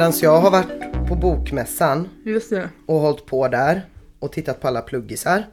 medan 0.00 0.12
jag 0.22 0.40
har 0.40 0.50
varit 0.50 1.08
på 1.08 1.14
bokmässan 1.14 2.08
och 2.86 3.00
hållit 3.00 3.26
på 3.26 3.48
där 3.48 3.86
och 4.18 4.32
tittat 4.32 4.60
på 4.60 4.68
alla 4.68 4.80
pluggisar. 4.80 5.46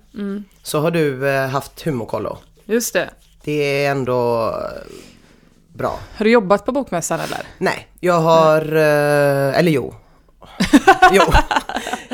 Så 0.63 0.79
har 0.79 0.91
du 0.91 1.29
eh, 1.29 1.47
haft 1.47 1.81
humorkollo. 1.81 2.37
Just 2.65 2.93
det. 2.93 3.09
Det 3.43 3.85
är 3.85 3.91
ändå 3.91 4.47
eh, 4.47 4.93
bra. 5.73 5.99
Har 6.17 6.23
du 6.25 6.31
jobbat 6.31 6.65
på 6.65 6.71
bokmässan 6.71 7.19
eller? 7.19 7.39
Nej, 7.57 7.87
jag 7.99 8.19
har, 8.19 8.61
eh, 8.75 9.59
eller 9.59 9.71
jo. 9.71 9.93
jo. 11.11 11.23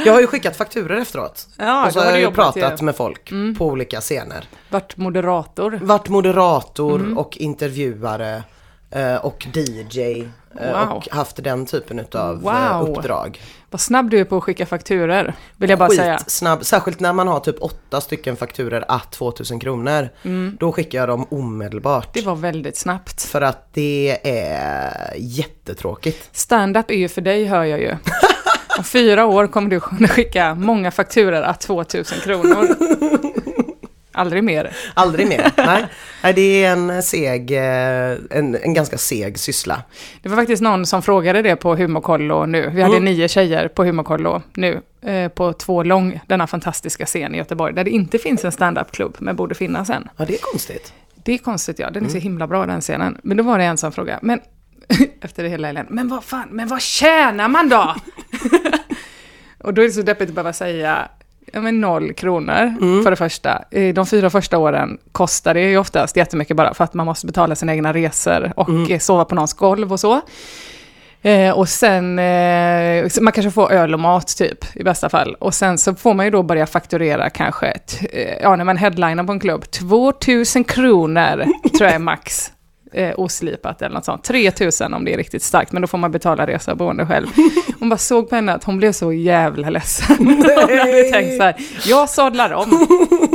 Jag 0.06 0.14
har 0.14 0.22
ju 0.22 0.28
skickat 0.28 0.56
fakturer 0.56 0.98
efteråt. 1.02 1.48
Ja, 1.58 1.86
och 1.86 1.94
så 1.94 2.00
har 2.00 2.12
jag 2.12 2.20
ju 2.20 2.32
pratat 2.32 2.82
med 2.82 2.96
folk 2.96 3.30
på 3.58 3.66
olika 3.66 4.02
scener. 4.02 4.50
Varit 4.70 4.98
moderator? 4.98 5.80
Varit 5.82 6.10
moderator 6.10 7.00
Mm. 7.00 7.18
och 7.18 7.38
intervjuare 7.38 8.44
eh, 8.92 9.16
och 9.16 9.48
DJ. 9.54 10.28
Eh, 10.60 10.88
Wow. 10.88 10.98
Och 10.98 11.08
haft 11.12 11.44
den 11.44 11.66
typen 11.66 12.06
Wow. 12.14 12.48
eh, 12.48 12.82
uppdrag. 12.82 13.42
Vad 13.70 13.82
snabb 13.82 14.10
du 14.10 14.20
är 14.20 14.26
på 14.26 14.38
att 14.38 14.44
skicka 14.44 14.66
fakturer, 14.66 15.34
vill 15.58 15.70
jag 15.70 15.80
bara 15.80 15.90
säga. 15.90 16.18
Skitsnabb, 16.18 16.66
särskilt 16.66 17.00
när 17.00 17.14
man 17.14 17.28
har 17.28 17.40
typ 17.40 17.56
åtta 17.62 18.02
stycken 18.02 18.36
fakturer 18.36 18.86
att 18.88 19.12
2000 19.12 19.60
kronor. 19.60 20.10
Då 20.60 20.72
skickar 20.72 21.00
jag 21.00 21.08
dem 21.10 21.28
omedelbart. 21.30 22.16
Mm. 22.16 22.24
Det 22.24 22.30
var 22.30 22.36
väldigt 22.36 22.78
snabbt. 22.78 23.22
För 23.22 23.42
att 23.42 23.74
det 23.74 24.20
är 24.24 25.14
jättetråkigt. 25.18 26.30
Stand-up 26.32 26.92
är 26.92 26.96
ju 26.96 27.10
för 27.10 27.22
dig, 27.22 27.46
hör 27.46 27.64
jag 27.64 27.80
ju. 27.80 27.92
Om 28.78 28.84
fyra 28.84 29.26
år 29.26 29.48
kommer 29.48 29.70
du 29.70 29.80
kunna 29.80 30.08
skicka 30.08 30.56
många 30.56 30.92
fakturer 30.92 31.42
att 31.42 31.62
2000 31.62 32.20
kronor. 32.20 32.68
Aldrig 34.14 34.44
mer. 34.44 34.76
Aldrig 34.94 35.28
mer. 35.28 35.52
Nej. 35.58 35.86
Nej, 36.24 36.34
det 36.34 36.64
är 36.64 36.72
en 36.72 37.04
seg, 37.04 37.52
eh, 37.52 38.18
en, 38.30 38.56
en 38.62 38.74
ganska 38.74 38.98
seg 38.98 39.40
syssla. 39.40 39.84
Det 40.22 40.30
var 40.30 40.36
faktiskt 40.38 40.62
någon 40.62 40.86
som 40.86 41.02
frågade 41.02 41.42
det 41.42 41.56
på 41.56 41.76
Humorkollo 41.76 42.46
nu. 42.46 42.70
Vi 42.74 42.82
hade 42.82 42.98
Mm. 42.98 43.06
nio 43.06 43.28
tjejer 43.28 43.68
på 43.68 43.84
Humorkollo 43.84 44.42
nu. 44.54 44.82
Eh, 45.02 45.28
på 45.30 45.54
två 45.54 45.84
lång, 45.84 46.20
denna 46.28 46.48
fantastiska 46.48 47.06
scen 47.06 47.36
i 47.36 47.38
Göteborg. 47.38 47.74
Där 47.74 47.84
det 47.84 47.90
inte 47.92 48.18
finns 48.18 48.46
en 48.46 48.52
stand-up-klubb, 48.52 49.16
men 49.20 49.36
borde 49.36 49.56
finnas 49.56 49.90
en. 49.90 50.08
Ja, 50.18 50.26
det 50.26 50.34
är 50.34 50.40
konstigt. 50.42 50.94
Det 51.24 51.34
är 51.34 51.38
konstigt 51.38 51.80
ja, 51.80 51.90
den 51.90 52.04
är 52.06 52.10
så 52.10 52.14
Mm. 52.16 52.22
himla 52.24 52.48
bra 52.48 52.66
den 52.66 52.82
scenen. 52.82 53.18
Men 53.24 53.38
då 53.38 53.44
var 53.44 53.58
det 53.58 53.64
en 53.66 53.78
som 53.78 53.92
frågade, 53.92 54.20
men 54.22 54.40
efter 55.22 55.44
det 55.44 55.50
hela 55.50 55.68
helgen, 55.68 55.86
men 55.90 56.08
vad 56.08 56.24
fan, 56.24 56.48
men 56.52 56.68
vad 56.68 56.82
tjänar 56.82 57.48
man 57.48 57.70
då? 57.70 57.96
och 59.60 59.74
då 59.74 59.82
är 59.82 59.86
det 59.86 59.92
så 59.94 60.02
deppigt 60.02 60.30
att 60.30 60.36
behöva 60.36 60.54
säga, 60.54 61.10
ja 61.54 61.62
men 61.62 61.82
noll 61.82 62.14
kronor 62.14 62.76
Mm. 62.82 63.04
för 63.04 63.10
det 63.10 63.16
första. 63.18 63.64
Eh, 63.72 63.94
De 63.94 64.06
fyra 64.06 64.30
första 64.30 64.58
åren 64.58 64.98
kostar 65.12 65.54
det 65.54 65.62
ju 65.62 65.78
oftast 65.78 66.18
jättemycket 66.18 66.58
bara 66.58 66.74
för 66.74 66.84
att 66.84 66.94
man 66.94 67.06
måste 67.06 67.26
betala 67.28 67.56
sina 67.56 67.74
egna 67.74 67.94
resor 67.94 68.54
och 68.56 68.70
Mm. 68.70 68.92
eh, 68.92 69.00
sova 69.00 69.26
på 69.26 69.36
någons 69.36 69.54
golv 69.54 69.92
och 69.94 70.00
så. 70.00 70.22
Eh, 71.22 71.52
och 71.58 71.70
sen, 71.70 72.20
eh, 72.20 73.06
man 73.22 73.34
kanske 73.34 73.52
får 73.52 73.72
öl 73.72 73.94
och 73.94 74.00
mat 74.00 74.38
typ, 74.38 74.76
i 74.76 74.84
bästa 74.84 75.10
fall. 75.10 75.36
Och 75.40 75.54
sen 75.54 75.78
så 75.78 75.96
får 75.96 76.14
man 76.14 76.26
ju 76.26 76.32
då 76.32 76.44
börja 76.44 76.66
fakturera 76.66 77.30
kanske, 77.30 77.78
t- 77.78 78.38
ja 78.42 78.56
när 78.56 78.64
man 78.64 78.78
headlinar 78.78 79.24
på 79.24 79.32
en 79.32 79.40
klubb, 79.40 79.72
2000 79.72 80.64
kronor 80.64 81.44
tror 81.78 81.84
jag 81.88 81.94
är 81.96 82.00
max. 82.00 82.52
Eh, 82.94 83.14
oslipat 83.18 83.82
eller 83.82 83.96
något 83.96 84.06
sånt. 84.06 84.24
3000 84.24 84.94
om 84.94 85.06
det 85.06 85.14
är 85.14 85.18
riktigt 85.18 85.44
starkt, 85.44 85.72
men 85.72 85.82
då 85.82 85.88
får 85.88 85.98
man 85.98 86.12
betala 86.12 86.48
resa 86.48 86.72
och 86.72 86.78
boende 86.78 87.06
själv. 87.06 87.28
Hon 87.80 87.90
bara 87.90 87.98
såg 87.98 88.30
på 88.30 88.36
henne 88.36 88.54
att 88.54 88.64
hon 88.64 88.78
blev 88.78 88.92
så 88.92 89.14
jävla 89.14 89.70
ledsen. 89.70 90.16
hon 90.18 90.28
hade 90.46 91.04
tänkt 91.12 91.38
så 91.38 91.44
här, 91.44 91.56
jag 91.86 92.10
sadlar 92.10 92.54
om. 92.54 92.88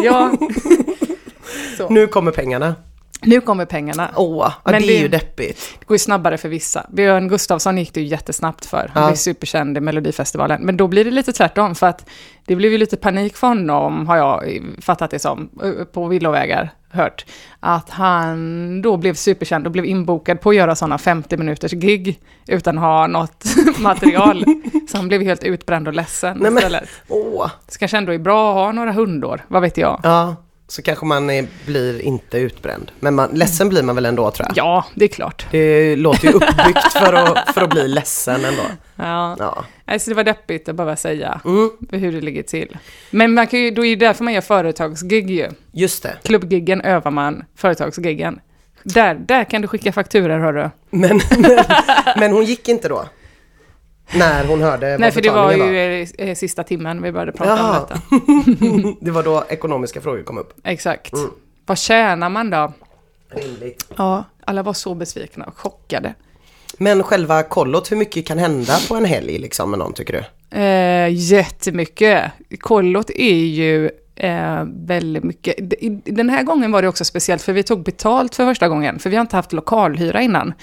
Ja. 0.05 0.31
Så. 1.77 1.89
Nu 1.89 2.07
kommer 2.07 2.33
pengarna. 2.33 2.75
Nu 3.23 3.41
kommer 3.41 3.65
pengarna. 3.65 4.11
Åh, 4.17 4.53
ja, 4.65 4.71
Men 4.71 4.83
det 4.83 4.99
är 4.99 5.03
ju 5.03 5.09
deppigt. 5.09 5.77
Det 5.79 5.85
går 5.87 5.95
ju 5.95 5.99
snabbare 5.99 6.39
för 6.39 6.49
vissa. 6.49 6.87
Björn 6.93 7.29
Gustafsson 7.29 7.79
gick 7.79 7.95
det 7.95 8.01
ju 8.01 8.07
jättesnabbt 8.07 8.67
för. 8.67 8.91
Han 8.95 9.03
Ja. 9.03 9.09
blev 9.09 9.17
superkänd 9.17 9.77
i 9.77 9.81
Melodifestivalen. 9.81 10.63
Men 10.63 10.77
då 10.77 10.89
blir 10.89 11.05
det 11.05 11.11
lite 11.11 11.33
tvärtom, 11.33 11.75
för 11.75 11.87
att 11.87 12.09
det 12.47 12.57
blev 12.57 12.73
ju 12.73 12.79
lite 12.79 12.97
panik 12.97 13.37
för 13.37 13.47
honom, 13.47 14.07
har 14.07 14.17
jag 14.17 14.61
fattat 14.81 15.11
det 15.11 15.19
som, 15.19 15.51
eh, 15.63 15.85
på 15.85 16.07
villovägar 16.07 16.71
hört. 16.91 17.25
Att 17.61 17.91
han 17.91 18.83
då 18.83 18.97
blev 18.97 19.15
superkänd 19.15 19.67
och 19.67 19.73
blev 19.73 19.85
inbokad 19.85 20.41
på 20.41 20.51
att 20.51 20.57
göra 20.57 20.75
sådana 20.75 20.99
50 20.99 21.37
minuters 21.37 21.73
gig 21.73 22.21
utan 22.47 22.79
att 22.79 22.85
ha 22.85 23.07
något 23.07 23.45
material. 23.79 24.45
Så 24.91 24.97
han 24.97 25.09
blev 25.09 25.23
helt 25.23 25.45
utbränd 25.45 25.89
och 25.89 25.95
ledsen 25.95 26.39
Nej, 26.41 26.51
men- 26.51 26.59
istället. 26.59 26.89
Åh, 27.09 27.51
Så 27.69 27.79
kanske 27.79 27.97
ändå 27.99 28.13
är 28.13 28.19
bra 28.19 28.51
att 28.51 28.55
ha 28.55 28.73
några 28.73 28.93
hundår, 28.93 29.45
vad 29.49 29.63
vet 29.63 29.77
jag. 29.77 30.01
ja. 30.03 30.37
Så 30.71 30.83
kanske 30.83 31.07
man 31.07 31.31
är, 31.31 31.47
blir 31.67 32.01
inte 32.03 32.39
utbränd. 32.39 32.91
Men 33.01 33.15
man, 33.15 33.31
ledsen 33.33 33.69
blir 33.69 33.83
man 33.83 33.95
väl 33.95 34.07
ändå 34.07 34.31
tror 34.31 34.47
jag. 34.49 34.57
Ja, 34.57 34.85
det 34.95 35.05
är 35.05 35.09
klart. 35.09 35.47
Det 35.51 35.97
låter 35.97 36.25
ju 36.29 36.33
uppbyggt 36.33 36.93
för 36.93 37.13
att, 37.13 37.55
för 37.55 37.63
att 37.63 37.71
bli 37.71 37.89
ledsen 37.89 38.45
ändå. 38.45 38.63
Ja. 38.97 39.37
Ja. 39.39 39.65
Alltså 39.85 40.11
det 40.11 40.15
var 40.17 40.25
deppigt 40.25 40.69
att 40.69 40.75
behöva 40.75 40.97
säga 40.97 41.41
Mm, 41.45 41.71
hur 41.91 42.13
det 42.13 42.21
ligger 42.21 42.43
till. 42.43 42.77
Men 43.11 43.35
man 43.35 43.47
kan 43.47 43.61
ju, 43.61 43.71
då 43.71 43.85
är 43.85 43.97
det 43.97 44.07
därför 44.07 44.25
man 44.25 44.33
gör 44.35 44.41
företagsgig 44.41 45.31
ju. 45.31 45.49
just 45.73 46.03
det. 46.03 46.17
Klubbgiggen 46.23 46.81
övar 46.81 47.11
man 47.11 47.45
företagsgiggen. 47.57 48.41
Där, 48.83 49.15
där 49.15 49.45
kan 49.45 49.63
du 49.63 49.69
skicka 49.69 49.93
fakturer 49.93 50.39
hörru. 50.39 50.71
Men, 50.91 51.21
men, 51.39 51.65
men 52.19 52.33
hon 52.33 52.45
gick 52.45 52.69
inte 52.69 52.89
då? 52.89 53.05
När 54.15 54.45
hon 54.45 54.63
hörde 54.63 54.99
Nej 54.99 55.11
för 55.11 55.21
det 55.21 55.31
var 55.31 55.53
ju 55.53 56.07
eh, 56.19 56.35
sista 56.35 56.65
timmen 56.65 57.03
vi 57.03 57.13
började 57.13 57.33
prata 57.33 57.51
Jaha. 57.51 57.81
om 57.81 57.87
detta. 57.89 58.01
Det 59.05 59.11
var 59.11 59.23
då 59.23 59.45
ekonomiska 59.49 60.01
frågor 60.01 60.23
kom 60.23 60.39
upp. 60.39 60.53
Exakt. 60.65 61.13
Mm. 61.13 61.31
Vad 61.67 61.79
tjänar 61.79 62.29
man 62.29 62.51
då? 62.51 62.73
Rimligt. 63.31 63.87
Ja, 63.97 64.25
alla 64.45 64.63
var 64.63 64.73
så 64.73 64.95
besvikna 64.95 65.45
och 65.45 65.59
chockade. 65.59 66.15
Men 66.79 67.03
själva 67.03 67.43
kollot, 67.43 67.93
hur 67.93 67.97
mycket 67.97 68.27
kan 68.27 68.39
hända 68.39 68.79
på 68.89 68.95
en 68.95 69.05
helg 69.05 69.39
liksom 69.39 69.71
med 69.71 69.79
någon 69.79 69.93
tycker 69.93 70.13
du? 70.13 70.59
Eh, 70.59 71.09
jättemycket. 71.13 72.33
Kollot 72.61 73.11
är 73.11 73.35
ju 73.45 73.91
eh, 74.19 74.65
väldigt 74.67 75.25
mycket. 75.25 75.57
Den 76.05 76.31
här 76.31 76.43
gången 76.43 76.73
var 76.73 76.83
det 76.83 76.89
också 76.89 77.05
speciellt 77.05 77.43
för 77.43 77.53
vi 77.53 77.63
tog 77.63 77.83
betalt 77.83 78.35
för 78.35 78.45
första 78.45 78.69
gången. 78.69 78.99
För 78.99 79.11
vi 79.11 79.17
har 79.17 79.21
inte 79.21 79.37
haft 79.37 79.53
lokalhyra 79.53 80.21
innan. 80.21 80.55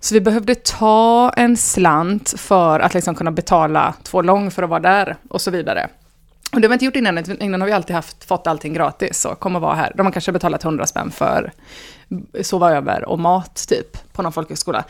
Så 0.00 0.14
vi 0.14 0.20
behövde 0.20 0.54
ta 0.54 1.30
en 1.36 1.56
slant 1.56 2.34
för 2.36 2.80
att 2.80 2.94
liksom 2.94 3.14
kunna 3.14 3.30
betala 3.30 3.94
två 4.02 4.22
lång 4.22 4.50
för 4.50 4.62
att 4.62 4.70
vara 4.70 4.80
där 4.80 5.16
och 5.28 5.40
så 5.40 5.50
vidare. 5.50 5.88
Och 6.52 6.60
det 6.60 6.66
har 6.66 6.68
vi 6.68 6.74
inte 6.74 6.84
gjort 6.84 6.96
innan, 6.96 7.42
innan 7.42 7.60
har 7.60 7.68
vi 7.68 7.72
alltid 7.72 7.96
haft, 7.96 8.24
fått 8.24 8.46
allting 8.46 8.74
gratis 8.74 9.24
och 9.24 9.40
kom 9.40 9.56
och 9.56 9.62
vara 9.62 9.74
här. 9.74 9.92
De 9.94 10.06
har 10.06 10.12
kanske 10.12 10.32
betalat 10.32 10.64
100 10.64 10.86
spänn 10.86 11.10
för 11.10 11.52
sova 12.42 12.72
över 12.76 13.04
och 13.04 13.18
mat 13.18 13.66
typ 13.68 14.12
på 14.12 14.22
någon 14.22 14.32
folkhögskola. 14.32 14.84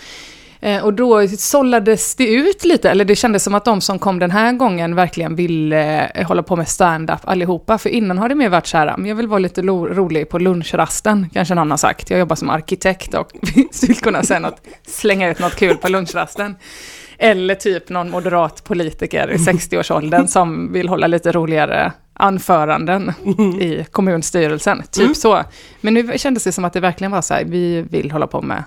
Eh, 0.64 0.84
och 0.84 0.94
då 0.94 1.28
sållades 1.28 2.14
det 2.14 2.26
ut 2.34 2.64
lite, 2.64 2.90
eller 2.90 3.04
det 3.04 3.16
kändes 3.16 3.44
som 3.44 3.54
att 3.54 3.64
de 3.64 3.80
som 3.80 3.98
kom 3.98 4.18
den 4.18 4.30
här 4.30 4.52
gången 4.52 4.94
verkligen 4.94 5.36
ville 5.36 6.06
eh, 6.06 6.26
hålla 6.26 6.42
på 6.42 6.56
med 6.56 6.68
stand-up 6.68 7.18
allihopa. 7.24 7.78
För 7.78 7.90
innan 7.90 8.18
har 8.18 8.28
det 8.28 8.34
mer 8.34 8.48
varit 8.48 8.66
så 8.66 8.76
här, 8.76 9.06
jag 9.06 9.14
vill 9.14 9.28
vara 9.28 9.38
lite 9.38 9.62
rolig 9.62 10.28
på 10.28 10.38
lunchrasten, 10.38 11.30
kanske 11.32 11.54
någon 11.54 11.70
har 11.70 11.78
sagt. 11.78 12.10
Jag 12.10 12.18
jobbar 12.18 12.36
som 12.36 12.50
arkitekt 12.50 13.14
och 13.14 13.30
vill 13.82 13.96
kunna 13.96 14.22
säga 14.22 14.40
något, 14.40 14.60
slänga 14.86 15.30
ut 15.30 15.38
något 15.38 15.56
kul 15.56 15.76
på 15.76 15.88
lunchrasten. 15.88 16.56
Eller 17.18 17.54
typ 17.54 17.88
någon 17.88 18.10
moderat 18.10 18.64
politiker 18.64 19.30
i 19.30 19.36
60-årsåldern 19.36 20.28
som 20.28 20.72
vill 20.72 20.88
hålla 20.88 21.06
lite 21.06 21.32
roligare 21.32 21.92
anföranden 22.12 23.12
i 23.60 23.84
kommunstyrelsen. 23.90 24.82
Typ 24.90 25.16
så. 25.16 25.42
Men 25.80 25.94
nu 25.94 26.18
kändes 26.18 26.44
det 26.44 26.52
som 26.52 26.64
att 26.64 26.72
det 26.72 26.80
verkligen 26.80 27.10
var 27.12 27.22
så 27.22 27.34
här, 27.34 27.44
vi 27.44 27.82
vill 27.82 28.10
hålla 28.10 28.26
på 28.26 28.42
med 28.42 28.64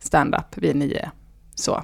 stand-up, 0.00 0.46
vi 0.56 0.70
är 0.70 0.74
nio. 0.74 1.10
Så. 1.58 1.82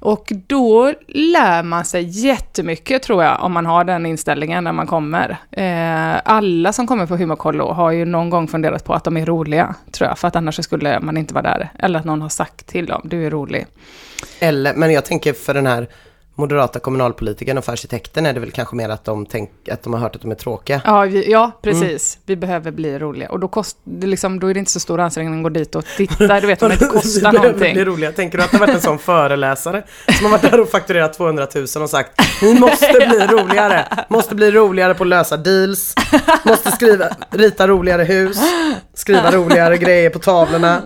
Och 0.00 0.32
då 0.46 0.94
lär 1.08 1.62
man 1.62 1.84
sig 1.84 2.26
jättemycket 2.26 3.02
tror 3.02 3.24
jag, 3.24 3.42
om 3.42 3.52
man 3.52 3.66
har 3.66 3.84
den 3.84 4.06
inställningen 4.06 4.64
när 4.64 4.72
man 4.72 4.86
kommer. 4.86 5.36
Eh, 5.50 6.20
alla 6.24 6.72
som 6.72 6.86
kommer 6.86 7.06
på 7.06 7.16
Humorkollo 7.16 7.72
har 7.72 7.90
ju 7.90 8.04
någon 8.04 8.30
gång 8.30 8.48
funderat 8.48 8.84
på 8.84 8.94
att 8.94 9.04
de 9.04 9.16
är 9.16 9.26
roliga, 9.26 9.74
tror 9.90 10.08
jag, 10.08 10.18
för 10.18 10.28
att 10.28 10.36
annars 10.36 10.64
skulle 10.64 11.00
man 11.00 11.16
inte 11.16 11.34
vara 11.34 11.42
där. 11.42 11.72
Eller 11.78 11.98
att 11.98 12.04
någon 12.04 12.22
har 12.22 12.28
sagt 12.28 12.66
till 12.66 12.86
dem, 12.86 13.00
du 13.04 13.26
är 13.26 13.30
rolig. 13.30 13.66
Eller, 14.40 14.74
men 14.74 14.92
jag 14.92 15.04
tänker 15.04 15.32
för 15.32 15.54
den 15.54 15.66
här 15.66 15.88
moderata 16.34 16.78
kommunalpolitikern 16.78 17.58
och 17.58 17.64
för 17.64 17.72
arkitekten 17.72 18.26
är 18.26 18.32
det 18.32 18.40
väl 18.40 18.50
kanske 18.50 18.76
mer 18.76 18.88
att 18.88 19.04
de, 19.04 19.26
tänk, 19.26 19.50
att 19.70 19.82
de 19.82 19.92
har 19.92 20.00
hört 20.00 20.16
att 20.16 20.22
de 20.22 20.30
är 20.30 20.34
tråkiga. 20.34 20.80
Ja, 20.84 21.02
vi, 21.02 21.30
ja 21.30 21.52
precis. 21.62 22.18
Vi 22.26 22.36
behöver 22.36 22.70
bli 22.70 22.98
roliga. 22.98 23.28
Och 23.28 23.40
då, 23.40 23.48
kost, 23.48 23.76
det 23.84 24.06
liksom, 24.06 24.40
då 24.40 24.46
är 24.46 24.54
det 24.54 24.58
inte 24.58 24.70
så 24.70 24.80
stor 24.80 25.00
ansträngning 25.00 25.38
att 25.38 25.42
gå 25.42 25.48
dit 25.48 25.74
och 25.74 25.84
titta, 25.96 26.40
du 26.40 26.46
vet, 26.46 26.62
om 26.62 26.68
det 26.68 26.74
inte 26.74 26.86
kostar 26.92 27.32
någonting. 27.32 27.74
bli 27.74 27.84
roliga. 27.84 28.12
Tänker 28.12 28.38
du 28.38 28.44
att 28.44 28.50
det 28.50 28.56
har 28.56 28.66
varit 28.66 28.74
en 28.74 28.80
sån 28.80 28.98
föreläsare 28.98 29.82
som 30.18 30.24
har 30.24 30.30
varit 30.38 30.50
där 30.50 30.60
och 30.60 30.68
fakturerat 30.68 31.12
200 31.14 31.46
000 31.54 31.64
och 31.64 31.90
sagt 31.90 32.42
ni 32.42 32.60
måste 32.60 32.92
bli 32.92 33.26
roligare, 33.30 34.06
måste 34.08 34.34
bli 34.34 34.50
roligare 34.50 34.94
på 34.94 35.04
att 35.04 35.08
lösa 35.08 35.36
deals, 35.36 35.94
måste 36.44 36.70
skriva, 36.70 37.04
rita 37.30 37.68
roligare 37.68 38.04
hus, 38.04 38.38
skriva 38.94 39.30
roligare 39.30 39.78
grejer 39.78 40.10
på 40.10 40.18
tavlorna, 40.18 40.82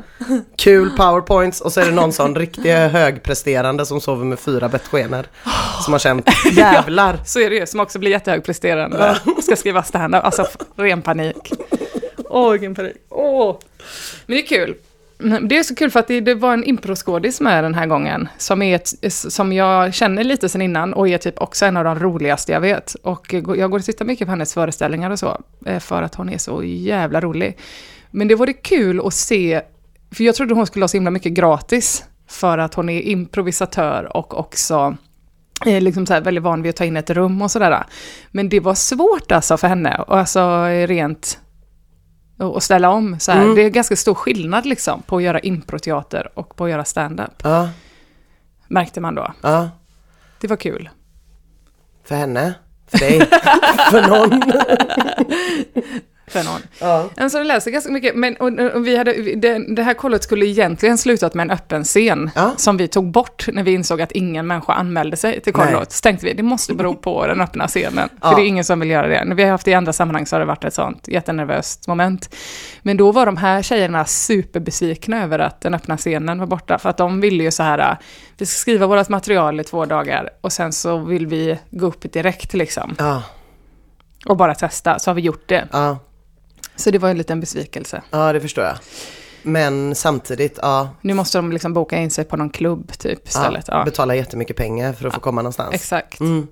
kul 0.57 0.91
powerpoints 0.97 1.61
och 1.61 1.73
så 1.73 1.81
är 1.81 1.85
det 1.85 1.93
någon 1.93 2.13
sån 2.13 2.35
riktig 2.35 2.73
högpresterande 2.73 3.87
som 3.87 4.01
sover 4.01 4.25
med 4.25 4.39
fyra 4.39 4.69
bettskenor 4.69 5.27
som 5.85 5.93
har 5.93 5.99
känt 5.99 6.29
jävlar. 6.53 7.19
Så 7.25 7.41
är 7.41 7.51
det 7.51 7.57
ju, 7.57 7.67
som 7.67 7.81
också 7.81 7.99
blir 7.99 8.11
jättehögpresterande. 8.11 9.19
Ska 9.43 9.57
skriva 9.57 9.83
stand-up, 9.83 10.25
alltså 10.25 10.47
ren 10.77 11.03
panik. 11.03 11.53
Åh, 12.31 12.51
vilken 12.53 12.75
panik. 12.75 12.97
Åh. 13.09 13.57
Men 14.27 14.37
det 14.37 14.43
är 14.43 14.47
kul. 14.47 14.75
Det 15.43 15.59
är 15.59 15.63
så 15.63 15.75
kul 15.75 15.91
för 15.91 16.01
att 16.01 16.07
det, 16.09 16.21
det 16.21 16.35
var 16.35 16.53
en 16.53 16.65
improskådis 16.65 17.41
med 17.41 17.65
den 17.65 17.75
här 17.75 17.87
gången. 17.87 18.29
Som, 18.39 18.63
är 18.63 18.77
ett, 18.77 19.13
som 19.13 19.53
jag 19.53 19.95
känner 19.95 20.25
lite 20.25 20.49
sen 20.49 20.63
innan 20.63 20.93
och 20.95 21.09
är 21.09 21.19
typ 21.19 21.41
också 21.43 21.65
en 21.67 21.77
av 21.77 21.85
de 21.85 21.99
roligaste 21.99 22.53
jag 22.53 22.61
vet. 22.61 22.95
Och 22.95 23.33
jag 23.33 23.71
går 23.71 23.79
och 23.79 23.85
tittar 23.85 24.05
mycket 24.05 24.27
på 24.27 24.31
hennes 24.31 24.55
föreställningar 24.55 25.11
och 25.11 25.19
så. 25.19 25.41
eh, 25.67 25.79
För 25.79 26.03
att 26.03 26.15
hon 26.15 26.29
är 26.29 26.39
så 26.39 26.63
jävla 26.65 27.21
rolig. 27.21 27.59
Men 28.11 28.29
det 28.29 28.35
vore 28.35 28.53
kul 28.53 29.01
att 29.07 29.15
se, 29.15 29.61
för 30.15 30.25
jag 30.25 30.35
trodde 30.35 30.55
hon 30.55 30.67
skulle 30.67 30.83
ha 30.83 30.89
så 30.89 30.97
himla 30.97 31.11
mycket 31.11 31.33
gratis. 31.33 32.05
För 32.29 32.59
att 32.59 32.75
hon 32.75 32.89
är 32.89 33.01
improvisatör 33.01 34.17
och 34.17 34.39
också 34.39 34.97
är 35.65 35.81
liksom 35.81 36.07
så 36.07 36.15
här 36.15 36.21
väldigt 36.21 36.45
van 36.45 36.63
vid 36.63 36.71
att 36.71 36.77
ta 36.77 36.85
in 36.85 36.97
ett 36.97 37.11
rum 37.11 37.43
och 37.43 37.51
sådär. 37.51 37.85
Men 38.31 38.49
det 38.49 38.61
var 38.61 38.75
svårt 38.75 39.33
alltså 39.33 39.57
för 39.57 39.69
henne, 39.69 39.99
och 39.99 40.19
alltså 40.19 40.65
rent 40.65 41.39
och 42.39 42.63
ställa 42.63 42.91
om. 42.91 43.21
Så. 43.21 43.33
Mm. 43.33 43.55
Det 43.55 43.63
är 43.63 43.71
ganska 43.71 43.97
stor 43.97 44.15
skillnad 44.15 44.67
liksom 44.67 45.03
på 45.03 45.17
att 45.17 45.23
göra 45.23 45.41
improteater 45.41 46.39
och 46.39 46.57
på 46.57 46.65
att 46.65 46.71
göra 46.71 46.85
stand-up. 46.85 47.43
Ja, 47.43 47.69
Märkte 48.69 49.01
man 49.01 49.15
då. 49.15 49.33
ja. 49.43 49.71
Det 50.41 50.49
var 50.49 50.57
kul. 50.57 50.89
För 52.05 52.15
henne, 52.15 52.55
för 52.87 52.99
dig, 52.99 53.21
för 53.91 54.09
någon. 54.09 54.43
För 56.29 56.45
någon. 56.45 56.61
Ja. 56.81 57.11
Alltså 57.17 57.39
det 57.39 57.45
läste 57.45 57.71
ganska 57.71 57.93
mycket, 57.93 58.15
men 58.15 58.37
och, 58.37 58.75
och 58.75 58.87
vi 58.87 58.97
hade, 58.97 59.13
det, 59.37 59.75
det 59.75 59.83
här 59.83 59.95
kollet 59.95 60.23
skulle 60.23 60.47
egentligen 60.47 60.99
slutat 60.99 61.35
med 61.35 61.45
en 61.45 61.51
öppen 61.51 61.85
scen, 61.85 62.31
Ja. 62.35 62.53
som 62.57 62.77
vi 62.77 62.89
tog 62.89 63.11
bort 63.11 63.47
när 63.53 63.63
vi 63.63 63.73
insåg 63.73 64.01
att 64.03 64.13
ingen 64.13 64.47
människa 64.47 64.73
anmälde 64.73 65.17
sig 65.17 65.41
till 65.41 65.53
kollot. 65.53 65.93
Så 65.93 66.01
tänkte 66.01 66.27
vi, 66.27 66.33
det 66.33 66.43
måste 66.43 66.75
bero 66.75 66.95
på 66.95 67.27
den 67.27 67.41
öppna 67.41 67.69
scenen, 67.69 68.09
för 68.09 68.31
Ja. 68.31 68.37
det 68.37 68.43
är 68.43 68.47
ingen 68.47 68.65
som 68.65 68.81
vill 68.81 68.91
göra 68.91 69.07
det. 69.09 69.25
När 69.25 69.37
vi 69.37 69.43
har 69.43 69.51
haft 69.51 69.65
det 69.65 69.71
i 69.71 69.75
andra 69.75 69.93
sammanhang 69.93 70.27
så 70.27 70.37
har 70.37 70.41
det 70.41 70.47
varit 70.47 70.65
ett 70.65 70.75
sånt 70.75 71.09
jättenervöst 71.09 71.89
moment. 71.89 72.35
Men 72.83 72.97
då 72.97 73.13
var 73.13 73.27
de 73.27 73.37
här 73.37 73.63
tjejerna 73.63 74.05
superbesvikna 74.05 75.23
över 75.25 75.39
att 75.39 75.61
den 75.61 75.75
öppna 75.75 75.97
scenen 75.97 76.39
var 76.39 76.47
borta, 76.47 76.79
för 76.79 76.89
att 76.89 76.97
de 76.97 77.21
ville 77.21 77.45
ju 77.45 77.51
så 77.51 77.63
här, 77.63 77.97
vi 78.39 78.47
ska 78.47 78.59
skriva 78.59 78.87
vårt 78.87 79.09
material 79.09 79.61
i 79.61 79.65
två 79.65 79.85
dagar, 79.87 80.31
och 80.41 80.53
sen 80.53 80.73
så 80.73 80.99
vill 80.99 81.27
vi 81.27 81.59
gå 81.71 81.87
upp 81.87 82.13
direkt 82.13 82.55
liksom, 82.55 82.95
Ja, 82.99 83.23
och 84.27 84.37
bara 84.37 84.55
testa, 84.55 84.99
så 84.99 85.11
har 85.11 85.15
vi 85.15 85.21
gjort 85.23 85.49
det. 85.49 85.69
ja, 85.73 85.99
Så 86.77 86.91
det 86.91 86.99
var 86.99 87.09
en 87.11 87.19
liten 87.19 87.41
besvikelse. 87.41 88.03
ja, 88.11 88.33
det 88.33 88.41
förstår 88.41 88.65
jag. 88.65 88.77
Men 89.43 89.95
samtidigt, 89.95 90.59
ja, 90.63 90.89
Nu 91.01 91.15
måste 91.15 91.39
de 91.39 91.53
liksom 91.53 91.73
boka 91.73 91.97
in 91.97 92.11
sig 92.11 92.25
på 92.25 92.37
någon 92.37 92.51
klubb 92.51 92.93
typ 92.99 93.29
istället. 93.29 93.65
ja 93.69 93.79
Ja, 93.79 93.85
betala 93.85 94.15
jättemycket 94.15 94.57
pengar 94.57 94.93
för 94.93 95.09
att 95.09 95.15
få 95.15 95.21
komma 95.21 95.43
någonstans. 95.43 95.75
exakt. 95.75 96.21
Mm. 96.21 96.47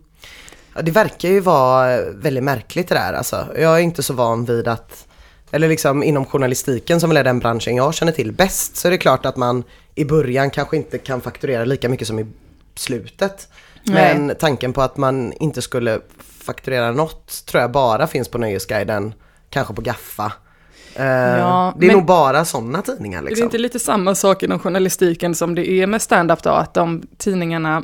Ja, 0.75 0.83
det 0.83 0.91
verkar 0.91 1.29
ju 1.29 1.41
vara 1.41 2.03
väldigt 2.11 2.45
märkligt 2.45 2.89
det 2.89 2.95
där 2.95 3.13
alltså. 3.13 3.47
Jag 3.59 3.75
är 3.75 3.79
inte 3.83 4.03
så 4.03 4.15
van 4.15 4.45
vid 4.45 4.69
att, 4.69 5.07
eller 5.51 5.69
liksom 5.69 6.03
inom 6.03 6.25
journalistiken 6.27 7.01
som 7.01 7.11
väl 7.11 7.17
är 7.17 7.25
den 7.25 7.39
branschen 7.39 7.77
jag 7.77 7.95
känner 7.95 8.13
till 8.13 8.33
bäst, 8.33 8.77
så 8.77 8.89
är 8.89 8.93
det 8.93 8.99
klart 8.99 9.27
att 9.27 9.37
man 9.37 9.65
i 9.95 10.05
början 10.05 10.51
kanske 10.51 10.77
inte 10.77 10.99
kan 10.99 11.21
fakturera 11.21 11.65
lika 11.65 11.89
mycket 11.89 12.07
som 12.07 12.19
i 12.19 12.27
slutet. 12.75 13.49
Nej. 13.83 14.19
Men 14.19 14.37
tanken 14.37 14.73
på 14.73 14.83
att 14.83 14.97
man 14.97 15.33
inte 15.33 15.63
skulle 15.63 16.01
fakturera 16.19 16.93
något 16.93 17.47
tror 17.47 17.61
jag 17.61 17.71
bara 17.73 18.07
finns 18.07 18.29
på 18.29 18.39
Nöjesguiden, 18.39 19.15
kanske 19.55 19.75
på 19.75 19.83
Gaffa. 19.83 20.33
Eh, 20.97 21.05
Ja, 21.07 21.75
det 21.79 21.87
är 21.89 21.93
nog 21.93 22.05
bara 22.07 22.45
sådana 22.45 22.83
tidningar 22.83 23.19
Är 23.19 23.23
det 23.23 23.29
liksom. 23.29 23.45
inte 23.45 23.59
lite 23.59 23.79
samma 23.79 24.15
sak 24.15 24.43
inom 24.43 24.59
journalistiken 24.59 25.35
som 25.35 25.55
det 25.55 25.69
är 25.71 25.87
med 25.87 26.03
stand-up 26.03 26.43
då? 26.43 26.51
Att 26.51 26.75
de 26.75 27.03
tidningarna 27.19 27.83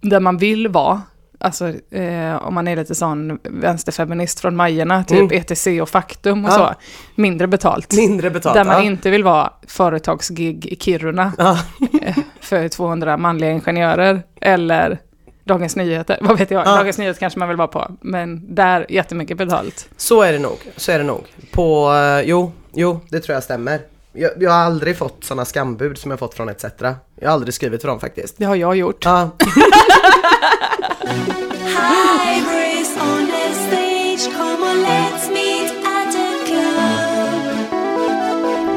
där 0.00 0.20
man 0.20 0.38
vill 0.38 0.68
vara, 0.68 1.02
alltså 1.40 1.68
eh, 1.90 2.34
om 2.46 2.54
man 2.54 2.68
är 2.68 2.76
lite 2.76 2.94
sån 2.94 3.38
vänsterfeminist 3.42 4.40
från 4.40 4.56
Majerna, 4.56 5.04
typ 5.04 5.18
Mm. 5.18 5.32
ETC 5.32 5.66
och 5.82 5.88
Faktum 5.88 6.44
och 6.44 6.50
Ja. 6.50 6.54
så, 6.54 6.74
mindre 7.14 7.46
betalt. 7.46 7.92
Mindre 7.92 8.30
betalt. 8.30 8.54
Där 8.54 8.64
man 8.64 8.74
ja. 8.74 8.82
inte 8.82 9.10
vill 9.10 9.24
vara 9.24 9.52
företagsgig 9.66 10.66
i 10.66 10.76
Kiruna 10.76 11.32
Ja. 11.38 11.58
för 12.40 12.68
200 12.68 13.16
manliga 13.16 13.50
ingenjörer, 13.50 14.22
eller 14.40 14.98
Dagens 15.44 15.76
Nyheter, 15.76 16.18
vad 16.20 16.38
vet 16.38 16.50
jag, 16.50 16.66
Ja. 16.66 16.76
Dagens 16.76 16.98
Nyheter 16.98 17.20
kanske 17.20 17.38
man 17.38 17.48
vill 17.48 17.56
vara 17.56 17.68
på, 17.68 17.90
men 18.00 18.54
där 18.54 18.86
jättemycket 18.88 19.36
betalt. 19.38 19.88
Så 19.96 20.22
är 20.22 20.32
det 20.32 20.38
nog, 20.38 20.58
så 20.76 20.92
är 20.92 20.98
det 20.98 21.04
nog. 21.04 21.22
På, 21.50 21.92
eh, 21.94 22.20
jo, 22.28 22.52
jo, 22.72 23.00
det 23.08 23.20
tror 23.20 23.34
jag 23.34 23.42
stämmer. 23.42 23.80
Jag, 24.12 24.30
jag 24.40 24.50
har 24.50 24.58
aldrig 24.58 24.96
fått 24.96 25.24
sådana 25.24 25.44
skambud 25.44 25.98
som 25.98 26.10
jag 26.10 26.20
fått 26.20 26.34
från 26.34 26.48
ETC. 26.48 26.64
Jag 26.80 26.94
har 27.22 27.32
aldrig 27.32 27.54
skrivit 27.54 27.80
för 27.80 27.88
dem 27.88 28.00
faktiskt. 28.00 28.34
Det 28.38 28.44
har 28.44 28.56
jag 28.56 28.76
gjort. 28.76 29.04
Ja, 29.04 29.30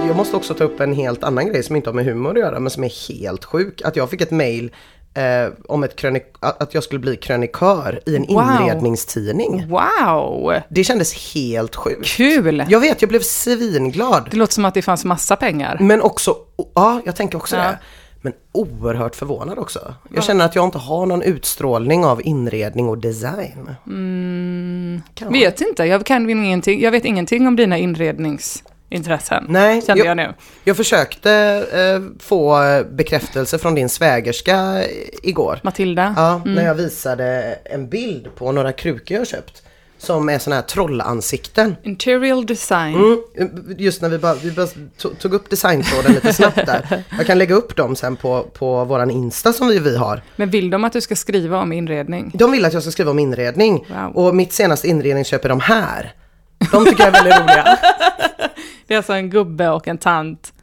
jag 0.07 0.15
måste 0.15 0.35
också 0.35 0.53
ta 0.53 0.63
upp 0.63 0.79
en 0.79 0.93
helt 0.93 1.23
annan 1.23 1.47
grej 1.47 1.63
som 1.63 1.75
inte 1.75 1.89
har 1.89 1.95
med 1.95 2.05
humor 2.05 2.31
att 2.31 2.39
göra 2.39 2.59
men 2.59 2.69
som 2.69 2.83
är 2.83 3.09
helt 3.09 3.45
sjuk. 3.45 3.81
Att 3.81 3.95
jag 3.95 4.09
fick 4.09 4.21
ett 4.21 4.31
mail 4.31 4.71
eh, 5.13 5.53
om 5.67 5.83
ett 5.83 5.95
krönik- 5.95 6.33
att 6.39 6.73
jag 6.73 6.83
skulle 6.83 6.99
bli 6.99 7.15
krönikör 7.15 7.99
i 8.05 8.15
en 8.15 8.25
Wow. 8.27 8.43
inredningstidning. 8.61 9.67
Wow! 9.69 10.53
Det 10.69 10.83
kändes 10.83 11.33
helt 11.35 11.75
sjukt. 11.75 12.05
Kul! 12.07 12.65
Jag 12.69 12.79
vet, 12.79 13.01
jag 13.01 13.09
blev 13.09 13.21
svinglad. 13.21 14.27
Det 14.31 14.37
låter 14.37 14.53
som 14.53 14.65
att 14.65 14.73
det 14.73 14.81
fanns 14.81 15.05
massa 15.05 15.35
pengar. 15.35 15.77
Men 15.81 16.01
också, 16.01 16.35
ja 16.75 17.01
jag 17.05 17.15
tänker 17.15 17.37
också 17.37 17.55
Ja. 17.55 17.61
det. 17.63 17.79
Men 18.21 18.33
oerhört 18.51 19.15
förvånad 19.15 19.57
också. 19.59 19.93
Jag 20.15 20.23
känner 20.23 20.45
att 20.45 20.55
jag 20.55 20.65
inte 20.65 20.77
har 20.77 21.05
någon 21.05 21.21
utstrålning 21.21 22.05
av 22.05 22.21
inredning 22.27 22.89
och 22.89 22.97
design. 22.97 23.69
Vara. 25.21 25.31
Vet 25.31 25.61
inte, 25.61 25.83
jag 25.85 26.05
kan 26.05 26.29
ingenting. 26.29 26.81
Jag 26.81 26.91
vet 26.91 27.05
ingenting 27.05 27.47
om 27.47 27.55
dina 27.55 27.77
inredningsintressen. 28.89 29.45
Nej, 29.49 29.81
Kände 29.81 29.99
jag, 30.03 30.07
jag- 30.09 30.17
nu. 30.17 30.33
Jag 30.63 30.77
försökte 30.77 31.31
eh, 31.73 32.23
få 32.23 32.63
eh, 32.63 32.83
bekräftelse 32.83 33.57
från 33.59 33.75
din 33.75 33.89
svägerska 33.89 34.81
eh, 34.83 34.87
igår. 35.23 35.59
Matilda. 35.63 36.13
Ja, 36.17 36.41
när 36.45 36.65
jag 36.65 36.75
visade 36.75 37.57
en 37.65 37.89
bild 37.89 38.27
på 38.35 38.51
några 38.51 38.71
krukor 38.71 39.17
jag 39.17 39.27
köpt. 39.27 39.63
Som 39.99 40.29
är 40.29 40.39
såna 40.39 40.55
här 40.55 40.63
trollansikten. 40.63 41.75
Interior 41.83 42.43
design. 42.45 42.95
Mm, 42.95 43.75
just 43.77 44.01
när 44.01 44.09
vi 44.09 44.17
bara, 44.17 44.33
vi 44.33 44.51
bara 44.51 44.65
to- 44.65 45.15
tog 45.19 45.33
upp 45.33 45.49
designtråden 45.49 46.11
lite 46.13 46.33
snabbt 46.33 46.65
där. 46.65 47.03
Jag 47.17 47.25
kan 47.25 47.37
lägga 47.37 47.55
upp 47.55 47.75
dem 47.75 47.95
sen 47.95 48.15
på, 48.15 48.43
på 48.43 48.85
våran 48.85 49.11
Insta 49.11 49.53
som 49.53 49.67
vi, 49.67 49.79
vi 49.79 49.97
har. 49.97 50.21
Men 50.35 50.49
vill 50.49 50.69
de 50.69 50.83
att 50.83 50.93
du 50.93 51.01
ska 51.01 51.15
skriva 51.15 51.61
om 51.61 51.73
inredning? 51.73 52.31
De 52.33 52.51
vill 52.51 52.65
att 52.65 52.73
jag 52.73 52.81
ska 52.81 52.91
skriva 52.91 53.11
om 53.11 53.19
inredning. 53.19 53.85
Wow. 53.89 54.25
Och 54.27 54.35
mitt 54.35 54.53
senaste 54.53 54.87
inredningsköp 54.87 55.45
är 55.45 55.49
de 55.49 55.59
här. 55.59 56.13
De 56.71 56.85
tycker 56.85 57.03
jag 57.03 57.07
är 57.15 57.23
väldigt 57.23 57.39
roliga. 57.41 57.77
Det 58.87 58.93
är 58.93 58.97
alltså 58.97 59.13
en 59.13 59.29
gubbe 59.29 59.69
och 59.69 59.87
en 59.87 59.97
tant. 59.97 60.53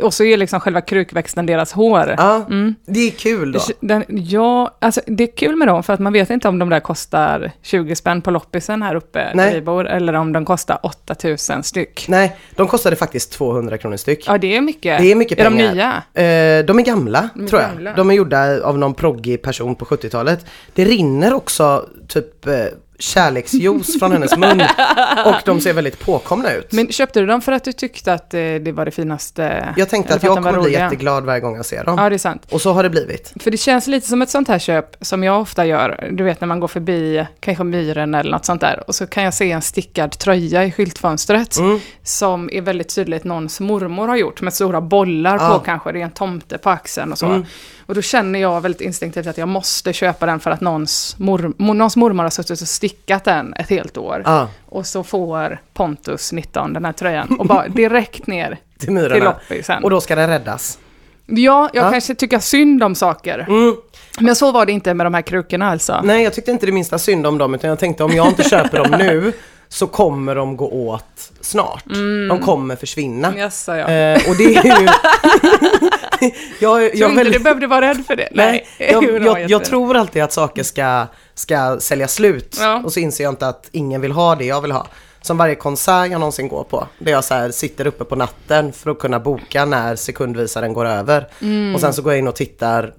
Och 0.00 0.14
så 0.14 0.24
är 0.24 0.36
liksom 0.36 0.60
själva 0.60 0.80
krukväxten 0.80 1.46
deras 1.46 1.72
hår. 1.72 2.14
Ja, 2.18 2.46
det 2.86 3.00
är 3.00 3.10
kul 3.10 3.52
då. 3.52 3.60
Den, 3.80 4.04
ja, 4.08 4.76
alltså 4.80 5.00
det 5.06 5.22
är 5.24 5.36
kul 5.36 5.56
med 5.56 5.68
dem 5.68 5.82
för 5.82 5.92
att 5.92 6.00
man 6.00 6.12
vet 6.12 6.30
inte 6.30 6.48
om 6.48 6.58
de 6.58 6.68
där 6.68 6.80
kostar 6.80 7.52
20 7.62 7.96
spänn 7.96 8.22
på 8.22 8.30
loppisen 8.30 8.82
här 8.82 8.94
uppe 8.94 9.30
Nej. 9.34 9.46
där 9.46 9.54
vi 9.54 9.60
bor, 9.60 9.88
eller 9.88 10.12
om 10.12 10.32
de 10.32 10.44
kostar 10.44 10.78
8000 10.82 11.62
styck. 11.62 12.04
Nej, 12.08 12.36
de 12.56 12.66
kostade 12.68 12.96
faktiskt 12.96 13.32
200 13.32 13.78
kronor 13.78 13.96
styck. 13.96 14.24
Ja, 14.28 14.38
det 14.38 14.56
är 14.56 14.60
mycket. 14.60 15.00
Det 15.00 15.10
är 15.10 15.14
mycket 15.14 15.38
Är 15.38 15.44
pengar. 15.50 15.68
de 15.68 15.74
nya? 15.74 16.58
Eh, 16.58 16.64
de 16.64 16.78
är 16.78 16.82
gamla, 16.84 17.28
De 17.34 17.44
är 17.44 17.48
tror 17.48 17.60
jag. 17.60 17.70
gamla. 17.70 17.92
De 17.92 18.10
är 18.10 18.14
gjorda 18.14 18.62
av 18.62 18.78
någon 18.78 18.94
proggig 18.94 19.42
person 19.42 19.74
på 19.74 19.84
70-talet. 19.84 20.46
Det 20.74 20.84
rinner 20.84 21.34
också 21.34 21.86
typ 22.08 22.46
eh, 22.46 22.54
kärleksjuice 22.98 23.98
från 23.98 24.12
hennes 24.12 24.36
mun. 24.36 24.60
Och 25.26 25.34
de 25.44 25.60
ser 25.60 25.72
väldigt 25.72 25.98
påkomna 26.00 26.52
ut. 26.52 26.72
Men 26.72 26.92
köpte 26.92 27.20
du 27.20 27.26
dem 27.26 27.40
för 27.40 27.52
att 27.52 27.64
du 27.64 27.72
tyckte 27.72 28.12
att 28.12 28.34
eh, 28.34 28.40
det 28.40 28.72
var 28.72 28.84
det 28.84 28.90
finaste? 28.90 29.74
jag 29.76 29.88
tänkte 29.88 30.14
att 30.14 30.22
jag 30.22 30.34
kommer 30.34 30.60
bli 30.60 30.72
jätteglad 30.72 31.24
varje 31.24 31.40
gång 31.40 31.56
jag 31.56 31.66
ser 31.66 31.84
dem. 31.84 31.98
Ja, 31.98 32.08
det 32.08 32.16
är 32.16 32.18
sant. 32.18 32.46
Och 32.50 32.60
så 32.60 32.72
har 32.72 32.82
det 32.82 32.90
blivit. 32.90 33.32
För 33.40 33.50
det 33.50 33.56
känns 33.56 33.86
lite 33.86 34.08
som 34.08 34.22
ett 34.22 34.30
sånt 34.30 34.48
här 34.48 34.58
köp 34.58 34.96
som 35.00 35.24
jag 35.24 35.40
ofta 35.40 35.66
gör. 35.66 36.08
Du 36.12 36.24
vet 36.24 36.40
när 36.40 36.48
man 36.48 36.60
går 36.60 36.68
förbi 36.68 37.26
kanske 37.40 37.64
myren 37.64 38.14
eller 38.14 38.30
något 38.30 38.44
sånt 38.44 38.60
där. 38.60 38.84
Och 38.86 38.94
så 38.94 39.06
kan 39.06 39.24
jag 39.24 39.34
se 39.34 39.52
en 39.52 39.62
stickad 39.62 40.18
tröja 40.18 40.64
i 40.64 40.72
skyltfönstret. 40.72 41.56
Mm. 41.58 41.80
Som 42.02 42.50
är 42.52 42.60
väldigt 42.60 42.94
tydligt 42.94 43.24
någons 43.24 43.60
mormor 43.60 44.08
har 44.08 44.16
gjort. 44.16 44.40
Med 44.40 44.54
stora 44.54 44.80
bollar 44.80 45.36
Ja. 45.36 45.58
på 45.58 45.64
kanske. 45.64 45.92
Det 45.92 46.00
är 46.00 46.04
en 46.04 46.10
tomte 46.10 46.58
på 46.58 46.70
axeln 46.70 47.12
och 47.12 47.18
så. 47.18 47.26
Mm. 47.26 47.44
Och 47.88 47.94
då 47.94 48.02
känner 48.02 48.38
jag 48.38 48.60
väldigt 48.60 48.80
instinktivt 48.80 49.26
att 49.26 49.38
jag 49.38 49.48
måste 49.48 49.92
köpa 49.92 50.26
den 50.26 50.40
för 50.40 50.50
att 50.50 50.60
någons, 50.60 51.16
mor, 51.18 51.38
mo- 51.38 51.74
någons 51.74 51.96
mormor 51.96 52.22
har 52.22 52.30
suttit 52.30 52.60
och 52.62 52.68
stickat 52.68 53.24
den 53.24 53.54
ett 53.54 53.70
helt 53.70 53.96
år. 53.98 54.22
Ja, 54.24 54.48
Och 54.66 54.86
så 54.86 55.04
får 55.04 55.60
Pontus 55.74 56.32
19 56.32 56.72
den 56.72 56.84
här 56.84 56.92
tröjan. 56.92 57.36
Och 57.38 57.46
bara 57.46 57.68
direkt 57.68 58.26
ner 58.26 58.58
till 58.78 58.88
till 59.10 59.24
loppisen. 59.24 59.84
Och 59.84 59.90
då 59.90 60.00
ska 60.00 60.14
den 60.14 60.28
räddas. 60.28 60.78
Ja, 61.26 61.70
jag 61.72 61.84
Ja. 61.86 61.90
kanske 61.90 62.14
tycker 62.14 62.38
synd 62.38 62.82
om 62.82 62.94
saker. 62.94 63.46
Mm. 63.48 63.76
Men 64.20 64.36
så 64.36 64.52
var 64.52 64.66
det 64.66 64.72
inte 64.72 64.94
med 64.94 65.06
de 65.06 65.14
här 65.14 65.22
krukorna 65.22 65.70
alltså. 65.70 66.00
Nej, 66.04 66.22
jag 66.22 66.34
tyckte 66.34 66.50
inte 66.50 66.66
det 66.66 66.72
minsta 66.72 66.98
synd 66.98 67.26
om 67.26 67.38
dem 67.38 67.54
utan 67.54 67.70
jag 67.70 67.78
tänkte 67.78 68.04
om 68.04 68.12
jag 68.12 68.26
inte 68.28 68.42
köper 68.48 68.78
dem 68.78 68.98
nu 68.98 69.32
så 69.68 69.86
kommer 69.86 70.34
de 70.34 70.56
gå 70.56 70.68
åt 70.70 71.32
snart. 71.40 71.84
De 72.28 72.38
kommer 72.44 72.76
försvinna. 72.76 73.34
Jaså, 73.38 73.76
ja. 73.76 73.88
Eh, 73.88 74.30
och 74.30 74.36
det 74.36 74.56
är 74.56 74.80
ju... 74.80 74.88
jag, 76.60 76.82
jag, 76.82 76.92
Tror 76.92 77.04
inte 77.10 77.16
väldigt- 77.16 77.32
du 77.32 77.38
behövde 77.38 77.66
vara 77.66 77.80
rädd 77.90 78.04
för 78.06 78.16
det? 78.16 78.28
Nej, 78.32 78.66
jag, 78.78 79.22
jag, 79.24 79.50
jag 79.50 79.64
tror 79.64 79.96
alltid 79.96 80.22
att 80.22 80.32
saker 80.32 80.62
ska, 80.62 81.06
ska 81.34 81.76
sälja 81.80 82.08
slut 82.08 82.56
Ja. 82.60 82.82
och 82.84 82.92
så 82.92 83.00
inser 83.00 83.24
jag 83.24 83.32
inte 83.32 83.48
att 83.48 83.68
ingen 83.72 84.00
vill 84.00 84.12
ha 84.12 84.34
det 84.34 84.44
jag 84.44 84.60
vill 84.60 84.72
ha. 84.72 84.86
som 85.22 85.36
varje 85.38 85.54
konsert 85.54 86.10
jag 86.10 86.20
någonsin 86.20 86.48
går 86.48 86.64
på. 86.64 86.86
Där 86.98 87.12
jag 87.12 87.24
så 87.24 87.34
här 87.34 87.50
sitter 87.50 87.86
uppe 87.86 88.04
på 88.04 88.16
natten 88.16 88.72
för 88.72 88.90
att 88.90 88.98
kunna 88.98 89.20
boka 89.20 89.64
när 89.64 89.96
sekundvisaren 89.96 90.72
går 90.72 90.84
över. 90.86 91.28
Och 91.74 91.80
sen 91.80 91.92
så 91.92 92.02
går 92.02 92.12
jag 92.12 92.18
in 92.18 92.28
och 92.28 92.36
tittar 92.36 92.92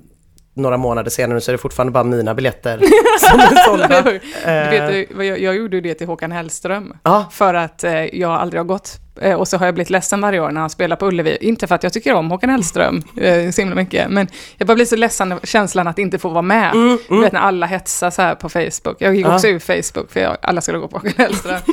några 0.59 0.77
månader 0.77 1.09
senare 1.11 1.41
så 1.41 1.51
är 1.51 1.53
det 1.53 1.57
fortfarande 1.57 1.91
bara 1.91 2.03
mina 2.03 2.33
biljetter 2.33 2.77
som 3.19 3.39
är 3.39 3.55
sålda. 3.65 4.01
Du 4.01 4.19
Eh, 4.45 4.69
vet, 4.69 4.87
du, 4.91 5.05
vad 5.15 5.25
jag, 5.25 5.39
jag 5.39 5.55
gjorde 5.55 5.75
ju 5.77 5.81
det 5.81 5.93
till 5.93 6.07
Håkan 6.07 6.31
Hellström. 6.31 6.93
Ja. 7.03 7.25
För 7.31 7.53
att 7.53 7.83
eh, 7.83 7.93
jag 8.19 8.31
aldrig 8.31 8.59
har 8.59 8.65
gått. 8.65 8.91
Eh, 9.21 9.33
och 9.35 9.47
så 9.47 9.57
har 9.57 9.65
jag 9.65 9.73
blivit 9.75 9.89
ledsen 9.89 10.21
varje 10.21 10.39
år 10.39 10.49
när 10.51 10.61
han 10.61 10.69
spelar 10.69 10.95
på 10.95 11.07
Ullevi. 11.07 11.37
Inte 11.41 11.67
för 11.67 11.75
att 11.75 11.83
jag 11.83 11.93
tycker 11.93 12.13
om 12.13 12.31
Håkan 12.31 12.49
Hellström 12.49 13.01
eh, 13.21 13.51
så 13.51 13.61
himla 13.61 13.75
mycket. 13.75 14.09
Men 14.09 14.27
jag 14.57 14.67
bara 14.67 14.75
blir 14.75 14.85
så 14.85 14.95
ledsen 14.95 15.31
av 15.31 15.39
känslan 15.43 15.87
att 15.87 15.99
inte 15.99 16.19
få 16.19 16.29
vara 16.29 16.41
med. 16.41 16.71
Du 17.09 17.21
vet 17.21 17.31
när 17.33 17.39
alla 17.39 17.65
hetsar 17.65 18.09
så 18.09 18.21
här 18.21 18.35
på 18.35 18.49
Facebook. 18.49 18.95
Jag 18.99 19.15
gick 19.15 19.25
Mm, 19.25 19.35
också 19.35 19.47
ur 19.47 19.59
Facebook 19.59 20.11
för 20.11 20.19
jag, 20.19 20.37
alla 20.41 20.61
skulle 20.61 20.77
gå 20.77 20.87
på 20.87 20.97
Håkan 20.97 21.13
Hellström. 21.17 21.59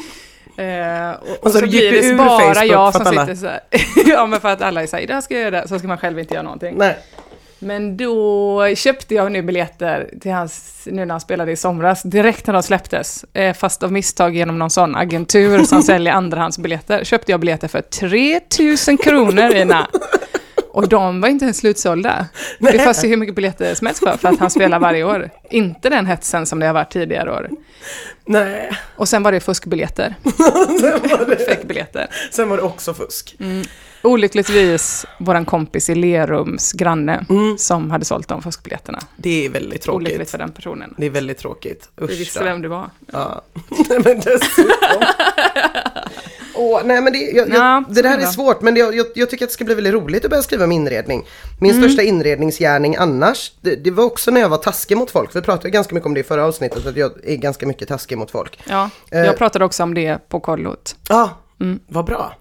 Eh, 0.58 1.10
och, 1.10 1.44
och 1.46 1.50
så 1.52 1.58
så, 1.58 1.66
blir 1.66 2.02
det 2.10 2.14
bara 2.14 2.38
Facebook 2.40 2.64
jag 2.64 2.92
som 2.94 3.06
alla- 3.06 3.26
sitter 3.26 3.34
så 3.34 3.46
här. 3.46 3.60
ja 4.06 4.26
men 4.26 4.40
för 4.40 4.48
att 4.48 4.62
alla 4.62 4.82
är 4.82 4.86
så 4.86 4.96
här, 4.96 5.06
det 5.06 5.14
här 5.14 5.20
ska 5.20 5.34
jag 5.34 5.42
göra, 5.54 5.68
så 5.68 5.78
ska 5.78 5.88
man 5.88 5.98
själv 5.98 6.18
inte 6.18 6.34
göra 6.34 6.42
någonting. 6.42 6.74
Nej. 6.78 6.98
Men 7.58 7.96
då 7.96 8.74
köpte 8.74 9.14
jag 9.14 9.32
nu 9.32 9.42
biljetter 9.42 10.10
till 10.20 10.32
hans, 10.32 10.82
nu 10.90 11.04
när 11.04 11.14
han 11.14 11.20
spelade 11.20 11.52
i 11.52 11.56
somras, 11.56 12.02
direkt 12.02 12.46
när 12.46 12.54
de 12.54 12.62
släpptes. 12.62 13.24
Eh, 13.32 13.54
fast 13.54 13.82
av 13.82 13.92
misstag 13.92 14.36
genom 14.36 14.58
någon 14.58 14.70
sån 14.70 14.96
agentur 14.96 15.64
som 15.64 15.82
säljer 15.82 16.12
andrahandsbiljetter, 16.12 17.04
köpte 17.04 17.32
jag 17.32 17.40
biljetter 17.40 17.68
för 17.68 17.80
3000 17.80 18.98
kronor 18.98 19.54
Ina. 19.54 19.88
Och 20.76 20.88
de 20.88 21.20
var 21.20 21.28
inte 21.28 21.44
ens 21.44 21.58
slutsålda. 21.58 22.26
Det 22.58 22.78
fanns 22.78 23.04
ju 23.04 23.08
hur 23.08 23.16
mycket 23.16 23.34
biljetter 23.34 23.74
som 23.74 23.86
helst 23.86 24.04
för, 24.04 24.16
för 24.16 24.28
att 24.28 24.38
han 24.38 24.50
spelar 24.50 24.78
varje 24.78 25.04
år. 25.04 25.30
Inte 25.50 25.88
den 25.90 26.06
hetsen 26.06 26.46
som 26.46 26.60
det 26.60 26.66
har 26.66 26.74
varit 26.74 26.90
tidigare 26.90 27.30
år. 27.30 27.50
Nej. 28.24 28.70
Och 28.96 29.08
sen 29.08 29.22
var 29.22 29.32
det 29.32 29.40
fuskbiljetter. 29.40 30.14
Sen 30.80 31.00
var, 31.10 31.26
det, 31.28 31.36
Fake-biljetter. 31.36 32.06
sen 32.30 32.48
var 32.48 32.56
det 32.56 32.62
också 32.62 32.94
fusk. 32.94 33.36
Olyckligtvis 34.02 35.06
våran 35.18 35.44
kompis 35.44 35.90
i 35.90 35.94
Lerums 35.94 36.72
granne 36.72 37.24
som 37.58 37.90
hade 37.90 38.04
sålt 38.04 38.28
de 38.28 38.42
fuskbiljetterna. 38.42 38.98
Det 39.16 39.44
är 39.46 39.48
väldigt 39.50 39.88
Olyckligt 39.88 40.14
tråkigt. 40.16 40.30
för 40.30 40.38
den 40.38 40.52
personen. 40.52 40.94
Det 40.98 41.06
är 41.06 41.10
väldigt 41.10 41.38
tråkigt. 41.38 41.88
Vi 41.96 42.04
Usch 42.04 42.10
visste 42.10 42.38
då. 42.38 42.44
vem 42.44 42.62
du 42.62 42.68
var. 42.68 42.90
Ja. 43.12 43.42
Nej 43.88 44.00
men 44.04 44.20
dessutom. 44.20 45.02
Åh, 46.58 46.80
nej 46.84 47.00
men 47.00 47.12
det, 47.12 47.18
jag, 47.18 47.48
jag, 47.48 47.56
Ja, 47.56 47.84
det 47.90 48.02
där 48.02 48.18
är 48.18 48.26
svårt 48.26 48.60
men 48.62 48.76
jag, 48.76 48.94
jag, 49.14 49.30
tycker 49.30 49.44
att 49.44 49.48
det 49.50 49.54
ska 49.54 49.64
bli 49.64 49.74
väldigt 49.74 49.92
roligt 49.94 50.24
att 50.24 50.30
börja 50.30 50.42
skriva 50.42 50.64
om 50.64 50.72
inredning. 50.72 51.24
Min 51.60 51.70
Mm. 51.70 51.82
största 51.82 52.02
inredningsgärning 52.02 52.96
annars, 52.96 53.52
det, 53.60 53.74
det 53.84 53.90
var 53.90 54.04
också 54.04 54.30
när 54.30 54.40
jag 54.40 54.48
var 54.48 54.56
taskig 54.58 54.96
mot 54.96 55.10
folk. 55.10 55.36
Vi 55.36 55.42
pratade 55.42 55.70
ganska 55.70 55.94
mycket 55.94 56.06
om 56.06 56.14
det 56.14 56.20
i 56.20 56.22
förra 56.22 56.44
avsnittet, 56.44 56.86
att 56.86 56.96
jag 56.96 57.12
är 57.24 57.36
ganska 57.36 57.66
mycket 57.66 57.88
taskig 57.88 58.18
mot 58.18 58.30
folk. 58.30 58.58
Ja, 58.68 58.90
Eh. 59.10 59.18
jag 59.20 59.36
pratade 59.38 59.64
också 59.64 59.82
om 59.82 59.94
det 59.94 60.28
på 60.28 60.40
kollot. 60.40 60.96
Ja, 61.08 61.30
vad 61.88 62.04
bra. 62.04 62.36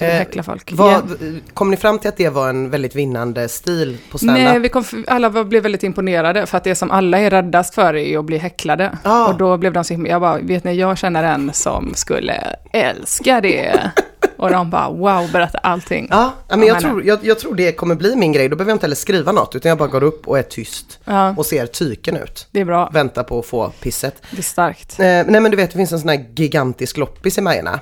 Vill 0.00 0.08
Eh, 0.10 0.14
häckla 0.14 0.42
folk. 0.42 0.72
Vad. 0.72 1.18
Kom 1.54 1.70
ni 1.70 1.76
fram 1.76 1.98
till 1.98 2.08
att 2.08 2.16
det 2.16 2.28
var 2.28 2.48
en 2.48 2.70
väldigt 2.70 2.96
vinnande 2.96 3.48
stil 3.48 3.98
på 4.10 4.18
standup? 4.18 4.44
Nej, 4.44 4.58
vi 4.58 4.68
kom, 4.68 4.84
alla 5.06 5.44
blev 5.44 5.62
väldigt 5.62 5.82
imponerade 5.82 6.46
för 6.46 6.56
att 6.58 6.64
det 6.64 6.74
som 6.74 6.90
alla 6.90 7.18
är 7.18 7.30
räddast 7.30 7.74
för 7.74 7.96
är 7.96 8.18
att 8.18 8.24
bli 8.24 8.38
häcklade. 8.38 8.98
Ja. 9.04 9.28
Och 9.28 9.38
då 9.38 9.56
blev 9.56 9.72
de 9.72 9.84
så 9.84 9.94
himla, 9.94 10.10
jag 10.10 10.20
bara, 10.20 10.38
vet 10.38 10.64
ni, 10.64 10.74
jag 10.74 10.98
känner 10.98 11.22
en 11.24 11.52
som 11.52 11.92
skulle 11.94 12.56
älska 12.72 13.40
det. 13.40 13.90
Och 14.36 14.50
de 14.50 14.70
bara, 14.70 14.90
wow, 14.90 15.30
berätta 15.32 15.58
allting. 15.58 16.06
Ja, 16.10 16.32
men 16.48 16.62
jag, 16.62 16.80
tror, 16.80 17.04
jag, 17.04 17.18
jag 17.22 17.38
tror 17.38 17.54
det 17.54 17.72
kommer 17.72 17.94
bli 17.94 18.16
min 18.16 18.32
grej. 18.32 18.48
Då 18.48 18.56
behöver 18.56 18.70
jag 18.70 18.74
inte 18.74 18.84
heller 18.84 18.96
skriva 18.96 19.32
något 19.32 19.54
utan 19.56 19.68
jag 19.68 19.78
bara 19.78 19.88
går 19.88 20.02
upp 20.02 20.28
och 20.28 20.38
är 20.38 20.42
tyst. 20.42 20.98
Ja. 21.04 21.34
Och 21.36 21.46
ser 21.46 21.66
tyken 21.66 22.16
ut. 22.16 22.48
Det 22.50 22.60
är 22.60 22.64
bra, 22.64 22.90
Väntar 22.92 23.22
på 23.22 23.38
att 23.38 23.46
få 23.46 23.72
pisset. 23.80 24.22
det 24.30 24.38
är 24.38 24.42
starkt. 24.42 25.00
Eh, 25.00 25.04
nej 25.04 25.26
men 25.40 25.50
du 25.50 25.56
vet 25.56 25.70
det 25.70 25.76
finns 25.76 25.92
en 25.92 26.00
sån 26.00 26.08
här 26.08 26.26
gigantisk 26.34 26.96
loppis 26.96 27.38
i 27.38 27.40
Majorna. 27.40 27.80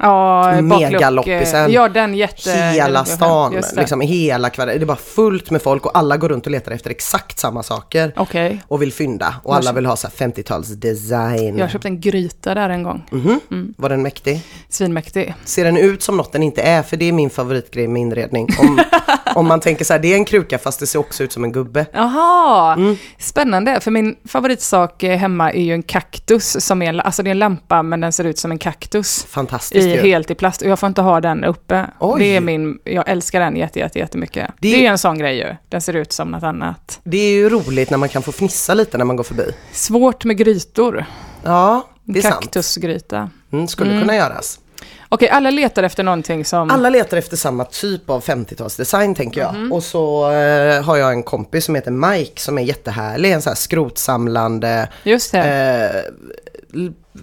Ja, 0.00 0.52
eh, 0.52 1.68
Ja, 1.68 1.88
den 1.88 2.14
jätte... 2.14 2.50
Hela 2.52 3.04
stan, 3.04 3.54
liksom 3.76 4.00
hela 4.00 4.50
kvällen. 4.50 4.76
Det 4.78 4.84
är 4.84 4.86
bara 4.86 4.96
fullt 4.96 5.50
med 5.50 5.62
folk 5.62 5.86
och 5.86 5.98
alla 5.98 6.16
går 6.16 6.28
runt 6.28 6.46
och 6.46 6.52
letar 6.52 6.72
efter 6.72 6.90
exakt 6.90 7.38
samma 7.38 7.62
saker. 7.62 8.12
Okej. 8.16 8.60
Och 8.68 8.82
vill 8.82 8.92
fynda. 8.92 9.34
Och 9.42 9.56
alla 9.56 9.72
vill 9.72 9.86
ha 9.86 9.96
så 9.96 10.08
här 10.18 10.28
50-tals 10.28 10.68
design. 10.68 11.58
Jag 11.58 11.70
köpte 11.70 11.88
en 11.88 12.00
gryta 12.00 12.54
där 12.54 12.68
en 12.70 12.82
gång. 12.82 13.02
Mhm. 13.10 13.74
Var 13.78 13.88
den 13.88 14.02
mäktig? 14.02 14.40
Svinmäktig. 14.68 15.34
Ser 15.44 15.64
den 15.64 15.76
ut 15.76 16.02
som 16.02 16.16
något 16.16 16.32
den 16.32 16.42
inte 16.42 16.62
är? 16.62 16.82
För 16.82 16.96
det 16.96 17.08
är 17.08 17.12
min 17.12 17.30
favoritgrej 17.30 17.88
med 17.88 18.02
inredning. 18.02 18.48
Om, 18.60 18.80
om 19.34 19.46
man 19.48 19.60
tänker 19.60 19.84
så 19.84 19.92
här, 19.92 20.00
det 20.00 20.12
är 20.12 20.16
en 20.16 20.24
kruka 20.24 20.58
fast 20.58 20.80
det 20.80 20.86
ser 20.86 20.98
också 20.98 21.24
ut 21.24 21.32
som 21.32 21.44
en 21.44 21.52
gubbe. 21.52 21.86
Jaha, 21.92 22.74
Mm. 22.76 22.96
spännande. 23.18 23.80
För 23.80 23.90
min 23.90 24.16
favoritsak 24.28 25.02
hemma 25.02 25.52
är 25.52 25.62
ju 25.62 25.72
en 25.72 25.82
kaktus. 25.82 26.64
Som 26.66 26.82
är, 26.82 26.98
alltså 26.98 27.22
det 27.22 27.30
är 27.30 27.32
en 27.32 27.38
lampa 27.38 27.82
men 27.82 28.00
den 28.00 28.12
ser 28.12 28.24
ut 28.24 28.38
som 28.38 28.50
en 28.50 28.58
kaktus. 28.58 29.24
Fantastiskt 29.28 29.85
Ju. 29.94 30.00
helt 30.00 30.30
i 30.30 30.34
plast. 30.34 30.62
Och 30.62 30.68
jag 30.68 30.78
får 30.78 30.86
inte 30.86 31.02
ha 31.02 31.20
den 31.20 31.44
uppe. 31.44 31.86
Oj. 32.00 32.20
Det 32.20 32.36
är 32.36 32.40
min, 32.40 32.78
jag 32.84 33.08
älskar 33.08 33.40
den 33.40 33.56
jätte, 33.56 33.78
jätte, 33.78 33.98
jättemycket. 33.98 34.46
Det- 34.48 34.68
Det 34.70 34.74
är 34.76 34.80
ju 34.80 34.86
en 34.86 34.98
sån 34.98 35.18
grej 35.18 35.36
ju. 35.38 35.56
Den 35.68 35.80
ser 35.80 35.96
ut 35.96 36.12
som 36.12 36.30
något 36.30 36.42
annat. 36.42 37.00
Det 37.04 37.16
är 37.18 37.30
ju 37.30 37.48
roligt 37.48 37.90
när 37.90 37.98
man 37.98 38.08
kan 38.08 38.22
få 38.22 38.32
fnissa 38.32 38.74
lite 38.74 38.98
när 38.98 39.04
man 39.04 39.16
går 39.16 39.24
förbi. 39.24 39.50
Svårt 39.72 40.24
med 40.24 40.36
grytor. 40.38 41.04
Ja, 41.44 41.86
det 42.04 42.18
är 42.18 42.22
sant. 42.22 42.34
Kaktusgryta. 42.42 43.30
Mm, 43.52 43.68
skulle 43.68 44.00
kunna 44.00 44.16
göras. 44.16 44.60
Okej, 45.08 45.28
alla 45.28 45.50
letar 45.50 45.82
efter 45.82 46.02
någonting 46.04 46.44
som... 46.44 46.70
Alla 46.70 46.90
letar 46.90 47.16
efter 47.16 47.36
samma 47.36 47.64
typ 47.64 48.10
av 48.10 48.24
50-talsdesign 48.24 49.14
tänker 49.14 49.40
jag. 49.40 49.54
Mhm. 49.54 49.72
Och 49.72 49.82
så 49.82 50.30
eh, 50.32 50.82
har 50.82 50.96
jag 50.96 51.12
en 51.12 51.22
kompis 51.22 51.64
som 51.64 51.74
heter 51.74 51.90
Mike 51.90 52.40
som 52.40 52.58
är 52.58 52.62
jättehärlig. 52.62 53.32
En 53.32 53.42
sån 53.42 53.50
här 53.50 53.54
skrotsamlande, 53.56 54.88
Just 55.02 55.32
det. 55.32 55.38
eh, 55.38 56.12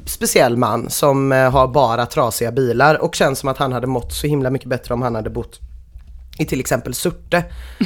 speciell 0.05 0.57
man 0.57 0.89
som 0.89 1.31
eh, 1.31 1.51
har 1.51 1.67
bara 1.67 2.05
trasiga 2.05 2.51
bilar 2.51 3.01
och 3.01 3.15
känns 3.15 3.39
som 3.39 3.49
att 3.49 3.57
han 3.57 3.71
hade 3.73 3.87
mått 3.87 4.13
så 4.13 4.27
himla 4.27 4.49
mycket 4.49 4.69
bättre 4.69 4.93
om 4.93 5.01
han 5.01 5.15
hade 5.15 5.29
bott 5.29 5.59
i 6.37 6.45
till 6.45 6.59
exempel 6.59 6.93
Surte. 6.93 7.37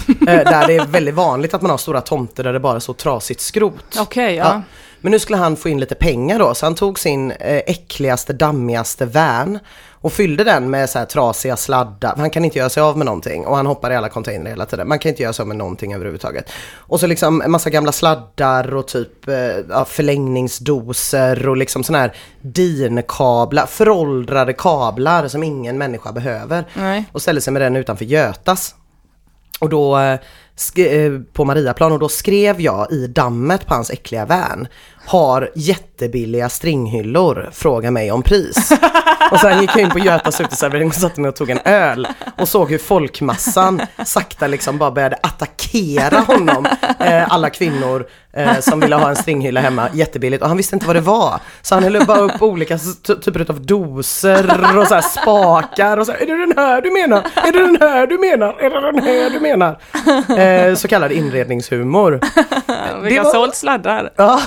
eh, 0.07 0.25
där 0.25 0.67
det 0.67 0.75
är 0.75 0.85
väldigt 0.85 1.15
vanligt 1.15 1.53
att 1.53 1.61
man 1.61 1.71
har 1.71 1.77
stora 1.77 2.01
tomter 2.01 2.43
där 2.43 2.53
det 2.53 2.59
bara 2.59 2.75
är 2.75 2.79
så 2.79 2.93
trasigt 2.93 3.41
skrot. 3.41 3.97
Okej, 3.99 4.35
ja. 4.35 4.61
Men 5.01 5.11
nu 5.11 5.19
skulle 5.19 5.37
han 5.37 5.55
få 5.55 5.69
in 5.69 5.79
lite 5.79 5.95
pengar 5.95 6.39
då, 6.39 6.53
så 6.53 6.65
han 6.65 6.75
tog 6.75 6.99
sin 6.99 7.31
eh, 7.31 7.57
äckligaste, 7.57 8.33
dammigaste 8.33 9.05
van 9.05 9.59
och 10.07 10.13
fyllde 10.13 10.43
den 10.43 10.69
med 10.69 10.89
så 10.89 10.99
här 10.99 11.05
trasiga 11.05 11.57
sladdar. 11.57 12.13
Han 12.17 12.29
kan 12.29 12.45
inte 12.45 12.57
göra 12.57 12.69
sig 12.69 12.83
av 12.83 12.97
med 12.97 13.05
någonting 13.05 13.45
och 13.45 13.55
han 13.55 13.65
hoppar 13.65 13.91
i 13.91 13.95
alla 13.95 14.09
container 14.09 14.49
hela 14.49 14.65
tiden. 14.65 14.87
Man 14.87 14.99
kan 14.99 15.09
inte 15.09 15.23
göra 15.23 15.33
sig 15.33 15.43
av 15.43 15.47
med 15.47 15.57
någonting 15.57 15.93
överhuvudtaget. 15.93 16.49
Och 16.75 16.99
så 16.99 17.07
liksom 17.07 17.41
en 17.41 17.51
massa 17.51 17.69
gamla 17.69 17.91
sladdar 17.91 18.75
och 18.75 18.87
typ 18.87 19.27
eh, 19.27 19.85
förlängningsdoser 19.85 21.49
och 21.49 21.57
liksom 21.57 21.83
sådana 21.83 22.01
här 22.01 22.15
DIN-kablar, 22.41 23.65
föråldrade 23.65 24.53
kablar 24.53 25.27
som 25.27 25.43
ingen 25.43 25.77
människa 25.77 26.11
behöver. 26.11 26.65
Nej. 26.73 27.05
Och 27.11 27.21
ställde 27.21 27.41
sig 27.41 27.53
med 27.53 27.61
den 27.61 27.75
utanför 27.75 28.05
Götas. 28.05 28.75
Och 29.59 29.69
då 29.69 29.97
eh, 29.97 30.19
eh, 30.85 31.19
på 31.33 31.45
Mariaplan 31.45 31.91
och 31.91 31.99
då 31.99 32.09
skrev 32.09 32.61
jag 32.61 32.91
i 32.91 33.07
dammet 33.07 33.65
på 33.67 33.73
hans 33.73 33.89
äckliga 33.89 34.25
van. 34.25 34.67
Har 35.05 35.51
jättebilliga 35.55 36.49
stringhyllor, 36.49 37.49
fråga 37.53 37.91
mig 37.91 38.11
om 38.11 38.23
pris. 38.23 38.71
och 39.31 39.39
sen 39.39 39.61
gick 39.61 39.69
jag 39.69 39.79
in 39.81 39.89
på 39.89 39.99
Götas 39.99 40.41
uteservering 40.41 40.87
och 40.87 40.93
satte 40.93 41.21
mig 41.21 41.29
och 41.29 41.35
tog 41.35 41.49
en 41.49 41.59
öl. 41.65 42.07
Och 42.37 42.47
såg 42.49 42.69
hur 42.71 42.77
folkmassan 42.77 43.81
sakta 44.05 44.47
liksom 44.47 44.77
bara 44.77 44.91
började 44.91 45.17
attackera 45.23 46.19
honom. 46.19 46.65
Eh, 46.99 47.33
alla 47.33 47.49
kvinnor 47.49 48.07
eh, 48.33 48.59
som 48.59 48.79
ville 48.79 48.95
ha 48.95 49.09
en 49.09 49.15
stringhylla 49.15 49.61
hemma 49.61 49.87
jättebilligt. 49.93 50.41
Och 50.43 50.47
han 50.47 50.57
visste 50.57 50.75
inte 50.75 50.87
vad 50.87 50.95
det 50.95 51.01
var. 51.01 51.39
Så 51.61 51.75
han 51.75 51.83
höll 51.83 52.05
bara 52.05 52.19
upp 52.19 52.41
olika 52.41 52.77
typer 53.25 53.45
av 53.49 53.61
doser 53.65 54.77
och 54.77 54.87
så 54.87 54.93
här 54.95 55.01
spakar 55.01 55.97
och 55.97 56.05
så 56.05 56.11
här, 56.11 56.19
är 56.21 56.25
det 56.25 56.37
den 56.45 56.53
här 56.57 56.81
du 56.81 56.91
menar? 56.91 57.23
Är 57.35 57.51
det 57.51 57.59
den 57.59 57.77
här 57.81 58.07
du 58.07 58.17
menar? 58.17 58.55
Är 58.59 58.69
det 58.69 58.81
den 58.91 59.03
här 59.03 59.29
du 59.29 59.39
menar? 59.39 59.77
Eh, 60.39 60.75
så 60.75 60.87
kallad 60.87 61.11
inredningshumor. 61.11 62.19
Vilka 63.03 63.23
var- 63.23 63.31
sålt 63.31 63.55
sladdar. 63.55 64.13
Ja, 64.15 64.39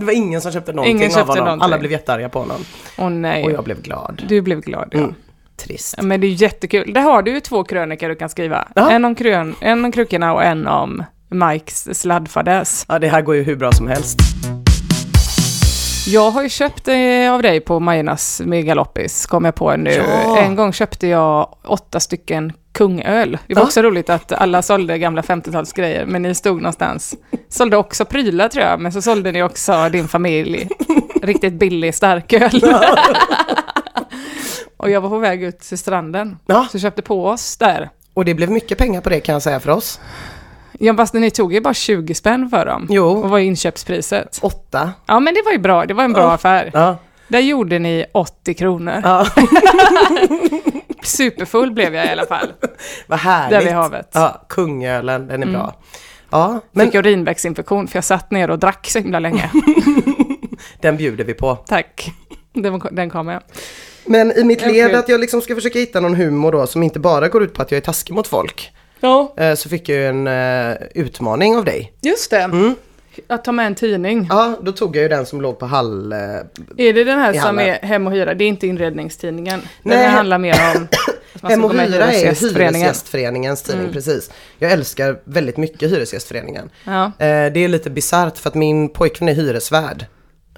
det 0.00 0.06
var 0.06 0.12
ingen 0.12 0.40
som 0.40 0.52
köpte 0.52 0.72
någonting 0.72 0.96
Ingen 0.96 1.06
av 1.10 1.14
köpte 1.14 1.30
honom. 1.32 1.44
någonting. 1.44 1.64
Alla 1.64 1.78
blev 1.78 1.92
jättearga 1.92 2.28
på 2.28 2.38
honom. 2.38 2.64
Åh 2.98 3.10
nej. 3.10 3.44
Och 3.44 3.50
jag 3.52 3.64
blev 3.64 3.82
glad. 3.82 4.22
Du 4.28 4.40
blev 4.42 4.60
glad, 4.60 4.88
ja. 4.92 4.98
Mm. 4.98 5.14
Trist. 5.56 6.02
Men 6.02 6.20
det 6.20 6.26
är 6.26 6.42
jättekul. 6.42 6.92
Där 6.92 7.00
har 7.00 7.22
du 7.22 7.30
ju 7.30 7.40
två 7.40 7.64
krönikor 7.64 8.08
du 8.08 8.14
kan 8.14 8.28
skriva. 8.28 8.68
Ja. 8.74 8.90
En 8.90 9.04
om, 9.04 9.14
krön, 9.14 9.54
en 9.60 9.84
om 9.84 9.92
krukorna 9.92 10.34
och 10.34 10.44
en 10.44 10.66
om 10.66 11.04
Mikes 11.28 12.00
sladdfadäs. 12.00 12.84
Ja, 12.88 12.98
det 12.98 13.08
här 13.08 13.22
går 13.22 13.34
ju 13.36 13.42
hur 13.42 13.56
bra 13.56 13.72
som 13.72 13.88
helst. 13.88 14.18
Jag 16.06 16.30
har 16.30 16.42
ju 16.42 16.48
köpt 16.48 16.88
eh, 16.88 17.32
av 17.32 17.42
dig 17.42 17.60
på 17.60 17.80
Majornas 17.80 18.42
megaloppis, 18.44 19.26
kom 19.26 19.44
jag 19.44 19.54
på 19.54 19.76
nu. 19.76 19.90
Ja. 19.90 20.38
En 20.38 20.56
gång 20.56 20.72
köpte 20.72 21.06
jag 21.06 21.56
åtta 21.64 22.00
stycken 22.00 22.52
kungöl. 22.72 23.38
Det 23.46 23.54
var 23.54 23.62
Ja. 23.62 23.66
också 23.66 23.82
roligt 23.82 24.10
att 24.10 24.32
alla 24.32 24.62
sålde 24.62 24.98
gamla 24.98 25.22
50-talsgrejer, 25.22 26.06
men 26.06 26.22
ni 26.22 26.34
stod 26.34 26.56
någonstans. 26.56 27.14
Sålde 27.48 27.76
också 27.76 28.04
prylar 28.04 28.48
tror 28.48 28.64
jag, 28.64 28.80
men 28.80 28.92
så 28.92 29.02
sålde 29.02 29.32
ni 29.32 29.42
också 29.42 29.88
din 29.88 30.08
familj 30.08 30.68
riktigt 31.22 31.52
billig 31.54 31.94
starköl. 31.94 32.50
Och 34.76 34.90
jag 34.90 35.00
var 35.00 35.08
på 35.08 35.18
väg 35.18 35.42
ut 35.42 35.60
till 35.60 35.78
stranden, 35.78 36.36
Ja. 36.46 36.66
så 36.72 36.78
köpte 36.78 37.02
på 37.02 37.26
oss 37.26 37.56
där. 37.56 37.90
Och 38.14 38.24
det 38.24 38.34
blev 38.34 38.50
mycket 38.50 38.78
pengar 38.78 39.00
på 39.00 39.08
det 39.08 39.20
kan 39.20 39.32
jag 39.32 39.42
säga 39.42 39.60
för 39.60 39.70
oss. 39.70 40.00
Ja, 40.82 40.94
fast 40.96 41.14
ni 41.14 41.30
tog 41.30 41.52
ju 41.54 41.60
bara 41.60 41.74
20 41.74 42.14
spänn 42.14 42.48
för 42.50 42.66
dem. 42.66 42.86
Jo. 42.90 43.04
Och 43.06 43.30
vad 43.30 43.40
är 43.40 43.44
inköpspriset? 43.44 44.38
Åtta. 44.42 44.92
Ja, 45.06 45.20
men 45.20 45.34
det 45.34 45.42
var 45.44 45.52
ju 45.52 45.58
bra. 45.58 45.86
Det 45.86 45.94
var 45.94 46.04
en 46.04 46.12
bra 46.12 46.22
Ja. 46.22 46.32
affär. 46.32 46.70
Där 47.30 47.40
gjorde 47.40 47.78
ni 47.78 48.04
80 48.12 48.54
kronor. 48.54 49.00
Ja, 49.04 49.26
Superfull 51.02 51.70
blev 51.72 51.94
jag 51.94 52.06
i 52.06 52.08
alla 52.08 52.26
fall. 52.26 52.52
vad 53.06 53.18
härligt. 53.18 53.58
Där 53.58 53.64
vid 53.64 53.72
havet. 53.74 54.08
Ja, 54.12 54.46
kungölen, 54.48 55.26
den 55.26 55.42
är 55.42 55.46
bra. 55.46 55.74
Ja, 56.30 56.60
men 56.72 56.86
Fick 56.86 56.94
urinvägsinfektion 56.94 57.88
för 57.88 57.96
jag 57.96 58.04
satt 58.04 58.30
ner 58.30 58.50
och 58.50 58.58
drack 58.58 58.86
så 58.90 58.98
himla 58.98 59.18
länge. 59.18 59.50
den 60.80 60.96
bjuder 60.96 61.24
vi 61.24 61.34
på. 61.34 61.56
Tack. 61.66 62.10
Den, 62.52 62.80
den 62.90 63.10
kommer 63.10 63.32
jag. 63.32 63.42
Men 64.04 64.32
i 64.32 64.44
mitt 64.44 64.66
led 64.66 64.94
att 64.94 65.08
jag 65.08 65.20
liksom 65.20 65.40
ska 65.42 65.54
försöka 65.54 65.78
hitta 65.78 66.00
någon 66.00 66.14
humor 66.14 66.52
då 66.52 66.66
som 66.66 66.82
inte 66.82 66.98
bara 67.00 67.28
går 67.28 67.42
ut 67.42 67.54
på 67.54 67.62
att 67.62 67.70
jag 67.70 67.76
är 67.76 67.82
taskig 67.82 68.14
mot 68.14 68.26
folk. 68.26 68.70
Ja, 69.00 69.34
eh, 69.36 69.54
Så 69.54 69.68
fick 69.68 69.88
jag 69.88 69.98
ju 69.98 70.06
en 70.06 70.26
eh, 70.26 70.76
utmaning 70.94 71.56
av 71.56 71.64
dig. 71.64 71.92
just 72.02 72.30
det. 72.30 72.74
Att 73.26 73.44
ta 73.44 73.52
med 73.52 73.66
en 73.66 73.74
tidning. 73.74 74.26
Ja, 74.30 74.58
då 74.62 74.72
tog 74.72 74.96
jag 74.96 75.02
ju 75.02 75.08
den 75.08 75.26
som 75.26 75.40
låg 75.40 75.58
på 75.58 75.66
Hall... 75.66 76.12
eh, 76.12 76.18
Är 76.18 76.92
det 76.92 77.04
den 77.04 77.18
här 77.18 77.32
som 77.32 77.58
är 77.58 77.72
Hem 77.72 78.06
och 78.06 78.12
Hyra? 78.12 78.34
Det 78.34 78.44
är 78.44 78.48
inte 78.48 78.66
inredningstidningen. 78.66 79.60
Nej. 79.82 79.96
Den 79.98 80.10
handlar 80.10 80.38
mer 80.38 80.54
om 80.76 80.88
Hem 81.48 81.64
och 81.64 81.72
Hyra 81.74 82.12
är. 82.12 82.34
Hyresgästföreningens 82.34 83.62
tidning, 83.62 83.80
Mm. 83.82 83.92
precis. 83.92 84.30
Jag 84.58 84.72
älskar 84.72 85.20
väldigt 85.24 85.56
mycket 85.56 85.90
Hyresgästföreningen. 85.92 86.70
Ja. 86.84 87.04
Eh, 87.04 87.52
Det 87.52 87.60
är 87.64 87.68
lite 87.68 87.90
bisarrt 87.90 88.38
för 88.38 88.48
att 88.48 88.54
min 88.54 88.88
pojkvän 88.88 89.28
är 89.28 89.34
hyresvärd. 89.34 90.04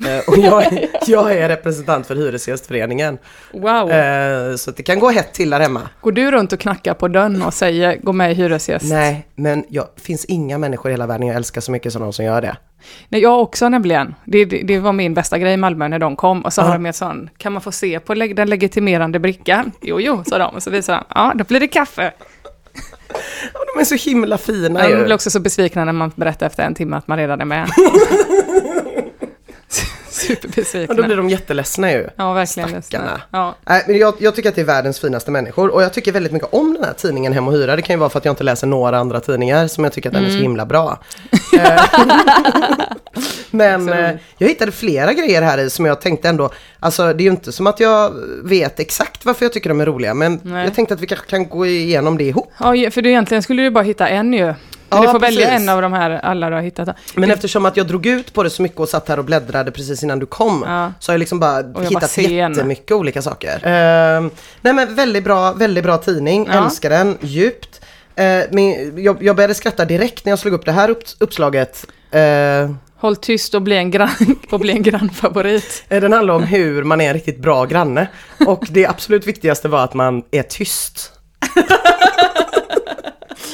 Eh, 0.09 0.29
Och 0.29 0.39
jag, 0.39 0.63
är- 0.73 0.89
jag 1.07 1.33
är 1.33 1.49
representant 1.49 2.07
för 2.07 2.15
Hyresgästföreningen. 2.17 3.19
Wow. 3.53 3.91
Eh, 3.91 4.57
Så 4.57 4.71
det 4.71 4.83
kan 4.83 4.99
gå 4.99 5.11
hett 5.11 5.33
till 5.33 5.51
där 5.51 5.61
hemma. 5.61 5.81
Går 6.01 6.13
du 6.13 6.31
runt 6.31 6.53
och 6.53 6.61
knackar 6.61 6.95
på 6.95 7.09
dörren 7.09 7.43
och 7.43 7.55
säger 7.55 7.97
gå 8.03 8.13
med 8.13 8.33
i 8.33 8.35
Hyresgäst? 8.35 8.85
Nej, 8.91 9.27
men 9.35 9.65
det 9.69 9.87
finns 10.03 10.25
inga 10.25 10.59
människor 10.59 10.91
i 10.91 10.93
hela 10.93 11.07
världen 11.07 11.27
jag 11.27 11.37
älskar 11.37 11.61
så 11.61 11.73
mycket 11.73 11.93
som 11.93 12.03
de 12.03 12.13
som 12.13 12.25
gör 12.25 12.41
det. 12.41 12.57
Nej, 13.09 13.21
jag 13.23 13.41
också 13.41 13.69
nämligen. 13.69 14.15
Det, 14.25 14.45
det, 14.45 14.63
det 14.63 14.79
var 14.79 14.93
min 14.93 15.15
bästa 15.15 15.39
grej 15.39 15.53
i 15.55 15.57
Malmö 15.57 15.89
när 15.89 15.99
de 15.99 16.17
kom. 16.17 16.43
Och 16.45 16.53
så 16.53 16.61
Ja. 16.61 16.65
har 16.65 16.73
de 16.73 16.87
en 16.87 16.93
sån, 16.93 17.31
kan 17.39 17.53
man 17.53 17.63
få 17.63 17.73
se 17.73 18.01
på 18.01 18.15
den 18.15 18.51
legitimerande 18.51 19.19
brickan? 19.19 19.73
Jo, 19.81 20.01
jo, 20.01 20.23
sa 20.27 20.39
de. 20.39 20.55
Och 20.55 20.63
så 20.63 20.71
visade 20.71 20.99
de, 20.99 21.05
ja, 21.15 21.33
då 21.35 21.45
blir 21.45 21.61
det 21.61 21.69
kaffe. 21.69 22.13
Ja, 23.55 23.61
De 23.75 23.81
är 23.81 23.85
så 23.85 23.95
himla 24.11 24.39
fina 24.39 24.83
De 24.83 24.89
ju. 24.89 25.05
blir 25.05 25.15
också 25.15 25.31
så 25.31 25.41
besvikna 25.41 25.85
när 25.85 25.93
man 25.93 26.13
berättar 26.17 26.47
efter 26.47 26.63
en 26.63 26.75
timme 26.75 26.97
att 26.97 27.09
man 27.09 27.19
redan 27.19 27.41
är 27.41 27.45
med. 27.45 27.69
Superbesvikna. 30.27 30.95
Och 30.95 31.01
då 31.01 31.07
blir 31.07 31.17
de 31.17 31.29
jätteledsna 31.31 31.93
ju. 31.93 32.07
Ja, 32.17 32.33
verkligen. 32.33 32.83
Stackarna. 32.83 33.05
ledsna. 33.05 33.21
Ja. 33.31 33.55
Nej, 33.67 33.85
men 33.87 33.99
jag, 33.99 34.15
jag 34.19 34.35
tycker 34.35 34.49
att 34.49 34.55
det 34.55 34.61
är 34.61 34.65
världens 34.65 35.01
finaste 35.01 35.31
människor 35.31 35.69
och 35.75 35.83
jag 35.83 35.93
tycker 35.93 36.13
väldigt 36.13 36.33
mycket 36.33 36.49
om 36.53 36.75
den 36.75 36.85
här 36.85 36.93
tidningen 36.93 37.33
Hem 37.33 37.49
och 37.49 37.55
Hyra. 37.55 37.77
Det 37.77 37.83
kan 37.83 37.95
ju 37.97 38.01
vara 38.01 38.11
för 38.11 38.19
att 38.19 38.25
jag 38.25 38.33
inte 38.33 38.45
läser 38.45 38.67
några 38.67 38.99
andra 38.99 39.21
tidningar 39.21 39.67
som 39.69 39.85
jag 39.85 39.93
tycker 39.93 40.09
att 40.09 40.15
den 40.15 40.25
är 40.25 40.31
så 40.31 40.37
himla 40.37 40.67
bra. 40.67 40.99
Eh, 41.59 41.83
men 43.51 43.87
Så 43.89 43.95
eh, 43.95 44.11
jag 44.39 44.49
hittade 44.49 44.73
flera 44.73 45.13
grejer 45.13 45.43
här 45.43 45.59
i 45.59 45.71
som 45.71 45.85
jag 45.87 46.01
tänkte 46.01 46.29
ändå, 46.29 46.51
alltså 46.81 47.13
det 47.13 47.23
är 47.23 47.25
ju 47.25 47.31
inte 47.31 47.53
som 47.53 47.67
att 47.67 47.81
jag 47.81 48.13
vet 48.45 48.81
exakt 48.81 49.25
varför 49.25 49.45
jag 49.45 49.53
tycker 49.53 49.69
de 49.69 49.81
är 49.81 49.87
roliga 49.87 50.15
men 50.15 50.41
Nej. 50.43 50.65
jag 50.65 50.75
tänkte 50.75 50.95
att 50.95 51.01
vi 51.01 51.07
kanske 51.07 51.27
kan 51.27 51.49
gå 51.49 51.67
igenom 51.67 52.19
det 52.19 52.25
ihop. 52.25 52.53
ja, 52.59 52.91
för 52.91 53.03
du 53.03 53.09
egentligen 53.11 53.43
skulle 53.43 53.63
du 53.63 53.71
bara 53.71 53.85
hitta 53.85 54.09
en 54.09 54.33
ju. 54.33 54.55
Men 54.93 55.03
Ja, 55.03 55.07
du 55.09 55.13
får 55.13 55.21
välja 55.21 55.47
precis. 55.47 55.63
en 55.63 55.69
av 55.75 55.83
de 55.83 55.93
här 55.93 56.11
alla 56.11 56.49
du 56.51 56.55
har 56.55 56.63
hittat. 56.63 56.89
Men 57.15 57.31
eftersom 57.31 57.67
att 57.67 57.77
jag 57.77 57.87
drog 57.87 58.07
ut 58.07 58.33
på 58.33 58.43
det 58.43 58.51
så 58.51 58.63
mycket 58.63 58.81
och 58.81 58.89
satt 58.89 59.09
här 59.09 59.19
och 59.19 59.25
bläddrade 59.25 59.71
precis 59.71 60.03
innan 60.03 60.19
du 60.19 60.27
kom 60.27 60.65
Ja. 60.67 60.93
så 60.99 61.13
har 61.13 61.15
jag 61.15 61.19
liksom 61.19 61.41
bara 61.41 61.61
jag 61.75 61.85
hittat 61.89 62.11
sen. 62.11 62.31
jättemycket 62.35 62.91
olika 62.93 63.23
saker. 63.23 63.61
Ehm, 63.67 64.31
nej 64.61 64.73
men 64.73 64.95
väldigt 64.95 65.25
bra, 65.25 65.53
väldigt 65.53 65.85
bra 65.85 65.97
tidning, 65.99 66.49
Ja. 66.53 66.65
älskar 66.65 66.91
den 66.91 67.19
djupt. 67.21 67.81
Uh, 68.21 68.43
min, 68.51 68.93
jag, 69.05 69.23
jag 69.23 69.37
började 69.37 69.55
skratta 69.55 69.85
direkt 69.85 70.25
när 70.25 70.33
jag 70.33 70.39
slog 70.39 70.55
upp 70.55 70.65
det 70.65 70.73
här 70.73 70.89
upp, 70.91 71.03
uppslaget. 71.19 71.87
Eh, 72.11 72.71
Håll 72.97 73.17
tyst 73.17 73.55
och 73.55 73.63
bli 73.63 73.77
en, 73.77 73.91
grann, 73.91 74.11
och 74.51 74.61
bli 74.61 74.73
en 74.73 74.83
grannfavorit. 74.83 75.85
eh, 75.89 76.01
den 76.01 76.13
handlar 76.13 76.35
om 76.35 76.43
hur 76.43 76.83
man 76.85 77.01
är 77.01 77.09
en 77.09 77.15
riktigt 77.15 77.39
bra 77.39 77.65
granne. 77.65 78.07
Och 78.47 78.65
det 78.71 78.87
absolut 78.87 79.27
viktigaste 79.27 79.69
var 79.69 79.85
att 79.85 79.95
man 79.95 80.23
är 80.31 80.43
tyst. 80.43 81.13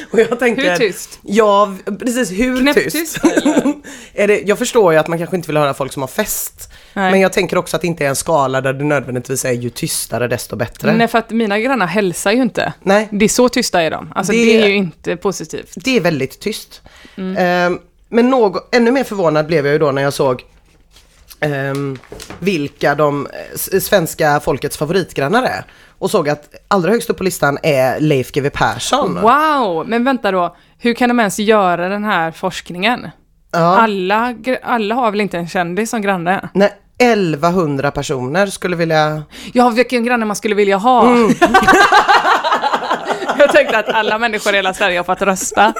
och 0.12 0.20
jag 0.20 0.38
tänker, 0.38 0.70
Hur 0.70 0.76
tyst? 0.76 1.18
Ja, 1.22 1.74
precis 1.98 2.30
hur 2.30 2.60
Knäpptyst, 2.60 2.92
tyst. 2.96 3.18
är 4.14 4.28
det, 4.28 4.40
jag 4.40 4.58
förstår 4.58 4.92
ju 4.92 4.98
att 4.98 5.08
man 5.08 5.18
kanske 5.18 5.36
inte 5.36 5.46
vill 5.46 5.56
höra 5.56 5.74
folk 5.74 5.92
som 5.92 6.02
har 6.02 6.08
fest. 6.08 6.72
Nej. 6.94 7.10
Men 7.10 7.20
jag 7.20 7.32
tänker 7.32 7.58
också 7.58 7.76
att 7.76 7.80
det 7.80 7.86
inte 7.88 8.04
är 8.04 8.08
en 8.08 8.16
skala 8.16 8.60
där 8.60 8.72
det 8.72 8.84
nödvändigtvis 8.84 9.44
är 9.44 9.52
ju 9.52 9.70
tystare 9.70 10.28
desto 10.28 10.56
bättre. 10.56 10.92
Nej, 10.96 11.08
för 11.08 11.18
att 11.18 11.30
mina 11.30 11.58
grannar 11.60 11.86
hälsar 11.86 12.32
ju 12.32 12.42
inte. 12.42 12.72
Nej, 12.82 13.08
Det 13.12 13.24
är 13.24 13.28
så 13.28 13.48
tysta 13.48 13.82
är 13.82 13.90
de. 13.90 14.12
Alltså 14.14 14.32
det, 14.32 14.44
Det- 14.44 14.62
är 14.62 14.68
ju 14.68 14.74
inte 14.76 15.16
positivt. 15.16 15.72
det 15.76 15.96
är 15.96 16.00
väldigt 16.00 16.40
tyst. 16.40 16.82
Mm. 17.16 17.36
Ehm, 17.38 17.78
men 18.08 18.30
något, 18.30 18.74
ännu 18.74 18.90
mer 18.90 19.04
förvånad 19.04 19.46
blev 19.46 19.66
jag 19.66 19.72
ju 19.72 19.78
då 19.78 19.92
när 19.92 20.02
jag 20.02 20.12
såg 20.12 20.42
ehm, 21.40 21.98
vilka 22.38 22.94
de 22.94 23.26
eh, 23.72 23.78
svenska 23.80 24.40
folkets 24.40 24.76
favoritgrannar 24.76 25.42
är. 25.42 25.64
Och 25.98 26.10
såg 26.10 26.28
att 26.28 26.54
allra 26.68 26.90
högst 26.90 27.10
upp 27.10 27.16
på 27.16 27.24
listan 27.24 27.58
är 27.62 28.00
Leif 28.00 28.32
GW 28.32 28.50
Persson. 28.50 29.20
Wow! 29.20 29.88
Men 29.88 30.04
vänta 30.04 30.32
då, 30.32 30.56
hur 30.78 30.94
kan 30.94 31.08
de 31.08 31.20
ens 31.20 31.38
göra 31.38 31.88
den 31.88 32.04
här 32.04 32.30
forskningen? 32.30 33.10
Ja. 33.52 33.78
Alla, 33.78 34.34
alla 34.62 34.94
har 34.94 35.10
väl 35.10 35.20
inte 35.20 35.38
en 35.38 35.48
kändis 35.48 35.90
som 35.90 36.02
granne? 36.02 36.48
Nej, 36.54 36.72
1100 36.98 37.90
personer 37.90 38.46
skulle 38.46 38.76
vilja... 38.76 39.22
Ja, 39.52 39.70
vilken 39.70 40.04
granne 40.04 40.24
man 40.24 40.36
skulle 40.36 40.54
vilja 40.54 40.76
ha. 40.76 41.06
Mm. 41.06 41.28
jag 43.38 43.52
tänkte 43.52 43.78
att 43.78 43.88
alla 43.88 44.18
människor 44.18 44.52
i 44.52 44.56
hela 44.56 44.74
Sverige 44.74 44.98
har 44.98 45.04
fått 45.04 45.22
rösta. 45.22 45.74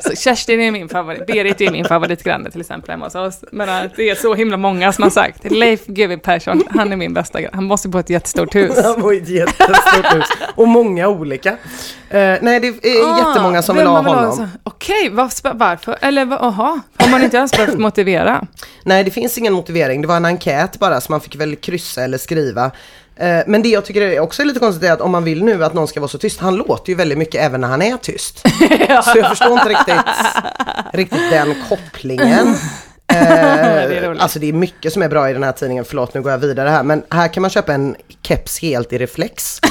Så 0.00 0.16
Kerstin 0.16 0.60
är 0.60 0.70
min 0.70 0.88
favorit, 0.88 1.26
Berit 1.26 1.60
är 1.60 1.70
min 1.70 1.84
favoritgranne 1.84 2.50
till 2.50 2.60
exempel 2.60 2.90
hemma 2.90 3.06
hos 3.06 3.14
oss. 3.14 3.44
Men 3.52 3.68
att 3.68 3.96
det 3.96 4.10
är 4.10 4.14
så 4.14 4.34
himla 4.34 4.56
många 4.56 4.92
som 4.92 5.02
har 5.02 5.10
sagt, 5.10 5.50
Leif 5.50 5.86
GW 5.86 6.16
Persson, 6.16 6.62
han 6.70 6.92
är 6.92 6.96
min 6.96 7.14
bästa 7.14 7.40
granne. 7.40 7.54
Han 7.56 7.64
måste 7.64 7.88
bo 7.88 7.98
i 7.98 8.00
ett 8.00 8.10
jättestort 8.10 8.54
hus. 8.54 8.78
Han 8.84 9.00
var 9.00 9.12
i 9.12 9.16
ett 9.18 9.28
jättestort 9.28 10.14
hus. 10.14 10.24
Och 10.54 10.68
många 10.68 11.08
olika. 11.08 11.50
Eh, 11.50 12.36
nej, 12.40 12.60
det 12.60 12.66
är 12.68 13.18
jättemånga 13.28 13.62
som 13.62 13.76
vill 13.76 13.86
ha 13.86 14.00
honom. 14.02 14.48
Okej, 14.62 15.08
vad- 15.12 15.32
varför? 15.54 15.96
Eller 16.00 16.26
jaha, 16.26 16.80
har 16.98 17.08
man 17.10 17.22
inte 17.22 17.36
ens 17.36 17.52
behövt 17.52 17.78
motivera? 17.78 18.46
Nej, 18.84 19.04
det 19.04 19.10
finns 19.10 19.38
ingen 19.38 19.52
motivering. 19.52 20.02
Det 20.02 20.08
var 20.08 20.16
en 20.16 20.24
enkät 20.24 20.78
bara, 20.78 21.00
så 21.00 21.12
man 21.12 21.20
fick 21.20 21.36
väl 21.36 21.56
kryssa 21.56 22.02
eller 22.04 22.18
skriva. 22.18 22.70
Eh, 23.16 23.38
Men 23.46 23.62
det 23.62 23.68
jag 23.68 23.84
tycker 23.84 24.00
är 24.02 24.20
också 24.20 24.44
lite 24.44 24.60
konstigt 24.60 24.84
är 24.88 24.92
att 24.92 25.00
om 25.00 25.10
man 25.10 25.24
vill 25.24 25.44
nu 25.44 25.64
att 25.64 25.74
någon 25.74 25.88
ska 25.88 26.00
vara 26.00 26.08
så 26.08 26.18
tyst, 26.18 26.40
han 26.40 26.56
låter 26.56 26.88
ju 26.90 26.94
väldigt 26.96 27.18
mycket 27.18 27.42
även 27.42 27.60
när 27.60 27.68
han 27.68 27.82
är 27.82 27.96
tyst. 27.96 28.38
Så 29.04 29.18
jag 29.18 29.28
förstår 29.28 29.52
inte 29.52 29.68
riktigt, 29.68 29.89
riktigt 30.92 31.30
den 31.30 31.54
kopplingen. 31.68 32.54
Eh, 33.12 34.10
alltså 34.18 34.38
det 34.38 34.48
är 34.48 34.52
mycket 34.52 34.92
som 34.92 35.02
är 35.02 35.08
bra 35.08 35.30
i 35.30 35.32
den 35.32 35.42
här 35.42 35.52
tidningen, 35.52 35.84
förlåt 35.84 36.14
nu 36.14 36.22
går 36.22 36.32
jag 36.32 36.38
vidare 36.38 36.68
här, 36.68 36.82
men 36.82 37.02
här 37.10 37.28
kan 37.28 37.40
man 37.40 37.50
köpa 37.50 37.72
en 37.74 37.96
keps 38.22 38.62
helt 38.62 38.92
i 38.92 38.98
reflex. 38.98 39.60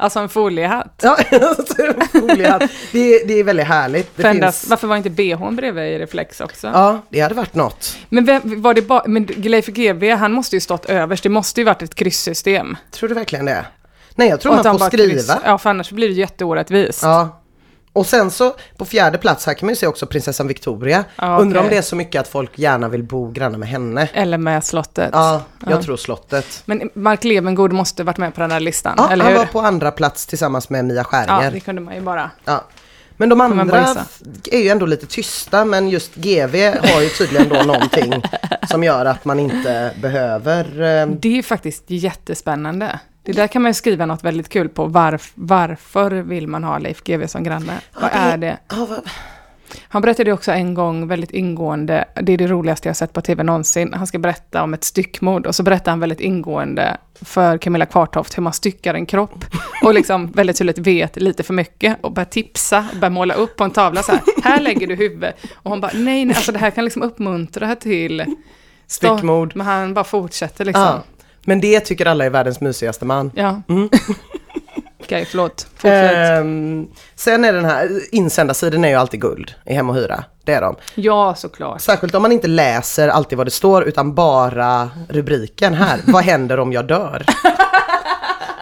Alltså 0.00 0.18
en 0.20 0.28
foliehatt. 0.28 1.00
Ja, 1.02 1.18
alltså, 1.32 1.74
foliehatt. 2.12 2.62
det, 2.92 3.14
är- 3.14 3.26
det 3.26 3.32
är 3.34 3.44
väldigt 3.44 3.66
härligt. 3.66 4.16
Det 4.16 4.22
Fändas, 4.22 4.60
finns, 4.60 4.70
Varför 4.70 4.86
var 4.86 4.96
inte 4.96 5.10
bhn 5.10 5.56
bredvid 5.56 5.84
i 5.84 5.98
reflex 5.98 6.40
också? 6.40 6.66
ja, 6.66 7.00
det 7.10 7.20
hade 7.20 7.34
varit 7.34 7.54
något. 7.54 7.96
Men 8.08 8.24
vem, 8.24 8.62
var 8.62 8.74
det 8.74 8.82
bara, 8.82 9.02
men 9.06 9.24
Leif 9.24 9.66
GW, 9.66 10.10
han 10.14 10.32
måste 10.32 10.56
ju 10.56 10.60
stått 10.60 10.84
överst, 10.84 11.22
det 11.22 11.28
måste 11.28 11.60
ju 11.60 11.64
varit 11.64 11.82
ett 11.82 11.94
kryssystem. 11.94 12.76
Tror 12.90 13.08
du 13.08 13.14
verkligen 13.14 13.44
det? 13.44 13.64
Nej, 14.14 14.28
jag 14.28 14.40
tror 14.40 14.54
man 14.54 14.78
får 14.78 14.86
skriva. 14.86 15.12
kryss- 15.34 15.38
Ja, 15.44 15.58
för 15.58 15.70
annars 15.70 15.90
blir 15.90 16.08
det 16.08 16.14
jätteorättvist. 16.14 17.02
Ja. 17.02 17.40
Och 17.98 18.06
sen 18.06 18.30
så 18.30 18.54
på 18.76 18.84
fjärde 18.84 19.18
plats 19.18 19.46
här 19.46 19.54
kan 19.54 19.66
man 19.66 19.70
ju 19.72 19.76
se 19.76 19.86
också 19.86 20.06
prinsessan 20.06 20.46
Victoria. 20.48 21.04
Ja, 21.16 21.38
Undrar 21.38 21.60
om 21.60 21.68
det 21.68 21.76
är 21.76 21.82
så 21.82 21.96
mycket 21.96 22.20
att 22.20 22.28
folk 22.28 22.58
gärna 22.58 22.88
vill 22.88 23.02
bo 23.02 23.30
grannar 23.30 23.58
med 23.58 23.68
henne. 23.68 24.08
Eller 24.12 24.38
med 24.38 24.64
slottet. 24.64 25.10
Ja, 25.12 25.42
jag 25.66 25.72
Ja. 25.72 25.82
tror 25.82 25.96
slottet. 25.96 26.62
Men 26.64 26.90
Mark 26.94 27.24
Levengood 27.24 27.72
måste 27.72 28.04
varit 28.04 28.18
med 28.18 28.34
på 28.34 28.40
den 28.40 28.50
här 28.50 28.60
listan, 28.60 28.94
Ja, 28.96 29.10
eller 29.10 29.24
han 29.24 29.32
hur? 29.32 29.38
var 29.38 29.46
på 29.46 29.60
andra 29.60 29.90
plats 29.90 30.26
tillsammans 30.26 30.70
med 30.70 30.84
Mia 30.84 30.96
Ja, 30.96 31.04
Skäringer. 31.04 31.50
det 31.50 31.60
kunde 31.60 31.80
man 31.80 31.94
ju 31.94 32.00
bara. 32.00 32.30
Ja. 32.44 32.64
Men 33.16 33.28
de 33.28 33.40
andra 33.40 33.96
är 34.52 34.58
ju 34.58 34.68
ändå 34.68 34.86
lite 34.86 35.06
tysta 35.06 35.64
men 35.64 35.88
just 35.88 36.14
GV 36.14 36.56
har 36.92 37.00
ju 37.00 37.08
tydligen 37.08 37.48
då 37.48 37.62
någonting 37.62 38.22
som 38.70 38.84
gör 38.84 39.04
att 39.06 39.24
man 39.24 39.40
inte 39.40 39.90
behöver 40.02 40.64
eh, 40.64 41.06
Det 41.06 41.28
är 41.28 41.32
ju 41.32 41.42
faktiskt 41.42 41.84
jättespännande. 41.86 42.98
Det 43.22 43.32
där 43.32 43.46
kan 43.46 43.62
man 43.62 43.70
ju 43.70 43.74
skriva 43.74 44.06
något 44.06 44.24
väldigt 44.24 44.48
kul 44.48 44.68
på. 44.68 44.86
Varf, 44.86 45.32
varför 45.34 46.10
vill 46.10 46.46
man 46.48 46.64
ha 46.64 46.78
Leif 46.78 47.02
GW 47.04 47.28
som 47.28 47.42
granne? 47.42 47.80
Vad 48.00 48.10
är 48.12 48.36
det? 48.36 48.58
ja, 48.68 48.86
vad- 48.90 49.00
Han 49.88 50.02
berättade 50.02 50.32
också 50.32 50.52
en 50.52 50.74
gång 50.74 51.08
väldigt 51.08 51.30
ingående, 51.30 52.04
det 52.22 52.32
är 52.32 52.38
det 52.38 52.46
roligaste 52.46 52.88
jag 52.88 52.96
sett 52.96 53.12
på 53.12 53.20
tv 53.20 53.42
någonsin, 53.42 53.94
han 53.94 54.06
ska 54.06 54.18
berätta 54.18 54.62
om 54.62 54.74
ett 54.74 54.84
styckmord 54.84 55.46
och 55.46 55.54
så 55.54 55.62
berättar 55.62 55.92
han 55.92 56.00
väldigt 56.00 56.20
ingående 56.20 56.96
för 57.22 57.58
Camilla 57.58 57.86
Kvartoft 57.86 58.38
hur 58.38 58.42
man 58.42 58.52
styckar 58.52 58.94
en 58.94 59.06
kropp 59.06 59.44
och 59.82 59.94
liksom 59.94 60.26
väldigt 60.30 60.58
tydligt 60.58 60.78
vet 60.78 61.16
lite 61.16 61.42
för 61.42 61.54
mycket 61.54 61.96
och 62.00 62.12
börjar 62.12 62.24
tipsa 62.26 62.86
och 62.92 62.98
börjar 62.98 63.10
måla 63.10 63.34
upp 63.34 63.56
på 63.56 63.64
en 63.64 63.70
tavla 63.70 64.02
så 64.02 64.12
här, 64.12 64.20
här 64.42 64.60
lägger 64.60 64.86
du 64.86 64.94
huvudet 64.94 65.36
och 65.54 65.70
hon 65.70 65.80
bara 65.80 65.92
nej, 65.94 66.24
nej, 66.24 66.36
alltså 66.36 66.52
det 66.52 66.58
här 66.58 66.70
kan 66.70 66.84
liksom 66.84 67.02
uppmuntra 67.02 67.74
till 67.74 68.24
Styckmord. 68.86 69.56
Men 69.56 69.66
han 69.66 69.94
bara 69.94 70.04
fortsätter 70.04 70.64
liksom. 70.64 70.84
Ja. 70.84 71.02
Men 71.44 71.60
det 71.60 71.80
tycker 71.80 72.06
alla 72.06 72.24
är 72.24 72.30
världens 72.30 72.60
mysigaste 72.60 73.04
man. 73.04 73.30
Ja. 73.34 73.62
Okej, 75.00 75.24
förlåt. 75.24 75.66
Fortsätt. 75.74 76.16
Ehm, 76.16 76.86
sen 77.14 77.44
är 77.44 77.52
den 77.52 77.64
här, 77.64 78.00
insändarsidan 78.12 78.84
är 78.84 78.88
ju 78.88 78.94
alltid 78.94 79.20
guld 79.20 79.54
i 79.66 79.74
Hem 79.74 79.90
och 79.90 79.96
Hyra. 79.96 80.24
Det 80.44 80.52
är 80.52 80.60
de. 80.60 80.76
ja, 80.94 81.34
såklart. 81.34 81.80
Särskilt 81.80 82.14
om 82.14 82.22
man 82.22 82.32
inte 82.32 82.48
läser 82.48 83.08
alltid 83.08 83.38
vad 83.38 83.46
det 83.46 83.50
står 83.50 83.84
utan 83.84 84.14
bara 84.14 84.90
rubriken 85.08 85.74
här. 85.74 86.00
Vad 86.06 86.24
händer 86.24 86.60
om 86.60 86.72
jag 86.72 86.86
dör? 86.86 87.24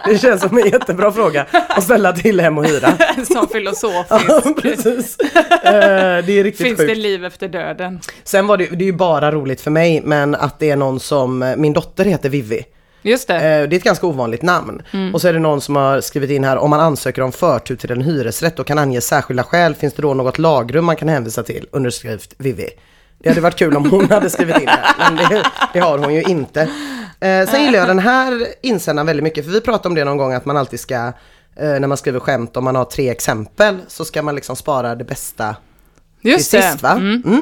Det 0.07 0.17
känns 0.17 0.41
som 0.41 0.57
en 0.57 0.65
jättebra 0.65 1.11
fråga 1.11 1.45
att 1.69 1.83
ställa 1.83 2.13
till 2.13 2.39
Hem 2.39 2.57
och 2.57 2.65
Hyra. 2.65 2.93
Som 3.33 3.47
filosofisk. 3.47 4.61
Precis. 4.61 5.17
Eh, 5.19 6.25
det 6.25 6.39
är 6.39 6.43
riktigt 6.43 6.67
Finns 6.67 6.77
sjukt. 6.79 6.89
det 6.89 6.95
liv 6.95 7.25
efter 7.25 7.47
döden? 7.47 7.99
Sen 8.23 8.47
var 8.47 8.57
det, 8.57 8.65
det 8.65 8.83
är 8.83 8.85
ju 8.85 8.93
bara 8.93 9.31
roligt 9.31 9.61
för 9.61 9.71
mig, 9.71 10.01
men 10.05 10.35
att 10.35 10.59
det 10.59 10.69
är 10.69 10.75
någon 10.75 10.99
som, 10.99 11.53
min 11.57 11.73
dotter 11.73 12.05
heter 12.05 12.29
Vivi. 12.29 12.65
Just 13.01 13.27
det. 13.27 13.33
Eh, 13.35 13.41
Det 13.41 13.75
är 13.75 13.77
ett 13.77 13.83
ganska 13.83 14.07
ovanligt 14.07 14.41
namn. 14.41 14.81
Och 15.13 15.21
så 15.21 15.27
är 15.27 15.33
det 15.33 15.39
någon 15.39 15.61
som 15.61 15.75
har 15.75 16.01
skrivit 16.01 16.29
in 16.29 16.43
här, 16.43 16.57
om 16.57 16.69
man 16.69 16.79
ansöker 16.79 17.21
om 17.21 17.31
förtur 17.31 17.75
till 17.75 17.91
en 17.91 18.01
hyresrätt 18.01 18.59
och 18.59 18.67
kan 18.67 18.77
ange 18.79 19.01
särskilda 19.01 19.43
skäl, 19.43 19.75
finns 19.75 19.93
det 19.93 20.01
då 20.01 20.13
något 20.13 20.37
lagrum 20.37 20.85
man 20.85 20.95
kan 20.95 21.09
hänvisa 21.09 21.43
till? 21.43 21.65
Underskrift 21.71 22.33
Vivi. 22.37 22.69
Det 23.19 23.29
hade 23.29 23.41
varit 23.41 23.55
kul 23.55 23.77
om 23.77 23.89
hon 23.91 24.09
hade 24.11 24.29
skrivit 24.29 24.57
in 24.57 24.65
det, 24.65 24.85
men 24.97 25.15
det, 25.15 25.43
det 25.73 25.79
har 25.79 25.97
hon 25.97 26.13
ju 26.13 26.23
inte. 26.23 26.61
Eh, 27.19 27.49
sen 27.49 27.63
gillar 27.63 27.79
jag 27.79 27.87
den 27.87 27.99
här 27.99 28.47
insändaren 28.61 29.07
väldigt 29.07 29.23
mycket, 29.23 29.45
för 29.45 29.51
vi 29.51 29.61
pratade 29.61 29.87
om 29.89 29.95
det 29.95 30.03
någon 30.05 30.17
gång 30.17 30.33
att 30.33 30.45
man 30.45 30.57
alltid 30.57 30.79
ska, 30.79 30.95
eh, 30.95 31.79
när 31.79 31.87
man 31.87 31.97
skriver 31.97 32.19
skämt, 32.19 32.57
om 32.57 32.63
man 32.63 32.75
har 32.75 32.85
tre 32.85 33.09
exempel, 33.09 33.77
så 33.87 34.05
ska 34.05 34.21
man 34.21 34.35
liksom 34.35 34.55
spara 34.55 34.95
det 34.95 35.03
bästa 35.03 35.55
Just 36.21 36.51
till 36.51 36.59
det. 36.59 36.71
sist 36.71 36.83
va? 36.83 36.91
Mm. 36.91 37.41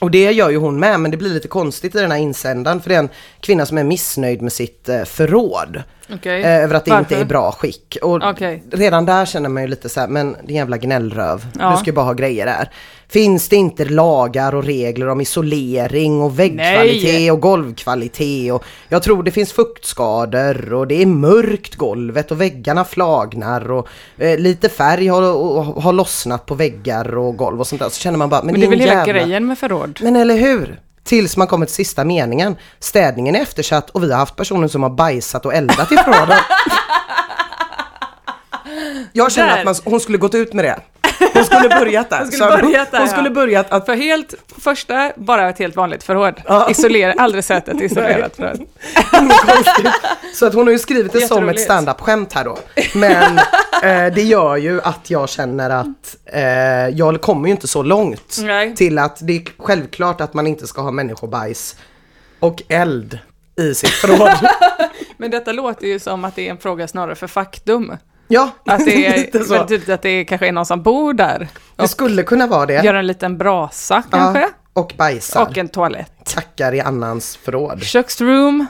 Och 0.00 0.10
det 0.10 0.32
gör 0.32 0.50
ju 0.50 0.56
hon 0.56 0.80
med, 0.80 1.00
men 1.00 1.10
det 1.10 1.16
blir 1.16 1.30
lite 1.30 1.48
konstigt 1.48 1.94
i 1.94 1.98
den 1.98 2.10
här 2.10 2.18
insändaren, 2.18 2.80
för 2.80 2.88
det 2.88 2.94
är 2.94 2.98
en 2.98 3.08
kvinna 3.40 3.66
som 3.66 3.78
är 3.78 3.84
missnöjd 3.84 4.42
med 4.42 4.52
sitt 4.52 4.88
eh, 4.88 5.04
förråd. 5.04 5.82
Okej. 6.14 6.42
Eh, 6.42 6.64
över 6.64 6.74
att 6.74 6.84
det 6.84 6.90
Varför? 6.90 7.04
inte 7.14 7.16
är 7.16 7.24
bra 7.24 7.52
skick. 7.52 7.96
Och 8.02 8.22
Okej. 8.24 8.62
redan 8.72 9.06
där 9.06 9.26
känner 9.26 9.48
man 9.48 9.62
ju 9.62 9.68
lite 9.68 9.88
så 9.88 10.00
här, 10.00 10.08
men 10.08 10.36
din 10.44 10.56
jävla 10.56 10.76
gnällröv, 10.78 11.46
Ja. 11.58 11.70
du 11.70 11.76
ska 11.76 11.86
ju 11.86 11.92
bara 11.92 12.04
ha 12.04 12.12
grejer 12.12 12.46
där. 12.46 12.70
Finns 13.08 13.48
det 13.48 13.56
inte 13.56 13.84
lagar 13.84 14.54
och 14.54 14.64
regler 14.64 15.08
om 15.08 15.20
isolering 15.20 16.20
och 16.22 16.38
väggkvalitet 16.38 17.12
Nej. 17.14 17.30
och 17.30 17.40
golvkvalitet 17.40 18.52
och 18.52 18.64
jag 18.88 19.02
tror 19.02 19.22
det 19.22 19.30
finns 19.30 19.52
fuktskador 19.52 20.72
och 20.72 20.86
det 20.86 21.02
är 21.02 21.06
mörkt 21.06 21.74
golvet 21.76 22.30
och 22.30 22.40
väggarna 22.40 22.84
flagnar 22.84 23.70
och 23.72 23.88
eh, 24.18 24.38
lite 24.38 24.68
färg 24.68 25.06
har, 25.06 25.22
och, 25.22 25.64
har 25.82 25.92
lossnat 25.92 26.46
på 26.46 26.54
väggar 26.54 27.16
och 27.18 27.36
golv 27.36 27.60
och 27.60 27.66
sånt 27.66 27.82
där. 27.82 27.88
Så 27.88 28.00
känner 28.00 28.18
man 28.18 28.28
bara, 28.28 28.42
men, 28.42 28.52
Men 28.52 28.60
det 28.60 28.66
är 28.66 28.70
väl 28.70 28.78
din 28.78 28.88
hela 28.88 29.06
jävla... 29.06 29.12
grejen 29.12 29.46
med 29.46 29.58
förråd? 29.58 29.98
Men 30.02 30.16
eller 30.16 30.36
hur? 30.36 30.80
Tills 31.04 31.36
man 31.36 31.46
kommer 31.46 31.66
till 31.66 31.74
sista 31.74 32.04
meningen. 32.04 32.56
Städningen 32.78 33.36
är 33.36 33.40
eftersatt 33.40 33.90
och 33.90 34.02
vi 34.02 34.12
har 34.12 34.18
haft 34.18 34.36
personer 34.36 34.68
som 34.68 34.82
har 34.82 34.90
bajsat 34.90 35.46
och 35.46 35.54
eldat 35.54 35.92
i 35.92 35.96
förråden. 35.96 36.38
Jag 39.12 39.32
känner 39.32 39.48
Där. 39.52 39.58
att 39.58 39.64
man, 39.64 39.74
hon 39.84 40.00
skulle 40.00 40.18
gått 40.18 40.34
ut 40.34 40.52
med 40.52 40.64
det. 40.64 40.80
Hon 41.34 41.44
skulle 41.44 41.68
börjat 41.80 42.10
där. 42.10 42.18
Hon 42.18 42.26
skulle 42.26 42.50
Så 42.50 42.56
börjat 42.62 42.90
där, 42.90 42.98
hon 42.98 43.06
ja. 43.06 43.12
skulle 43.12 43.30
börjat 43.30 43.72
att 43.72 43.86
För 43.86 43.94
helt, 43.94 44.34
första, 44.58 45.12
bara 45.16 45.48
ett 45.48 45.58
helt 45.58 45.76
vanligt 45.76 46.02
förråd. 46.02 46.42
Ja. 46.46 46.70
Isolera, 46.70 47.12
aldrig 47.12 47.44
sett 47.44 47.68
ett 47.68 47.80
isolerat 47.80 48.36
förråd. 48.36 48.66
Så 50.34 50.46
att 50.46 50.54
hon 50.54 50.66
har 50.66 50.72
ju 50.72 50.78
skrivit 50.78 51.12
det 51.12 51.20
som 51.20 51.48
ett 51.48 51.60
stand-up-skämt 51.60 52.32
här 52.32 52.44
då. 52.44 52.58
Men 52.94 53.38
eh, 53.82 54.14
det 54.14 54.22
gör 54.22 54.56
ju 54.56 54.80
att 54.82 55.10
jag 55.10 55.28
känner 55.28 55.70
att 55.70 56.16
eh, 56.24 56.42
jag 56.88 57.20
kommer 57.20 57.48
ju 57.48 57.50
inte 57.50 57.68
så 57.68 57.82
långt 57.82 58.38
Nej. 58.42 58.76
till 58.76 58.98
att 58.98 59.18
det 59.20 59.36
är 59.36 59.42
självklart 59.58 60.20
att 60.20 60.34
man 60.34 60.46
inte 60.46 60.66
ska 60.66 60.82
ha 60.82 60.90
människobajs 60.90 61.76
och 62.40 62.62
eld 62.68 63.18
i 63.58 63.74
sitt 63.74 63.90
förråd. 63.90 64.48
Men 65.16 65.30
detta 65.30 65.52
låter 65.52 65.86
ju 65.86 65.98
som 65.98 66.24
att 66.24 66.36
det 66.36 66.46
är 66.46 66.50
en 66.50 66.58
fråga 66.58 66.88
snarare 66.88 67.14
för 67.14 67.26
faktum. 67.26 67.96
Ja, 68.30 68.50
Att 68.66 68.84
det 68.84 69.06
är, 69.06 69.16
lite 69.18 69.44
så. 69.44 69.64
typ 69.66 69.88
att 69.88 70.02
det 70.02 70.24
kanske 70.24 70.48
är 70.48 70.52
någon 70.52 70.66
som 70.66 70.82
bor 70.82 71.12
där. 71.12 71.48
Det 71.76 71.88
skulle 71.88 72.22
kunna 72.22 72.46
vara 72.46 72.66
det. 72.66 72.84
gör 72.84 72.94
en 72.94 73.06
liten 73.06 73.38
brasa 73.38 74.02
kanske. 74.10 74.40
Ja, 74.40 74.48
och 74.72 74.92
bajsar. 74.96 75.42
Och 75.42 75.58
en 75.58 75.68
toalett. 75.68 76.12
Tackar 76.24 76.74
i 76.74 76.80
annans 76.80 77.36
förråd. 77.36 77.82
Köksroom, 77.82 78.66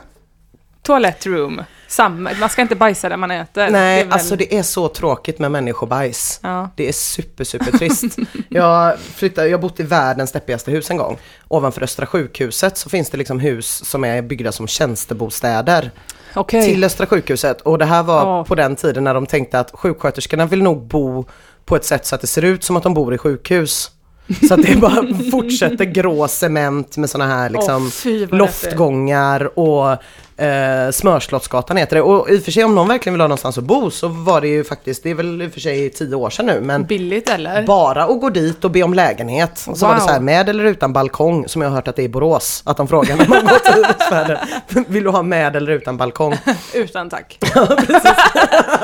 toalettroom. 0.83 1.63
Samma, 1.89 2.31
man 2.41 2.49
ska 2.49 2.63
inte 2.63 2.75
bajsa 2.77 3.09
där 3.09 3.17
man 3.17 3.31
äter. 3.31 3.71
Nej, 3.71 3.99
Det 3.99 4.05
väl- 4.05 4.13
alltså 4.13 4.37
det 4.37 4.55
är 4.59 4.63
så 4.63 4.89
tråkigt 4.89 5.39
med 5.39 5.51
människobajs. 5.51 6.41
Ja. 6.43 6.71
Det 6.77 6.89
är 6.89 6.93
super, 6.93 7.45
super 7.45 7.79
trist. 7.79 8.17
jag, 8.49 8.99
flyttade, 8.99 9.49
jag 9.49 9.59
har 9.59 9.63
bott 9.63 9.81
i 9.81 9.83
världens 9.83 10.33
deppigaste 10.33 10.71
hus 10.71 10.91
en 10.91 10.97
gång. 10.97 11.19
Ovanför 11.49 11.83
Östra 11.83 12.07
sjukhuset 12.07 12.77
så 12.79 12.89
finns 12.91 13.11
det 13.11 13.17
liksom 13.19 13.41
hus 13.41 13.85
som 13.85 14.05
är 14.05 14.23
byggda 14.23 14.53
som 14.53 14.67
tjänstebostäder. 14.67 15.91
Okej. 16.35 16.63
Till 16.65 16.85
Östra 16.85 17.07
sjukhuset. 17.07 17.61
Och 17.61 17.79
det 17.79 17.85
här 17.85 18.03
var 18.03 18.21
Ja. 18.23 18.45
på 18.45 18.55
den 18.55 18.77
tiden 18.77 19.05
när 19.05 19.15
de 19.15 19.27
tänkte 19.27 19.61
att 19.61 19.71
sjuksköterskorna 19.75 20.47
vill 20.47 20.63
nog 20.63 20.87
bo 20.87 21.25
på 21.65 21.77
ett 21.77 21.85
sätt 21.85 22.07
så 22.07 22.15
att 22.15 22.21
det 22.21 22.27
ser 22.27 22.43
ut 22.45 22.65
som 22.65 22.77
att 22.77 22.83
de 22.83 22.95
bor 22.95 23.15
i 23.15 23.19
sjukhus. 23.19 23.91
Så 24.49 24.55
att 24.55 24.63
det 24.63 24.77
bara 24.77 25.07
fortsätter 25.31 25.85
grå 25.85 26.29
cement 26.29 26.97
med 26.97 27.11
såna 27.11 27.27
här 27.27 27.51
liksom 27.51 27.83
Åh, 27.85 27.91
fy, 27.91 28.27
loftgångar 28.27 29.59
och 29.59 29.97
eh, 30.41 30.91
Smörslottsgatan 30.91 31.77
heter 31.77 31.97
det. 31.97 32.03
Och 32.03 32.31
i 32.31 32.39
och 32.39 32.43
för 32.43 32.51
sig 32.53 32.65
om 32.65 32.75
någon 32.75 32.89
verkligen 32.89 33.15
vill 33.15 33.21
ha 33.21 33.29
någonstans 33.29 33.59
att 33.59 33.65
bo 33.65 33.91
så 33.91 34.09
var 34.09 34.41
det 34.41 34.49
ju 34.49 34.65
faktiskt, 34.65 35.03
det 35.03 35.11
är 35.11 35.15
väl 35.15 35.43
i 35.43 35.47
och 35.49 35.53
för 35.53 35.61
sig 35.61 35.91
tio 35.91 36.15
år 36.15 36.31
sedan 36.31 36.47
nu 36.47 36.61
men 36.61 36.85
Billigt 36.85 37.31
eller? 37.31 37.67
bara 37.67 38.03
att 38.05 38.21
gå 38.21 38.31
dit 38.31 38.65
och 38.65 38.71
be 38.71 38.83
om 38.83 38.95
lägenhet. 38.95 39.59
Så 39.59 39.87
var 39.87 39.95
det 39.95 40.01
Wow. 40.01 40.07
så 40.07 40.13
här 40.13 40.21
med 40.21 40.49
eller 40.49 40.65
utan 40.65 40.93
balkong 40.93 41.49
som 41.49 41.63
jag 41.63 41.69
har 41.69 41.75
hört 41.77 41.89
att 41.89 41.97
det 41.97 42.03
är 42.03 42.05
i 42.05 42.09
Borås. 42.09 42.63
Att 42.67 42.77
de 42.77 42.89
frågar 42.89 43.17
när 43.17 43.29
man 43.29 43.43
går 43.47 43.59
till 43.59 43.75
hyresvärden. 43.85 44.39
Vill 44.89 45.05
du 45.05 45.11
ha 45.11 45.23
med 45.23 45.57
eller 45.57 45.73
utan 45.73 45.97
balkong? 45.97 46.35
Utan 46.75 47.11
tack. 47.11 47.39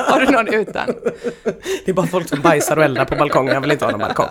Har 0.07 0.19
du 0.19 0.31
någon 0.31 0.47
utan? 0.47 0.85
Det 1.85 1.91
är 1.91 1.93
bara 1.93 2.07
folk 2.07 2.29
som 2.29 2.41
bajsar 2.41 2.77
och 2.77 2.83
eldar 2.83 3.05
på 3.05 3.15
balkongen, 3.15 3.53
jag 3.53 3.61
vill 3.61 3.71
inte 3.71 3.85
ha 3.85 3.91
någon 3.91 3.99
balkong. 3.99 4.27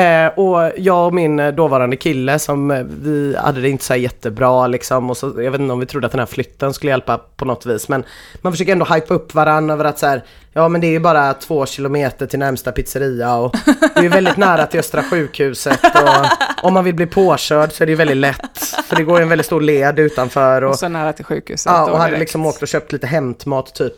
Eh, 0.00 0.26
och 0.28 0.72
jag 0.76 1.06
och 1.06 1.14
min 1.14 1.38
eh, 1.40 1.52
dåvarande 1.52 1.96
kille 1.96 2.38
som 2.38 2.70
eh, 2.70 2.82
vi 3.02 3.36
hade 3.38 3.60
det 3.60 3.68
inte 3.68 3.84
så 3.84 3.94
jättebra 3.94 4.66
liksom 4.66 5.10
och 5.10 5.16
så, 5.16 5.26
jag 5.42 5.50
vet 5.50 5.60
inte 5.60 5.72
om 5.72 5.80
vi 5.80 5.86
trodde 5.86 6.06
att 6.06 6.12
den 6.12 6.18
här 6.18 6.26
flytten 6.26 6.63
skulle 6.72 6.90
hjälpa 6.92 7.18
på 7.18 7.44
något 7.44 7.66
vis 7.66 7.88
men 7.88 8.04
man 8.40 8.52
försöker 8.52 8.72
ändå 8.72 8.84
hypa 8.84 9.14
upp 9.14 9.34
varandra 9.34 9.74
över 9.74 9.84
att 9.84 9.98
så 9.98 10.06
här, 10.06 10.24
ja 10.52 10.68
men 10.68 10.80
det 10.80 10.86
är 10.86 10.90
ju 10.90 11.00
bara 11.00 11.34
två 11.34 11.66
kilometer 11.66 12.26
till 12.26 12.38
närmsta 12.38 12.72
pizzeria 12.72 13.34
och 13.34 13.56
det 13.78 13.98
är 13.98 14.02
ju 14.02 14.08
väldigt 14.08 14.36
nära 14.36 14.66
till 14.66 14.80
Östra 14.80 15.02
sjukhuset 15.02 15.80
och 15.84 16.64
om 16.66 16.74
man 16.74 16.84
vill 16.84 16.94
bli 16.94 17.06
påkörd 17.06 17.72
så 17.72 17.82
är 17.82 17.86
det 17.86 17.92
ju 17.92 17.96
väldigt 17.96 18.16
lätt 18.16 18.58
för 18.84 18.96
det 18.96 19.02
går 19.02 19.18
ju 19.18 19.22
en 19.22 19.28
väldigt 19.28 19.46
stor 19.46 19.60
led 19.60 19.98
utanför 19.98 20.62
och 20.64 20.70
Och 20.70 20.78
så 20.78 20.88
nära 20.88 21.12
till 21.12 21.24
sjukhuset. 21.24 21.72
Ja, 21.72 21.90
och 21.90 21.98
hade 21.98 22.18
liksom 22.18 22.46
åkt 22.46 22.62
och 22.62 22.68
köpt 22.68 22.92
lite 22.92 23.06
hämtmat 23.06 23.74
typ 23.74 23.94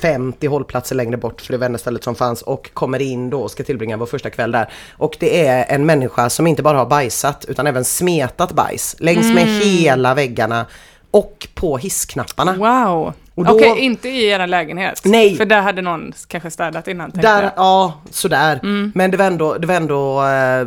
50 0.00 0.46
hållplatser 0.46 0.96
längre 0.96 1.16
bort 1.16 1.40
för 1.40 1.52
det 1.52 1.58
var 1.58 1.66
enda 1.66 1.78
stället 1.78 2.04
som 2.04 2.14
fanns 2.14 2.42
och 2.42 2.70
kommer 2.74 3.02
in 3.02 3.30
då 3.30 3.40
och 3.42 3.50
ska 3.50 3.64
tillbringa 3.64 3.96
vår 3.96 4.06
första 4.06 4.30
kväll 4.30 4.50
där. 4.52 4.72
Och 4.96 5.16
det 5.20 5.46
är 5.46 5.64
en 5.74 5.86
människa 5.86 6.30
som 6.30 6.46
inte 6.46 6.62
bara 6.62 6.78
har 6.78 6.86
bajsat 6.86 7.44
utan 7.48 7.66
även 7.66 7.84
smetat 7.84 8.52
bajs 8.52 8.96
längs 8.98 9.34
med 9.34 9.42
Mm. 9.42 9.60
hela 9.60 10.14
väggarna 10.14 10.66
och 11.10 11.48
på 11.54 11.78
hissknapparna. 11.78 12.56
Wow. 12.56 13.12
Okej, 13.34 13.78
inte 13.78 14.08
i 14.08 14.26
er 14.26 14.46
lägenhet. 14.46 15.00
Nej. 15.04 15.36
För 15.36 15.44
där 15.44 15.60
hade 15.60 15.82
någon 15.82 16.12
kanske 16.28 16.50
städat 16.50 16.88
innan. 16.88 17.10
Där, 17.14 17.42
jag. 17.42 17.52
ja, 17.56 18.00
sådär. 18.10 18.60
Mm. 18.62 18.92
Men 18.94 19.10
det 19.10 19.16
var 19.16 19.24
ändå, 19.24 19.54
det 19.54 19.66
var 19.66 19.74
ändå 19.74 20.24
eh, 20.24 20.66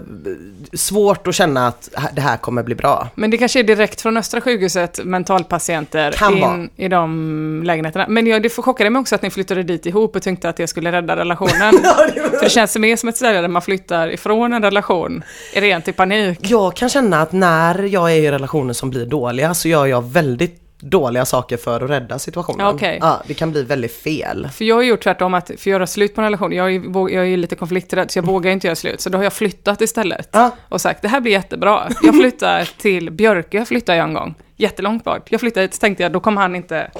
svårt 0.73 1.27
att 1.27 1.35
känna 1.35 1.67
att 1.67 1.89
det 2.13 2.21
här 2.21 2.37
kommer 2.37 2.63
bli 2.63 2.75
bra. 2.75 3.07
Men 3.15 3.31
det 3.31 3.37
kanske 3.37 3.59
är 3.59 3.63
direkt 3.63 4.01
från 4.01 4.17
Östra 4.17 4.41
sjukhuset, 4.41 4.99
mentalpatienter, 5.03 6.11
Kan 6.11 6.39
vara. 6.39 6.53
in 6.53 6.69
i 6.75 6.87
de 6.87 7.61
lägenheterna. 7.65 8.05
Men 8.09 8.27
jag, 8.27 8.43
det 8.43 8.49
chockade 8.49 8.89
mig 8.89 8.99
också 8.99 9.15
att 9.15 9.21
ni 9.21 9.29
flyttade 9.29 9.63
dit 9.63 9.85
ihop 9.85 10.15
och 10.15 10.21
tänkte 10.21 10.49
att 10.49 10.57
det 10.57 10.67
skulle 10.67 10.91
rädda 10.91 11.15
relationen. 11.15 11.73
För 12.13 12.43
det 12.43 12.49
känns 12.49 12.77
mer 12.77 12.95
som 12.95 13.09
ett 13.09 13.17
ställe 13.17 13.41
där 13.41 13.47
man 13.47 13.61
flyttar 13.61 14.07
ifrån 14.13 14.53
en 14.53 14.61
relation, 14.63 15.23
rent 15.55 15.87
i 15.87 15.93
panik. 15.93 16.39
Jag 16.41 16.75
kan 16.75 16.89
känna 16.89 17.21
att 17.21 17.31
när 17.31 17.83
jag 17.83 18.11
är 18.11 18.15
i 18.15 18.31
relationer 18.31 18.73
som 18.73 18.89
blir 18.89 19.05
dåliga 19.05 19.53
så 19.53 19.67
gör 19.67 19.85
jag 19.85 20.11
väldigt 20.11 20.62
dåliga 20.83 21.25
saker 21.25 21.57
för 21.57 21.81
att 21.81 21.89
rädda 21.89 22.19
situationen. 22.19 22.67
Okej. 22.67 22.97
Ja, 23.01 23.21
det 23.27 23.33
kan 23.33 23.51
bli 23.51 23.63
väldigt 23.63 23.95
fel. 23.95 24.49
För 24.53 24.65
jag 24.65 24.75
har 24.75 24.81
gjort 24.81 25.03
tvärtom, 25.03 25.33
att 25.33 25.47
för 25.47 25.53
att 25.53 25.65
göra 25.65 25.87
slut 25.87 26.15
på 26.15 26.21
en 26.21 26.25
relation, 26.25 26.51
jag 26.51 26.75
är, 26.75 27.09
jag 27.09 27.27
är 27.27 27.37
lite 27.37 27.55
konflikträdd 27.55 28.11
så 28.11 28.17
jag 28.17 28.23
vågar 28.23 28.51
inte 28.51 28.67
göra 28.67 28.75
slut. 28.75 29.01
Så 29.01 29.09
då 29.09 29.17
har 29.17 29.23
jag 29.23 29.33
flyttat 29.33 29.81
istället. 29.81 30.29
Ja. 30.31 30.51
Och 30.69 30.81
sagt, 30.81 31.01
det 31.01 31.07
här 31.07 31.21
blir 31.21 31.31
jättebra. 31.31 31.89
Jag 32.03 32.15
flyttar 32.15 32.69
till 32.77 33.11
Björke, 33.11 33.65
flyttar 33.65 33.95
jag 33.95 34.03
en 34.03 34.13
gång. 34.13 34.35
Jättelångt 34.55 35.03
bort. 35.03 35.31
Jag 35.31 35.39
flyttade 35.39 35.61
hit, 35.61 35.73
så 35.73 35.79
tänkte 35.79 36.03
jag, 36.03 36.11
då 36.11 36.19
kommer 36.19 36.41
han 36.41 36.55
inte... 36.55 36.91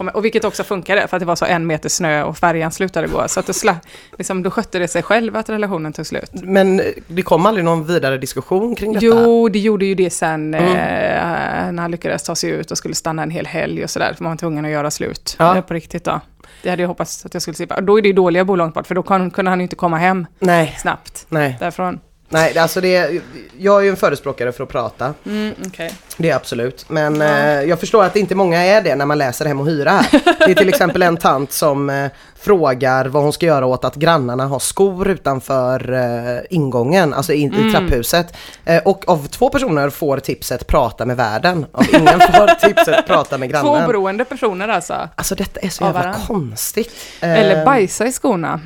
Och 0.00 0.24
vilket 0.24 0.44
också 0.44 0.64
funkade, 0.64 1.08
för 1.08 1.16
att 1.16 1.20
det 1.20 1.26
var 1.26 1.36
så 1.36 1.44
en 1.44 1.66
meter 1.66 1.88
snö 1.88 2.22
och 2.22 2.38
färjan 2.38 2.72
slutade 2.72 3.06
gå. 3.08 3.28
Så 3.28 3.40
att 3.40 3.46
då, 3.46 3.52
sla, 3.52 3.76
liksom, 4.18 4.42
då 4.42 4.50
skötte 4.50 4.78
det 4.78 4.88
sig 4.88 5.02
själv 5.02 5.36
att 5.36 5.48
relationen 5.48 5.92
tog 5.92 6.06
slut. 6.06 6.30
Men 6.32 6.80
eh, 6.80 6.86
det 7.06 7.22
kom 7.22 7.46
aldrig 7.46 7.64
någon 7.64 7.86
vidare 7.86 8.18
diskussion 8.18 8.74
kring 8.74 8.92
detta? 8.92 9.06
Jo, 9.06 9.48
det 9.48 9.58
gjorde 9.58 9.86
ju 9.86 9.94
det 9.94 10.10
sen 10.10 10.54
Mm. 10.54 10.62
eh, 10.66 11.72
när 11.72 11.82
han 11.82 11.90
lyckades 11.90 12.22
ta 12.22 12.34
sig 12.34 12.50
ut 12.50 12.70
och 12.70 12.78
skulle 12.78 12.94
stanna 12.94 13.22
en 13.22 13.30
hel 13.30 13.46
helg 13.46 13.84
och 13.84 13.90
sådär. 13.90 14.12
För 14.16 14.24
man 14.24 14.32
var 14.32 14.36
tvungen 14.36 14.64
att 14.64 14.70
göra 14.70 14.90
slut. 14.90 15.36
Ja. 15.38 15.62
På 15.68 15.74
riktigt 15.74 16.04
då. 16.04 16.20
Det 16.62 16.70
hade 16.70 16.82
jag 16.82 16.88
hoppats 16.88 17.26
att 17.26 17.34
jag 17.34 17.42
skulle 17.42 17.54
slippa. 17.54 17.80
Då 17.80 17.98
är 17.98 18.02
det 18.02 18.08
ju 18.08 18.14
dåliga 18.14 18.44
bo 18.44 18.56
långt 18.56 18.74
bort, 18.74 18.86
för 18.86 18.94
då 18.94 19.02
kunde 19.02 19.50
han 19.50 19.58
ju 19.60 19.62
inte 19.62 19.76
komma 19.76 19.96
hem 19.96 20.26
Nej, 20.38 20.76
snabbt 20.78 21.26
nej. 21.28 21.56
därifrån. 21.60 22.00
Nej, 22.28 22.58
alltså 22.58 22.80
det, 22.80 23.20
jag 23.58 23.78
är 23.78 23.84
ju 23.84 23.88
en 23.90 23.96
förespråkare 23.96 24.52
för 24.52 24.62
att 24.62 24.68
prata. 24.68 25.14
Mm, 25.26 25.54
okej. 25.66 25.94
Det 26.16 26.30
är 26.30 26.36
absolut. 26.36 26.84
Men 26.88 27.22
eh, 27.22 27.62
jag 27.62 27.80
förstår 27.80 28.04
att 28.04 28.16
inte 28.16 28.34
många 28.34 28.60
är 28.64 28.82
det 28.82 28.94
när 28.96 29.06
man 29.06 29.18
läser 29.18 29.44
Hem 29.46 29.60
och 29.60 29.66
Hyra 29.66 29.90
här. 29.90 30.20
Det 30.38 30.50
är 30.50 30.54
till 30.54 30.68
exempel 30.68 31.02
en 31.02 31.16
tant 31.16 31.52
som 31.52 31.90
eh, 31.90 32.06
frågar 32.38 33.04
vad 33.06 33.22
hon 33.22 33.32
ska 33.32 33.46
göra 33.46 33.66
åt 33.66 33.84
att 33.84 33.94
grannarna 33.94 34.46
har 34.46 34.58
skor 34.58 35.08
utanför 35.08 35.92
eh, 35.92 36.40
ingången, 36.50 37.14
alltså 37.14 37.32
in, 37.32 37.54
Mm. 37.54 37.68
i 37.68 37.72
trapphuset. 37.72 38.36
Eh, 38.64 38.82
och 38.84 39.04
av 39.08 39.26
två 39.26 39.50
personer 39.50 39.90
får 39.90 40.18
tipset 40.18 40.66
prata 40.66 41.06
med 41.06 41.16
världen. 41.16 41.66
Av 41.72 41.84
ingen 41.94 42.20
får 42.20 42.54
tipset 42.68 43.06
prata 43.06 43.38
med 43.38 43.50
Två 43.50 43.62
grannen. 43.62 43.86
beroende 43.86 44.24
personer 44.24 44.68
alltså. 44.68 45.08
Alltså 45.14 45.34
detta 45.34 45.60
är 45.60 45.68
så 45.68 45.84
jävla 45.84 46.14
konstigt. 46.26 46.92
Eh, 47.20 47.32
Eller 47.40 47.64
bajsa 47.64 48.06
i 48.06 48.12
skorna. 48.12 48.60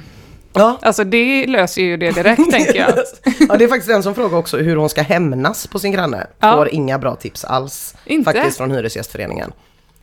Ja. 0.53 0.79
Alltså 0.83 1.05
det 1.05 1.47
löser 1.47 1.83
ju 1.83 1.97
det 1.97 2.11
direkt 2.11 2.51
tänker 2.51 2.75
jag. 2.77 2.91
ja, 3.49 3.57
det 3.57 3.65
är 3.65 3.69
faktiskt 3.69 3.91
en 3.91 4.03
som 4.03 4.15
frågar 4.15 4.39
också 4.39 4.57
hur 4.57 4.77
hon 4.77 4.89
ska 4.89 5.03
hämnas 5.03 5.67
på 5.67 5.79
sin 5.79 5.93
granne. 5.93 6.27
Ja. 6.41 6.57
Får 6.57 6.69
inga 6.69 6.99
bra 6.99 7.15
tips 7.17 7.45
alls. 7.45 7.95
Inte? 8.05 8.33
Faktiskt 8.33 8.57
från 8.57 8.71
Hyresgästföreningen. 8.71 9.53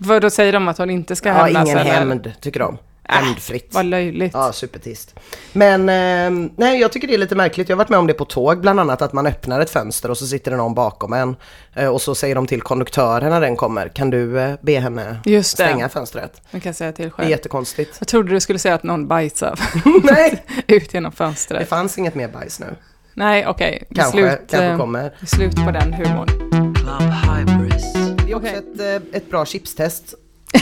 För 0.08 0.20
då 0.20 0.30
säger 0.30 0.54
de 0.54 0.68
att 0.68 0.78
hon 0.78 0.90
inte 0.90 1.16
ska 1.16 1.30
Ja, 1.30 1.36
hämnas 1.36 1.66
ingen 1.66 1.78
eller? 1.78 1.92
hämnd 1.92 2.32
tycker 2.42 2.60
de. 2.60 2.78
Hämndfritt. 3.08 3.67
Vad 3.74 3.86
löjligt. 3.86 4.34
Ja, 4.34 4.52
supertist. 4.54 5.15
Men 5.54 5.82
eh, 5.89 6.50
nej, 6.56 6.80
jag 6.82 6.91
tycker 6.91 7.08
det 7.08 7.13
är 7.13 7.17
lite 7.17 7.36
märkligt. 7.36 7.70
Jag 7.70 7.76
har 7.76 7.78
varit 7.78 7.89
med 7.89 8.00
om 8.00 8.08
det 8.08 8.13
på 8.13 8.26
tåg 8.26 8.62
bland 8.62 8.80
annat, 8.80 9.02
att 9.02 9.13
man 9.13 9.28
öppnar 9.28 9.60
ett 9.62 9.70
fönster 9.70 10.12
och 10.12 10.17
så 10.17 10.28
sitter 10.28 10.52
det 10.52 10.58
någon 10.58 10.74
bakom 10.74 11.13
en. 11.13 11.36
Eh, 11.74 11.88
och 11.88 12.02
så 12.02 12.15
säger 12.15 12.36
de 12.36 12.48
till 12.48 12.62
konduktören 12.62 13.30
när 13.30 13.41
den 13.41 13.56
kommer, 13.56 13.88
kan 13.89 14.10
du 14.10 14.39
eh, 14.39 14.54
be 14.62 14.80
henne 14.80 15.20
Just 15.26 15.58
det. 15.58 15.63
stänga 15.63 15.89
fönstret? 15.89 16.41
Jag 16.52 16.63
kan 16.63 16.74
säga 16.74 16.91
till 16.91 17.04
Det 17.06 17.10
är 17.10 17.12
själv. 17.12 17.30
jättekonstigt. 17.30 17.96
Jag 18.00 18.08
trodde 18.08 18.32
du 18.32 18.39
skulle 18.39 18.60
säga 18.60 18.76
att 18.76 18.84
någon 18.84 19.08
bajsar 19.08 19.60
nej, 20.04 20.43
ut 20.67 20.93
genom 20.93 21.12
det 21.12 21.17
fönstret. 21.17 21.70
fanns 21.70 21.98
inget 21.98 22.15
mer 22.15 22.28
bajs 22.28 22.60
nu. 22.60 22.76
Nej, 23.13 23.48
okej. 23.48 23.84
Det 23.89 23.93
är 24.00 24.02
Kanske, 24.02 24.17
Slut, 24.17 24.39
kanske 24.50 24.65
eh, 24.67 24.78
kommer. 24.78 25.12
slut 25.26 25.56
på 25.56 25.72
den 25.72 25.93
humorn. 25.93 26.28
Club 26.76 27.02
Hybris. 27.12 27.93
Det 27.93 28.32
är 28.32 28.36
också 28.36 28.50
Okej. 28.50 28.63
ett, 28.96 29.04
eh, 29.13 29.17
ett 29.17 29.30
bra 29.30 29.46
chipstest. 29.46 30.13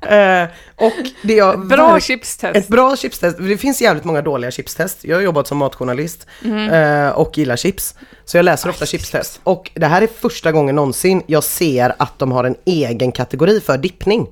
eh, 0.00 0.44
och 0.76 0.92
det 1.22 1.34
jag 1.34 1.66
Bra 1.66 1.92
verk- 1.92 2.02
chipstest. 2.02 2.56
Ett 2.56 2.68
bra 2.68 2.96
chipstest, 2.96 3.38
det 3.38 3.56
finns 3.56 3.82
jävligt 3.82 4.04
många 4.04 4.22
dåliga 4.22 4.50
chipstest. 4.50 5.04
Jag 5.04 5.16
har 5.16 5.22
jobbat 5.22 5.46
som 5.46 5.58
matjournalist 5.58 6.26
Mhm. 6.42 6.68
eh, 6.70 7.08
och 7.08 7.38
gillar 7.38 7.56
chips. 7.56 7.94
Så 8.24 8.36
jag 8.36 8.44
läser 8.44 8.68
ofta 8.70 8.86
chipstest. 8.86 9.40
Och 9.44 9.70
det 9.74 9.86
här 9.86 10.02
är 10.02 10.08
första 10.20 10.52
gången 10.52 10.76
någonsin 10.76 11.22
jag 11.26 11.44
ser 11.44 11.94
att 11.98 12.18
de 12.18 12.32
har 12.32 12.44
en 12.44 12.56
egen 12.64 13.12
kategori 13.12 13.60
för 13.60 13.78
dippning. 13.78 14.26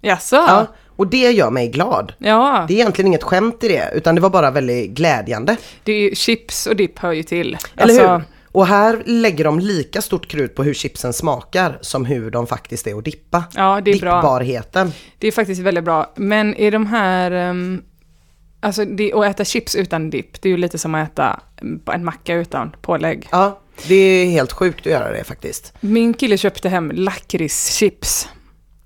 Jaså? 0.00 0.36
Ja, 0.36 0.66
och 0.96 1.06
det 1.06 1.30
gör 1.30 1.50
mig 1.50 1.68
glad. 1.68 2.12
Ja, 2.18 2.64
Det 2.68 2.74
är 2.74 2.78
egentligen 2.78 3.06
inget 3.06 3.22
skämt 3.22 3.64
i 3.64 3.68
det, 3.68 3.90
utan 3.94 4.14
det 4.14 4.20
var 4.20 4.30
bara 4.30 4.50
väldigt 4.50 4.90
glädjande. 4.90 5.56
det 5.84 5.92
är 5.92 6.00
ju 6.00 6.14
chips 6.14 6.66
och 6.66 6.76
dipp 6.76 6.98
hör 6.98 7.12
ju 7.12 7.22
till. 7.22 7.58
Eller 7.76 7.94
Alltså, 7.94 8.08
hur? 8.12 8.22
Och 8.58 8.66
här 8.66 9.02
lägger 9.06 9.44
de 9.44 9.58
lika 9.58 10.02
stort 10.02 10.28
krut 10.28 10.54
på 10.54 10.62
hur 10.62 10.74
chipsen 10.74 11.12
smakar 11.12 11.78
som 11.80 12.04
hur 12.04 12.30
de 12.30 12.46
faktiskt 12.46 12.86
är 12.86 12.98
att 12.98 13.04
dippa. 13.04 13.44
Ja, 13.54 13.80
det 13.84 13.90
är 13.90 14.00
bra. 14.00 14.16
Dippbarheten. 14.16 14.92
Det 15.18 15.28
är 15.28 15.32
faktiskt 15.32 15.60
väldigt 15.60 15.84
bra. 15.84 16.12
Men 16.16 16.54
i 16.54 16.70
de 16.70 16.86
här... 16.86 17.50
Um, 17.50 17.82
alltså 18.60 18.84
det, 18.84 19.12
att 19.12 19.24
äta 19.24 19.44
chips 19.44 19.74
utan 19.74 20.10
dipp, 20.10 20.42
det 20.42 20.48
är 20.48 20.50
ju 20.50 20.56
lite 20.56 20.78
som 20.78 20.94
att 20.94 21.10
äta 21.10 21.40
en 21.92 22.04
macka 22.04 22.34
utan 22.34 22.76
pålägg. 22.82 23.28
Ja, 23.32 23.60
det 23.86 23.94
är 23.94 24.30
helt 24.30 24.52
sjukt 24.52 24.80
att 24.80 24.92
göra 24.92 25.12
det 25.12 25.24
faktiskt. 25.24 25.72
Min 25.80 26.14
kille 26.14 26.38
köpte 26.38 26.68
hem 26.68 26.90
lakritschips. 26.94 28.28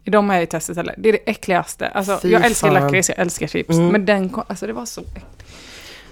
De 0.05 0.29
har 0.29 0.37
jag 0.37 0.43
ju 0.43 0.47
testat 0.47 0.77
eller? 0.77 0.95
Det 0.99 1.09
är 1.09 1.13
det 1.13 1.31
äckligaste. 1.31 1.89
Alltså, 1.89 2.19
Fy 2.23 2.31
jag 2.31 2.45
älskar. 2.45 2.69
Mm. 2.69 2.83
lakrits, 2.83 3.09
jag 3.09 3.19
älskar 3.19 3.47
chips. 3.47 3.77
Men 3.77 4.07
den 4.07 4.35
alltså 4.47 4.67
det 4.67 4.73
var 4.73 4.87
så 4.87 5.01
äckligt. 5.01 5.42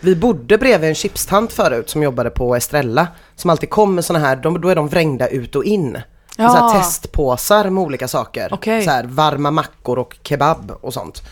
Vi 0.00 0.16
bodde 0.16 0.58
bredvid 0.58 0.88
en 0.88 0.94
chipstant 0.94 1.52
förut 1.52 1.90
som 1.90 2.02
jobbade 2.02 2.30
på 2.30 2.56
Estrella. 2.56 3.08
Som 3.36 3.50
alltid 3.50 3.70
kom 3.70 3.94
med 3.94 4.04
såna 4.04 4.18
här, 4.18 4.36
de, 4.36 4.60
då 4.60 4.68
är 4.68 4.74
de 4.74 4.88
vrängda 4.88 5.28
ut 5.28 5.56
och 5.56 5.64
in. 5.64 5.98
Ja. 6.36 6.48
Så 6.48 6.56
här 6.56 6.78
testpåsar 6.78 7.70
med 7.70 7.84
olika 7.84 8.08
saker. 8.08 8.48
Okej. 8.52 8.82
Så 8.82 8.90
här 8.90 9.04
varma 9.04 9.50
mackor 9.50 9.98
och 9.98 10.16
kebab 10.22 10.72
och 10.80 10.94
sånt. 10.94 11.22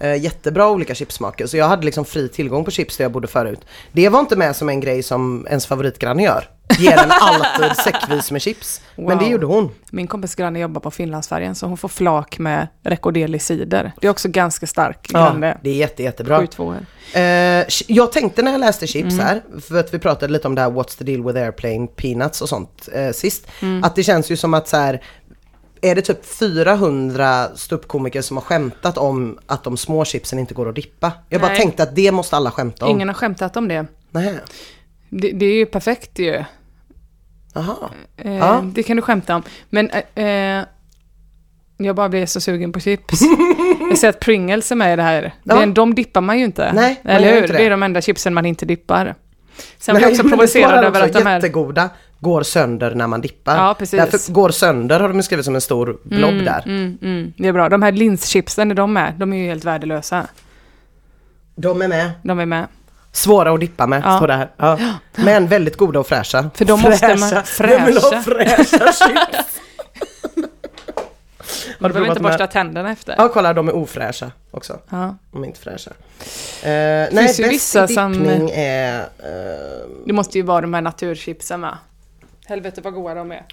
Eh, 0.00 0.14
jättebra 0.22 0.70
olika 0.70 0.94
chipsmaker. 0.94 1.46
Så 1.46 1.56
jag 1.56 1.68
hade 1.68 1.84
liksom 1.84 2.04
fri 2.04 2.28
tillgång 2.28 2.64
på 2.64 2.70
chips 2.70 2.96
där 2.96 3.04
jag 3.04 3.12
bodde 3.12 3.28
förut. 3.28 3.60
Det 3.92 4.08
var 4.08 4.20
inte 4.20 4.36
med 4.36 4.56
som 4.56 4.68
en 4.68 4.80
grej 4.80 5.02
som 5.02 5.46
ens 5.50 5.66
favoritgranne 5.66 6.22
gör. 6.22 6.48
Ger 6.78 6.92
en 6.98 7.10
alltid 7.20 7.76
säckvis 7.84 8.30
med 8.30 8.42
chips. 8.42 8.80
Men 8.96 9.06
det 9.06 9.14
Wow. 9.24 9.32
gjorde 9.32 9.46
hon. 9.46 9.70
Min 9.90 10.06
kompis 10.06 10.34
granne 10.34 10.58
jobbar 10.58 10.80
på 10.80 10.90
Finlandsfärjan 10.90 11.54
så 11.54 11.66
hon 11.66 11.76
får 11.76 11.88
flak 11.88 12.38
med 12.38 12.68
rekorderlig 12.84 13.42
cider. 13.42 13.92
Det 14.00 14.06
är 14.06 14.10
också 14.10 14.28
ganska 14.28 14.66
stark 14.66 15.10
Ja, 15.12 15.18
granne. 15.18 15.58
det 15.62 15.70
är 15.70 15.74
jätte, 15.74 16.02
jättebra. 16.02 16.46
Eh, 17.14 17.22
jag 17.86 18.12
tänkte 18.12 18.42
när 18.42 18.52
jag 18.52 18.58
läste 18.60 18.86
chips 18.86 19.12
Mm. 19.14 19.26
här, 19.26 19.42
för 19.68 19.78
att 19.80 19.94
vi 19.94 19.98
pratade 19.98 20.32
lite 20.32 20.48
om 20.48 20.54
det 20.54 20.60
här 20.60 20.70
What's 20.70 20.98
the 20.98 21.04
deal 21.04 21.24
with 21.26 21.38
airplane 21.38 21.86
peanuts 21.86 22.42
och 22.42 22.48
sånt 22.48 22.88
eh, 22.92 23.10
sist. 23.12 23.46
Mm. 23.62 23.84
Att 23.84 23.96
det 23.96 24.02
känns 24.02 24.30
ju 24.30 24.36
som 24.36 24.54
att 24.54 24.68
så 24.68 24.76
här, 24.76 25.02
är 25.86 25.94
det 25.94 26.02
typ 26.02 26.26
400 26.26 27.46
ståuppkomiker 27.54 28.22
som 28.22 28.36
har 28.36 28.44
skämtat 28.44 28.98
om 28.98 29.38
att 29.46 29.64
de 29.64 29.76
små 29.76 30.04
chipsen 30.04 30.38
inte 30.38 30.54
går 30.54 30.68
att 30.68 30.74
dippa? 30.74 31.12
Jag 31.28 31.40
bara 31.40 31.48
Nej. 31.48 31.60
tänkte 31.60 31.82
att 31.82 31.96
det 31.96 32.12
måste 32.12 32.36
alla 32.36 32.50
skämta 32.50 32.84
om. 32.84 32.90
Ingen 32.90 33.08
har 33.08 33.14
skämtat 33.14 33.56
om 33.56 33.68
det. 33.68 33.86
Nähä. 34.10 34.40
Det, 35.10 35.32
det 35.32 35.46
är 35.46 35.54
ju 35.54 35.66
perfekt 35.66 36.18
ju. 36.18 36.44
Jaha. 37.54 37.76
Eh, 38.16 38.36
Ja. 38.36 38.64
Det 38.74 38.82
kan 38.82 38.96
du 38.96 39.02
skämta 39.02 39.36
om. 39.36 39.42
Men 39.70 39.90
eh, 39.90 40.24
eh, 40.24 40.64
jag 41.76 41.96
bara 41.96 42.08
blir 42.08 42.26
så 42.26 42.40
sugen 42.40 42.72
på 42.72 42.80
chips. 42.80 43.20
jag 43.90 43.98
ser 43.98 44.08
att 44.08 44.20
Pringles 44.20 44.72
är 44.72 44.76
med 44.76 44.92
i 44.92 44.96
det 44.96 45.02
här. 45.02 45.34
Ja. 45.42 45.66
De 45.66 45.94
dippar 45.94 46.20
man 46.20 46.38
ju 46.38 46.44
inte. 46.44 46.72
Nej, 46.72 47.00
Eller 47.04 47.28
hur? 47.30 47.36
inte 47.42 47.52
Det. 47.52 47.58
det. 47.58 47.64
är 47.66 47.70
de 47.70 47.82
enda 47.82 48.00
chipsen 48.00 48.34
man 48.34 48.46
inte 48.46 48.66
dippar. 48.66 49.14
Sen 49.78 49.94
blir 49.94 50.04
jag 50.04 50.10
också 50.12 50.28
provocerad 50.28 50.84
över 50.84 51.00
att 51.04 51.12
de 51.12 51.26
här... 51.26 51.34
jättegoda 51.34 51.88
går 52.20 52.42
sönder 52.42 52.94
när 52.94 53.06
man 53.06 53.20
dippar. 53.20 53.56
Ja, 53.56 53.74
precis. 53.78 54.00
Därför 54.00 54.32
går 54.32 54.50
sönder 54.50 55.00
har 55.00 55.08
de 55.08 55.22
skrivit 55.22 55.44
som 55.44 55.54
en 55.54 55.60
stor 55.60 55.98
blob 56.02 56.44
där. 56.44 56.62
Mm, 56.66 56.98
mm, 57.02 57.32
det 57.36 57.48
är 57.48 57.52
bra. 57.52 57.68
De 57.68 57.82
här 57.82 57.92
linschipsen, 57.92 58.70
är 58.70 58.74
de 58.74 58.92
med? 58.92 59.14
De 59.18 59.32
är 59.32 59.36
ju 59.36 59.46
helt 59.48 59.64
värdelösa. 59.64 60.26
De 61.56 61.82
är 61.82 61.88
med. 61.88 62.10
De 62.22 62.38
är 62.40 62.46
med. 62.46 62.66
Svåra 63.12 63.52
att 63.52 63.60
dippa 63.60 63.86
med, 63.86 64.02
Ja. 64.04 64.16
står 64.16 64.26
det 64.28 64.34
här. 64.34 64.50
Ja. 64.56 64.78
Men 65.16 65.46
väldigt 65.46 65.76
goda 65.76 66.00
och 66.00 66.06
fräscha. 66.06 66.50
För 66.54 66.64
då 66.64 66.76
måste 66.76 67.16
man- 67.16 67.42
Vem 67.60 67.84
vill 67.86 67.96
ha 67.96 68.22
fräscha? 68.22 68.64
fräscha 68.64 68.92
chips? 68.92 69.60
Du 71.78 71.88
behöver 71.88 72.00
inte 72.08 72.14
de 72.20 72.24
här? 72.24 72.30
borsta 72.32 72.46
tänderna 72.46 72.92
efter. 72.92 73.14
Ja, 73.18 73.28
kolla 73.28 73.52
de 73.54 73.68
är 73.68 73.74
ofräscha 73.74 74.32
också. 74.50 74.80
Ja. 74.90 75.16
De 75.32 75.42
är 75.42 75.46
inte 75.46 75.60
fräscha. 75.60 75.90
Eh, 75.90 76.68
nej, 76.68 77.10
bäst 77.12 77.38
vissa 77.38 77.88
som- 77.88 78.48
är... 78.52 79.00
eh, 79.00 79.06
Det 80.06 80.12
måste 80.12 80.38
ju 80.38 80.42
vara 80.44 80.60
de 80.60 80.74
här 80.74 80.80
naturchipsen 80.80 81.60
va? 81.60 81.78
Helvete 82.46 82.80
vad 82.80 82.94
goda 82.94 83.14
de 83.14 83.32
är. 83.32 83.44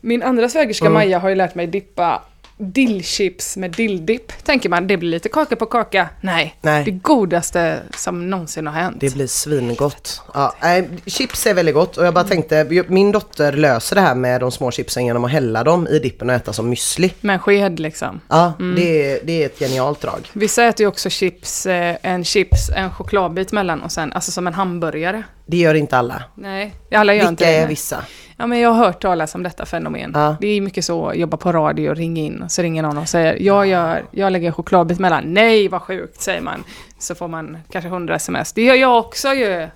Min 0.00 0.22
andra 0.22 0.48
svägerska 0.48 0.84
Mm. 0.86 0.94
Maja 0.94 1.18
har 1.18 1.28
ju 1.28 1.34
lärt 1.34 1.54
mig 1.54 1.66
dippa 1.66 2.22
dillchips 2.60 3.56
med 3.56 3.70
dilldipp. 3.70 4.32
Tänker 4.44 4.68
man, 4.68 4.86
det 4.86 4.96
blir 4.96 5.10
lite 5.10 5.28
kaka 5.28 5.56
på 5.56 5.66
kaka. 5.66 6.08
Nej, 6.20 6.56
Nej. 6.60 6.84
det 6.84 6.90
godaste 6.90 7.78
som 7.96 8.30
någonsin 8.30 8.66
har 8.66 8.74
hänt. 8.74 8.96
det 9.00 9.14
blir 9.14 9.26
svingott. 9.26 10.22
Ja, 10.34 10.54
nej, 10.62 10.88
chips 11.06 11.46
är 11.46 11.54
väldigt 11.54 11.74
gott 11.74 11.96
och 11.96 12.06
jag 12.06 12.14
bara 12.14 12.24
tänkte, 12.24 12.84
min 12.88 13.12
dotter 13.12 13.52
löser 13.52 13.96
det 13.96 14.02
här 14.02 14.14
med 14.14 14.40
de 14.40 14.50
små 14.50 14.70
chipsen 14.70 15.06
genom 15.06 15.24
att 15.24 15.30
hälla 15.30 15.64
dem 15.64 15.86
i 15.88 15.98
dippen 15.98 16.28
och 16.30 16.34
äta 16.36 16.52
som 16.52 16.72
müsli. 16.74 17.10
Med 17.20 17.40
sked 17.40 17.80
liksom. 17.80 18.20
Ja, 18.28 18.52
Mm. 18.58 18.74
det, 18.76 19.12
är, 19.12 19.18
det 19.24 19.42
är 19.42 19.46
ett 19.46 19.58
genialt 19.58 20.00
drag. 20.00 20.30
Vissa 20.32 20.64
äter 20.64 20.84
ju 20.84 20.88
också 20.88 21.10
chips, 21.10 21.66
eh, 21.66 21.96
en 22.02 22.24
chips, 22.24 22.70
en 22.76 22.90
chokladbit 22.90 23.52
mellan 23.52 23.82
och 23.82 23.92
sen, 23.92 24.12
alltså 24.12 24.30
som 24.32 24.46
en 24.46 24.54
hamburgare. 24.54 25.22
Det 25.50 25.56
gör 25.56 25.74
inte 25.74 25.98
alla. 25.98 26.22
Nej, 26.34 26.74
alla 26.94 27.14
gör 27.14 27.28
inte 27.28 27.44
Vilka 27.44 27.44
det. 27.50 27.56
är 27.56 27.60
nej. 27.60 27.68
vissa? 27.68 28.04
Ja, 28.36 28.46
men 28.46 28.58
jag 28.60 28.70
har 28.70 28.84
hört 28.86 29.02
talas 29.02 29.34
om 29.34 29.42
detta 29.42 29.66
fenomen. 29.66 30.12
Ja. 30.14 30.36
Det 30.40 30.46
är 30.46 30.60
mycket 30.60 30.84
så, 30.84 31.12
jobba 31.14 31.36
på 31.36 31.52
radio 31.52 31.90
och 31.90 31.96
ringa 31.96 32.22
in. 32.22 32.44
Så 32.48 32.62
ringer 32.62 32.82
någon 32.82 32.98
och 32.98 33.08
säger, 33.08 33.36
jag, 33.42 33.66
gör, 33.66 34.04
jag 34.10 34.32
lägger 34.32 34.52
chokladbit 34.52 34.98
mellan. 34.98 35.24
Nej, 35.34 35.68
vad 35.68 35.82
sjukt, 35.82 36.20
säger 36.20 36.40
man. 36.40 36.64
Så 36.98 37.14
får 37.14 37.28
man 37.28 37.58
kanske 37.70 37.88
100 37.88 38.14
sms. 38.14 38.52
Det 38.52 38.62
gör 38.62 38.74
jag 38.74 38.98
också 38.98 39.28
ju. 39.28 39.68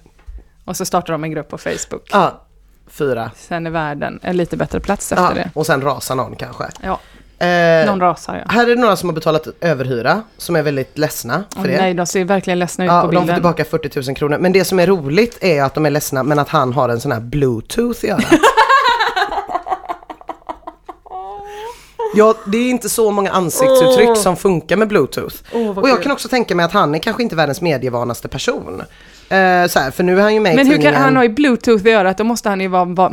Och 0.64 0.76
så 0.76 0.84
startar 0.84 1.12
de 1.12 1.24
en 1.24 1.30
grupp 1.30 1.48
på 1.48 1.58
Facebook. 1.58 2.08
Ja, 2.12 2.40
fyra. 2.86 3.30
Sen 3.36 3.66
är 3.66 3.70
världen 3.70 4.20
en 4.22 4.36
lite 4.36 4.56
bättre 4.56 4.80
plats 4.80 5.12
efter 5.12 5.24
Ja, 5.24 5.34
det. 5.34 5.50
och 5.54 5.66
sen 5.66 5.82
rasar 5.82 6.14
någon 6.14 6.36
kanske. 6.36 6.64
Ja, 6.82 7.00
Eh, 7.44 7.86
någon 7.86 8.00
rasar 8.00 8.34
ja. 8.46 8.52
Här 8.52 8.62
är 8.70 8.74
det 8.74 8.80
några 8.80 8.96
som 8.96 9.08
har 9.08 9.14
betalat 9.14 9.46
överhyra, 9.60 10.22
som 10.38 10.56
är 10.56 10.62
väldigt 10.62 10.98
ledsna 10.98 11.44
för 11.54 11.60
Åh, 11.60 11.66
det. 11.66 11.76
nej, 11.80 11.94
de 11.94 12.06
ser 12.06 12.24
verkligen 12.24 12.58
ledsna 12.58 12.84
ut 12.84 12.88
Ja, 12.90 13.00
på 13.00 13.06
och 13.06 13.12
de 13.12 13.16
får 13.16 13.20
bilden. 13.22 13.36
tillbaka 13.36 13.64
40 13.64 14.00
000 14.10 14.16
kronor. 14.16 14.38
Men 14.38 14.52
det 14.52 14.64
som 14.64 14.78
är 14.80 14.86
roligt 14.86 15.38
är 15.40 15.62
att 15.62 15.74
de 15.74 15.86
är 15.86 15.90
ledsna, 15.90 16.22
men 16.22 16.38
att 16.38 16.48
han 16.48 16.72
har 16.72 16.88
en 16.88 17.00
sån 17.00 17.12
här 17.12 17.20
bluetooth 17.20 18.04
i 18.04 18.10
örat. 18.10 18.24
Ja, 22.16 22.34
det 22.46 22.58
är 22.58 22.70
inte 22.70 22.88
så 22.88 23.10
många 23.10 23.30
ansiktsuttryck 23.30 24.16
som 24.16 24.36
funkar 24.36 24.76
med 24.76 24.88
bluetooth. 24.88 25.36
Vad 25.52 25.78
och 25.78 25.88
jag 25.88 25.96
kul. 25.96 26.02
kan 26.02 26.12
också 26.12 26.28
tänka 26.28 26.54
mig 26.54 26.64
att 26.64 26.72
han 26.72 26.94
är 26.94 26.98
kanske 26.98 27.22
inte 27.22 27.36
världens 27.36 27.60
medievanaste 27.60 28.28
person. 28.28 28.80
Eh, 29.28 29.66
så 29.66 29.78
här, 29.78 29.90
för 29.90 30.02
nu 30.02 30.18
är 30.18 30.22
han 30.22 30.34
ju 30.34 30.40
med 30.40 30.56
Men 30.56 30.66
i 30.66 30.70
hur 30.70 30.82
kan 30.82 30.94
han 30.94 31.16
ha 31.16 31.22
ju 31.22 31.28
bluetooth 31.28 31.86
i 31.86 31.90
örat? 31.92 32.18
Då 32.18 32.24
måste 32.24 32.48
han 32.48 32.60
ju 32.60 32.68
vara 32.68 32.84
vara 32.84 33.10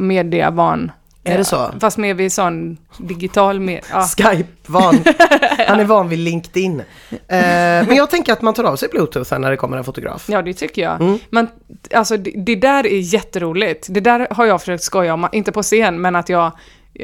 Är 1.24 1.38
det 1.38 1.46
så? 1.46 1.74
Fast 1.80 1.98
mer 1.98 2.14
vid 2.14 2.34
sån 2.34 2.78
digital 2.98 3.60
med, 3.60 3.82
ja. 3.92 4.02
Skype-van. 4.02 4.96
Han 5.68 5.80
är 5.80 5.86
van 5.86 6.10
vid 6.10 6.20
LinkedIn. 6.20 6.80
Eh, 6.80 7.18
men 7.28 7.96
jag 7.96 8.10
tänker 8.10 8.34
att 8.34 8.42
man 8.42 8.54
tar 8.54 8.64
av 8.64 8.76
sig 8.76 8.90
bluetoothen 8.90 9.42
när 9.42 9.52
det 9.52 9.58
kommer 9.58 9.78
en 9.78 9.84
fotograf. 9.84 10.26
Ja, 10.30 10.42
det 10.42 10.54
tycker 10.54 10.82
jag. 10.82 11.02
Mm. 11.02 11.20
Men 11.30 11.48
alltså, 11.94 12.18
det, 12.18 12.32
det 12.46 12.56
där 12.56 12.86
är 12.86 13.00
jätteroligt. 13.00 13.88
Det 13.90 14.00
där 14.00 14.28
har 14.32 14.46
jag 14.46 14.60
försökt 14.62 14.84
skoja 14.84 15.14
om, 15.14 15.28
inte 15.32 15.52
på 15.52 15.64
scen, 15.64 16.02
men 16.02 16.16
att 16.16 16.30
jag, 16.30 16.52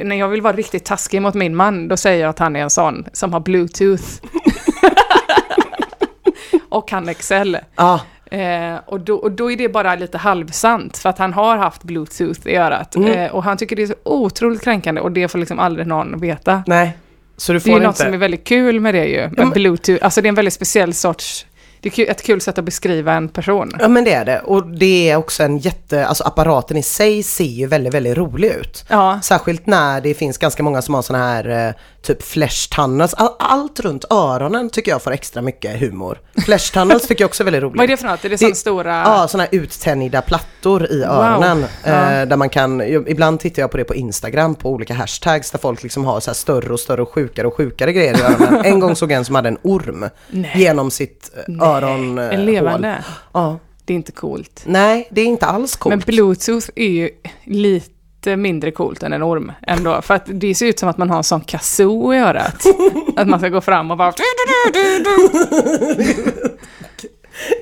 när 0.03 0.15
jag 0.15 0.27
vill 0.27 0.41
vara 0.41 0.55
riktigt 0.55 0.85
taskig 0.85 1.21
mot 1.21 1.33
min 1.33 1.55
man, 1.55 1.87
då 1.87 1.97
säger 1.97 2.21
jag 2.21 2.29
att 2.29 2.39
han 2.39 2.55
är 2.55 2.59
en 2.59 2.69
sån 2.69 3.05
som 3.13 3.33
har 3.33 3.39
bluetooth. 3.39 4.03
och 6.69 6.87
kan 6.87 7.09
Excel. 7.09 7.57
Ja, 7.75 8.01
Eh, 8.31 8.75
och, 8.85 8.99
då, 8.99 9.15
och 9.15 9.31
då 9.31 9.51
är 9.51 9.57
det 9.57 9.69
bara 9.69 9.95
lite 9.95 10.17
halvsant, 10.17 10.97
för 10.97 11.09
att 11.09 11.17
han 11.17 11.33
har 11.33 11.57
haft 11.57 11.83
bluetooth 11.83 12.47
i 12.47 12.55
örat. 12.55 12.95
Mm. 12.95 13.11
Eh, 13.11 13.31
och 13.35 13.43
han 13.43 13.57
tycker 13.57 13.75
det 13.75 13.81
är 13.81 13.87
så 13.87 13.95
otroligt 14.03 14.61
kränkande, 14.63 15.01
och 15.01 15.11
det 15.11 15.27
får 15.27 15.39
liksom 15.39 15.59
aldrig 15.59 15.87
någon 15.87 16.19
veta. 16.19 16.63
nej. 16.67 16.97
Så 17.39 17.53
du 17.53 17.59
Det 17.59 17.69
är 17.69 17.71
får 17.71 17.79
ju 17.81 17.85
något 17.87 17.97
som 17.97 18.13
är 18.13 18.17
väldigt 18.17 18.43
kul 18.43 18.79
med 18.79 18.93
det 18.93 19.05
ju, 19.05 19.21
med 19.21 19.33
men- 19.37 19.49
bluetooth. 19.49 20.03
Alltså 20.05 20.21
det 20.21 20.27
är 20.27 20.29
en 20.29 20.35
väldigt 20.35 20.53
speciell 20.53 20.93
sorts, 20.93 21.45
det 21.81 21.99
är 21.99 22.11
ett 22.11 22.23
kul 22.23 22.41
sätt 22.41 22.57
att 22.57 22.65
beskriva 22.65 23.13
en 23.13 23.29
person. 23.29 23.71
Ja 23.79 23.87
men 23.87 24.03
det 24.03 24.13
är 24.13 24.25
det. 24.25 24.39
Och 24.39 24.67
det 24.67 25.09
är 25.09 25.15
också 25.15 25.43
en 25.43 25.57
jätte, 25.57 26.05
alltså 26.05 26.23
apparaten 26.23 26.77
i 26.77 26.83
sig 26.83 27.23
ser 27.23 27.43
ju 27.43 27.67
väldigt, 27.67 27.93
väldigt 27.93 28.17
rolig 28.17 28.47
ut. 28.51 28.85
Ja. 28.89 29.19
Särskilt 29.23 29.65
när 29.65 30.01
det 30.01 30.13
finns 30.13 30.37
ganska 30.37 30.63
många 30.63 30.81
som 30.81 30.93
har 30.93 31.01
såna 31.01 31.19
här 31.19 31.67
eh, 31.67 31.73
typ 32.07 32.23
flash 32.23 32.69
tunnels. 32.75 33.13
All, 33.13 33.29
allt 33.39 33.79
runt 33.79 34.05
öronen 34.09 34.69
tycker 34.69 34.91
jag 34.91 35.01
får 35.01 35.11
extra 35.11 35.41
mycket 35.41 35.79
humor. 35.79 36.19
Flash 36.45 36.73
tunnels 36.73 37.07
tycker 37.07 37.21
jag 37.23 37.29
också 37.29 37.43
är 37.43 37.45
väldigt 37.45 37.63
roligt. 37.63 37.77
Vad 37.77 37.83
är 37.83 37.87
det 37.87 37.97
för 37.97 38.07
något? 38.07 38.25
Är 38.25 38.29
det 38.29 38.37
sån 38.37 38.55
stora... 38.55 38.95
Ja, 39.05 39.27
såna 39.27 39.43
här 39.43 39.49
uttänjda 39.55 40.21
plattor 40.21 40.91
i 40.91 40.99
Wow. 40.99 41.09
öronen. 41.09 41.65
Ja. 41.83 41.89
Eh, 42.13 42.27
där 42.27 42.37
man 42.37 42.49
kan, 42.49 42.81
ibland 42.81 43.39
tittar 43.39 43.61
jag 43.61 43.71
på 43.71 43.77
det 43.77 43.83
på 43.83 43.95
Instagram 43.95 44.55
på 44.55 44.69
olika 44.71 44.93
hashtags 44.93 45.51
där 45.51 45.59
folk 45.59 45.83
liksom 45.83 46.05
har 46.05 46.19
så 46.19 46.33
större 46.33 46.73
och 46.73 46.79
större 46.79 47.01
och 47.01 47.09
sjukare 47.13 47.47
och 47.47 47.53
sjukare 47.53 47.93
grejer 47.93 48.17
i 48.17 48.21
öronen. 48.21 48.61
en 48.65 48.79
gång 48.79 48.95
såg 48.95 49.11
jag 49.11 49.17
en 49.17 49.25
som 49.25 49.35
hade 49.35 49.47
en 49.49 49.57
orm 49.63 50.05
Nej. 50.29 50.51
genom 50.55 50.91
sitt 50.91 51.31
eh, 51.47 51.67
öron. 51.67 52.17
eh, 52.17 52.33
En 52.33 52.45
levande? 52.45 52.87
hål. 52.87 52.97
Ja. 53.33 53.59
Det 53.85 53.93
är 53.93 53.95
inte 53.95 54.11
coolt. 54.11 54.61
Nej, 54.65 55.07
det 55.11 55.21
är 55.21 55.25
inte 55.25 55.45
alls 55.45 55.75
coolt. 55.75 55.89
Men 55.95 55.99
bluetooth 56.05 56.69
är 56.75 56.87
ju 56.89 57.09
lite 57.45 57.89
mindre 58.25 58.71
coolt 58.71 59.03
än 59.03 59.13
en 59.13 59.23
orm 59.23 59.51
ändå. 59.61 60.01
För 60.01 60.13
att 60.13 60.23
det 60.25 60.55
ser 60.55 60.65
ut 60.65 60.79
som 60.79 60.89
att 60.89 60.97
man 60.97 61.09
har 61.09 61.17
en 61.17 61.23
sån 61.23 61.41
kazoo 61.41 62.13
i 62.13 62.17
örat. 62.17 62.63
att 63.15 63.27
man 63.27 63.39
ska 63.39 63.49
gå 63.49 63.61
fram 63.61 63.91
och 63.91 63.97
bara... 63.97 64.13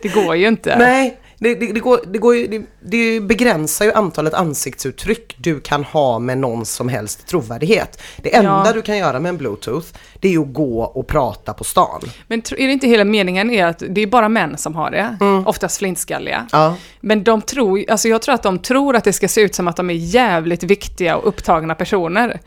Det 0.02 0.08
går 0.08 0.36
ju 0.36 0.48
inte. 0.48 0.78
Nej, 0.78 1.18
det, 1.40 1.56
det, 1.56 1.74
det, 1.74 1.80
går, 1.80 2.00
det, 2.08 2.20
går 2.20 2.36
ju, 2.36 2.48
det, 2.48 2.62
det 2.82 3.20
begränsar 3.22 3.86
ju 3.86 3.92
antalet 3.94 4.34
ansiktsuttryck 4.34 5.36
du 5.38 5.60
kan 5.60 5.84
ha 5.84 6.20
med 6.20 6.38
någon 6.38 6.66
som 6.66 6.90
helst 6.90 7.28
trovärdighet. 7.28 8.02
Det 8.18 8.36
enda 8.36 8.64
Ja. 8.66 8.72
du 8.74 8.82
kan 8.82 8.98
göra 8.98 9.20
med 9.20 9.30
en 9.30 9.38
bluetooth, 9.38 9.88
det 10.20 10.28
är 10.28 10.32
ju 10.32 10.42
att 10.42 10.54
gå 10.54 10.82
och 10.84 11.08
prata 11.08 11.54
på 11.54 11.64
stan. 11.64 12.02
Men 12.28 12.40
är 12.40 12.68
det 12.68 12.74
inte 12.74 12.88
hela 12.88 13.04
meningen 13.04 13.52
är 13.52 13.66
att 13.66 13.84
det 13.90 14.02
är 14.02 14.08
bara 14.08 14.30
män 14.30 14.58
som 14.58 14.76
har 14.76 14.92
det? 14.92 15.18
Oftast 15.46 15.78
flintskalliga. 15.78 16.48
Ja. 16.52 16.76
Men 17.02 17.24
de 17.24 17.42
tror, 17.42 17.84
alltså 17.90 18.08
jag 18.08 18.22
tror 18.22 18.36
att 18.36 18.44
de 18.44 18.60
tror 18.60 18.96
att 18.96 19.04
det 19.04 19.14
ska 19.14 19.28
se 19.28 19.42
ut 19.42 19.56
som 19.56 19.68
att 19.68 19.76
de 19.76 19.90
är 19.90 19.94
jävligt 19.94 20.64
viktiga 20.64 21.16
och 21.18 21.28
upptagna 21.28 21.76
personer. 21.76 22.40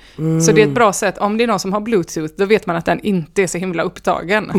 Så 0.47 0.53
det 0.53 0.63
är 0.63 0.67
ett 0.67 0.75
bra 0.75 0.93
sätt, 0.93 1.19
om 1.19 1.37
det 1.39 1.45
är 1.45 1.49
någon 1.49 1.61
som 1.61 1.73
har 1.73 1.81
bluetooth, 1.81 2.35
då 2.37 2.45
vet 2.45 2.67
man 2.67 2.77
att 2.77 2.85
den 2.87 3.01
inte 3.01 3.43
är 3.43 3.47
så 3.47 3.59
himla 3.59 3.83
upptagen. 3.83 4.53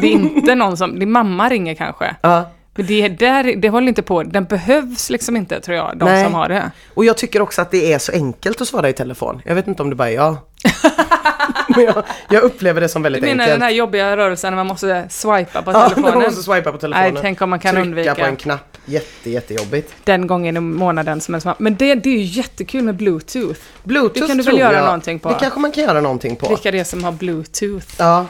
Det 0.00 0.06
är 0.06 0.10
inte 0.10 0.54
någon 0.54 0.76
som, 0.76 0.98
din 0.98 1.10
mamma 1.10 1.48
ringer 1.48 1.74
kanske. 1.74 2.16
Ja. 2.20 2.50
Men 2.74 2.86
det, 2.86 3.08
där, 3.08 3.56
det 3.56 3.68
håller 3.68 3.88
inte 3.88 4.02
på, 4.02 4.22
den 4.22 4.44
behövs 4.44 5.10
liksom 5.10 5.36
inte 5.36 5.60
tror 5.60 5.76
jag, 5.76 5.96
de 5.98 6.04
Nej. 6.04 6.24
som 6.24 6.34
har 6.34 6.48
det. 6.48 6.70
Och 6.94 7.04
jag 7.04 7.16
tycker 7.16 7.42
också 7.42 7.62
att 7.62 7.70
det 7.70 7.92
är 7.92 7.98
så 7.98 8.12
enkelt 8.12 8.60
att 8.60 8.68
svara 8.68 8.88
i 8.88 8.92
telefon. 8.92 9.42
Jag 9.44 9.54
vet 9.54 9.66
inte 9.66 9.82
om 9.82 9.90
det 9.90 9.96
bara 9.96 10.10
är 10.10 10.14
jag. 10.14 10.36
Men 11.76 11.84
jag, 11.84 12.04
jag 12.30 12.42
upplever 12.42 12.80
det 12.80 12.88
som 12.88 13.02
Du 13.02 13.04
väldigt 13.04 13.22
menar 13.22 13.44
enkelt. 13.44 13.54
den 13.54 13.62
här 13.62 13.70
jobbiga 13.70 14.16
rörelsen 14.16 14.52
när 14.52 14.56
man 14.56 14.66
måste 14.66 15.06
swipa 15.10 15.62
på 15.62 15.70
Ja, 15.72 15.78
när 15.78 15.88
telefonen? 15.88 16.14
man 16.14 16.22
måste 16.22 16.42
swipa 16.42 16.72
på 16.72 16.78
telefonen. 16.78 17.12
Nej, 17.14 17.22
tänk 17.22 17.42
om 17.42 17.50
man 17.50 17.58
kan 17.58 17.74
Trycka 17.74 17.82
undvika. 17.86 18.14
på 18.14 18.20
en 18.24 18.36
knapp. 18.36 18.76
Jätte, 18.84 19.30
jättejobbigt. 19.30 19.94
Den 20.04 20.26
gången 20.26 20.56
i 20.56 20.60
månaden 20.60 21.20
som 21.20 21.34
helst. 21.34 21.46
Men 21.58 21.76
det, 21.76 21.94
det 21.94 22.08
är 22.10 22.18
ju 22.18 22.22
jättekul 22.22 22.82
med 22.84 22.96
bluetooth. 22.96 23.60
Bluetooth 23.84 24.20
Det 24.20 24.26
kan 24.26 24.36
du 24.36 24.42
väl 24.42 24.58
göra 24.58 24.72
jag, 24.72 24.84
någonting 24.84 25.18
på? 25.18 25.28
Det 25.28 25.34
kanske 25.40 25.60
man 25.60 25.72
kan 25.72 25.84
göra 25.84 26.00
någonting 26.00 26.36
på. 26.36 26.48
Vilka 26.48 26.70
det 26.70 26.78
är 26.78 26.84
som 26.84 27.04
har 27.04 27.12
bluetooth. 27.12 27.86
Ja. 27.98 28.20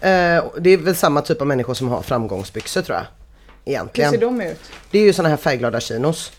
Eh, 0.00 0.44
det 0.60 0.70
är 0.70 0.76
väl 0.76 0.96
samma 0.96 1.20
typ 1.20 1.40
av 1.40 1.46
människor 1.46 1.74
som 1.74 1.88
har 1.88 2.02
framgångsbyxor 2.02 2.82
tror 2.82 2.96
jag. 2.98 3.06
Hur 3.66 3.72
Egentligen. 3.72 4.10
ser 4.10 4.18
de 4.18 4.40
ut? 4.40 4.60
Det 4.90 4.98
är 4.98 5.02
ju 5.02 5.12
såna 5.12 5.28
här 5.28 5.36
färgglada 5.36 5.80
chinos. 5.80 6.32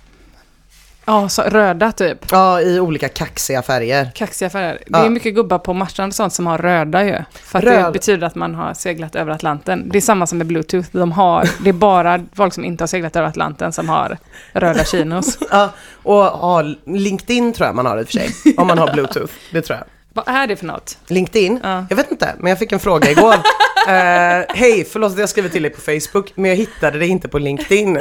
Ja, 1.05 1.29
så 1.29 1.41
röda 1.41 1.91
typ. 1.91 2.17
Ja, 2.31 2.61
i 2.61 2.79
olika 2.79 3.09
kaxiga 3.09 3.61
färger. 3.61 4.11
Kaxiga 4.15 4.49
färger. 4.49 4.73
Det 4.87 4.97
Ja. 4.99 5.05
är 5.05 5.09
mycket 5.09 5.35
gubbar 5.35 5.59
på 5.59 5.73
Marstrand 5.73 6.09
och 6.11 6.15
sånt 6.15 6.33
som 6.33 6.47
har 6.47 6.57
röda 6.57 7.03
ju. 7.05 7.17
För 7.33 7.59
att 7.59 7.65
det 7.65 7.83
Röd. 7.83 7.93
betyder 7.93 8.27
att 8.27 8.35
man 8.35 8.55
har 8.55 8.73
seglat 8.73 9.15
över 9.15 9.31
Atlanten. 9.31 9.89
Det 9.89 9.97
är 9.97 10.01
samma 10.01 10.27
som 10.27 10.37
med 10.37 10.47
bluetooth. 10.47 10.87
De 10.91 11.11
har, 11.11 11.49
det 11.63 11.69
är 11.69 11.73
bara 11.73 12.19
folk 12.33 12.53
som 12.53 12.65
inte 12.65 12.81
har 12.83 12.87
seglat 12.87 13.15
över 13.15 13.27
Atlanten 13.27 13.73
som 13.73 13.89
har 13.89 14.17
röda 14.53 14.83
chinos. 14.85 15.37
Ja, 15.51 15.69
och 16.03 16.23
ha 16.23 16.61
LinkedIn 16.85 17.53
tror 17.53 17.65
jag 17.67 17.75
man 17.75 17.85
har 17.85 17.97
i 17.99 18.03
och 18.03 18.05
för 18.07 18.13
sig. 18.13 18.29
Om 18.57 18.67
man 18.67 18.77
har 18.77 18.93
bluetooth. 18.93 19.33
Det 19.51 19.61
tror 19.61 19.77
jag. 19.77 19.87
Vad 20.13 20.35
är 20.35 20.47
det 20.47 20.55
för 20.55 20.65
något? 20.65 20.97
LinkedIn? 21.07 21.59
Ja. 21.63 21.85
Jag 21.89 21.95
vet 21.97 22.11
inte, 22.11 22.35
men 22.39 22.49
jag 22.49 22.59
fick 22.59 22.71
en 22.71 22.79
fråga 22.79 23.11
igår. 23.11 23.35
Eh, 23.87 24.45
Hej, 24.55 24.87
förlåt 24.91 25.11
att 25.11 25.19
jag 25.19 25.29
skrivit 25.29 25.51
till 25.51 25.61
dig 25.63 25.71
på 25.71 25.81
Facebook, 25.81 26.31
men 26.35 26.49
jag 26.49 26.55
hittade 26.57 26.99
det 26.99 27.07
inte 27.07 27.27
på 27.27 27.37
LinkedIn. 27.39 27.99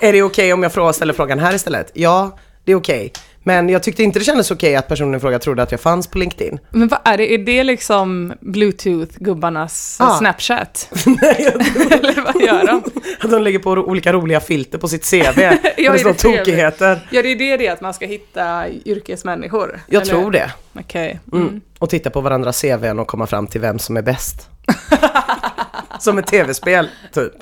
är 0.00 0.12
det 0.12 0.22
okej 0.22 0.52
om 0.52 0.62
jag 0.62 0.72
frågar, 0.72 0.92
ställer 0.92 1.12
frågan 1.12 1.38
här 1.38 1.54
istället? 1.54 1.90
Ja, 1.94 2.38
det 2.64 2.72
är 2.72 2.76
okej. 2.76 3.12
Men 3.42 3.68
jag 3.68 3.82
tyckte 3.82 4.02
inte 4.02 4.18
det 4.18 4.24
kändes 4.24 4.50
okej 4.50 4.76
att 4.76 4.88
personen 4.88 5.14
i 5.14 5.20
fråga 5.20 5.38
trodde 5.38 5.62
att 5.62 5.70
jag 5.70 5.80
fanns 5.80 6.06
på 6.06 6.18
LinkedIn. 6.18 6.58
Men 6.70 6.88
vad 6.88 7.00
är 7.04 7.16
det? 7.18 7.34
Är 7.34 7.38
det 7.38 7.64
liksom 7.64 8.32
bluetooth-gubbarnas 8.40 9.96
Ja. 9.98 10.16
Snapchat? 10.18 10.88
Nej, 11.22 11.36
jag 11.38 11.52
tror 11.52 11.92
Eller 11.98 12.22
vad 12.32 12.42
gör 12.42 12.66
de? 12.66 12.82
att 13.20 13.30
de 13.30 13.42
lägger 13.42 13.58
på 13.58 13.70
olika 13.70 14.12
roliga 14.12 14.40
filter 14.40 14.78
på 14.78 14.88
sitt 14.88 15.10
CV. 15.10 15.14
ja, 15.40 15.50
är 15.52 15.56
det 15.76 15.92
det 15.92 15.98
står 15.98 16.12
trevligt? 16.12 16.44
tokigheter. 16.44 17.08
Ja, 17.10 17.22
det 17.22 17.28
är 17.32 17.36
det 17.36 17.56
det 17.56 17.66
är, 17.66 17.72
att 17.72 17.80
man 17.80 17.94
ska 17.94 18.06
hitta 18.06 18.68
yrkesmänniskor. 18.84 19.80
Jag 19.86 20.02
eller? 20.02 20.12
tror 20.12 20.30
det. 20.30 20.52
Okej. 20.80 21.20
Mm. 21.32 21.60
Och 21.78 21.90
titta 21.90 22.10
på 22.10 22.20
varandras 22.20 22.60
CVn 22.60 22.98
och 22.98 23.06
komma 23.08 23.26
fram 23.26 23.46
till 23.46 23.60
vem 23.60 23.78
som 23.78 23.96
är 23.96 24.02
bäst. 24.02 24.48
som 25.98 26.18
ett 26.18 26.26
tv-spel, 26.26 26.88
typ. 27.12 27.32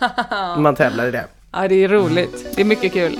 Man 0.58 0.74
tävlar 0.74 1.06
i 1.06 1.10
det. 1.10 1.24
Ja, 1.52 1.68
det 1.68 1.84
är 1.84 1.88
roligt. 1.88 2.46
Det 2.54 2.60
är 2.60 2.64
mycket 2.64 2.92
kul. 2.92 3.18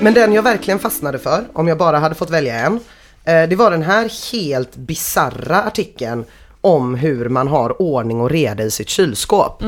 Men 0.00 0.14
den 0.14 0.32
jag 0.32 0.42
verkligen 0.42 0.78
fastnade 0.78 1.18
för, 1.18 1.44
om 1.52 1.68
jag 1.68 1.78
bara 1.78 1.98
hade 1.98 2.14
fått 2.14 2.30
välja 2.30 2.54
en, 2.54 2.80
eh, 3.24 3.48
det 3.48 3.56
var 3.56 3.70
den 3.70 3.82
här 3.82 4.32
helt 4.32 4.76
bizarra 4.76 5.62
artikeln 5.62 6.24
om 6.60 6.94
hur 6.94 7.28
man 7.28 7.48
har 7.48 7.82
ordning 7.82 8.20
och 8.20 8.30
reda 8.30 8.62
i 8.62 8.70
sitt 8.70 8.88
kylskåp. 8.88 9.62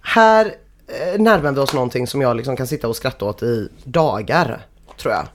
Här 0.00 0.54
eh, 0.86 1.20
närmar 1.20 1.52
vi 1.52 1.60
oss 1.60 1.72
någonting 1.72 2.06
som 2.06 2.20
jag 2.20 2.36
liksom 2.36 2.56
kan 2.56 2.66
sitta 2.66 2.88
och 2.88 2.96
skratta 2.96 3.24
åt 3.24 3.42
i 3.42 3.68
dagar, 3.84 4.60
tror 4.96 5.14
jag. 5.14 5.26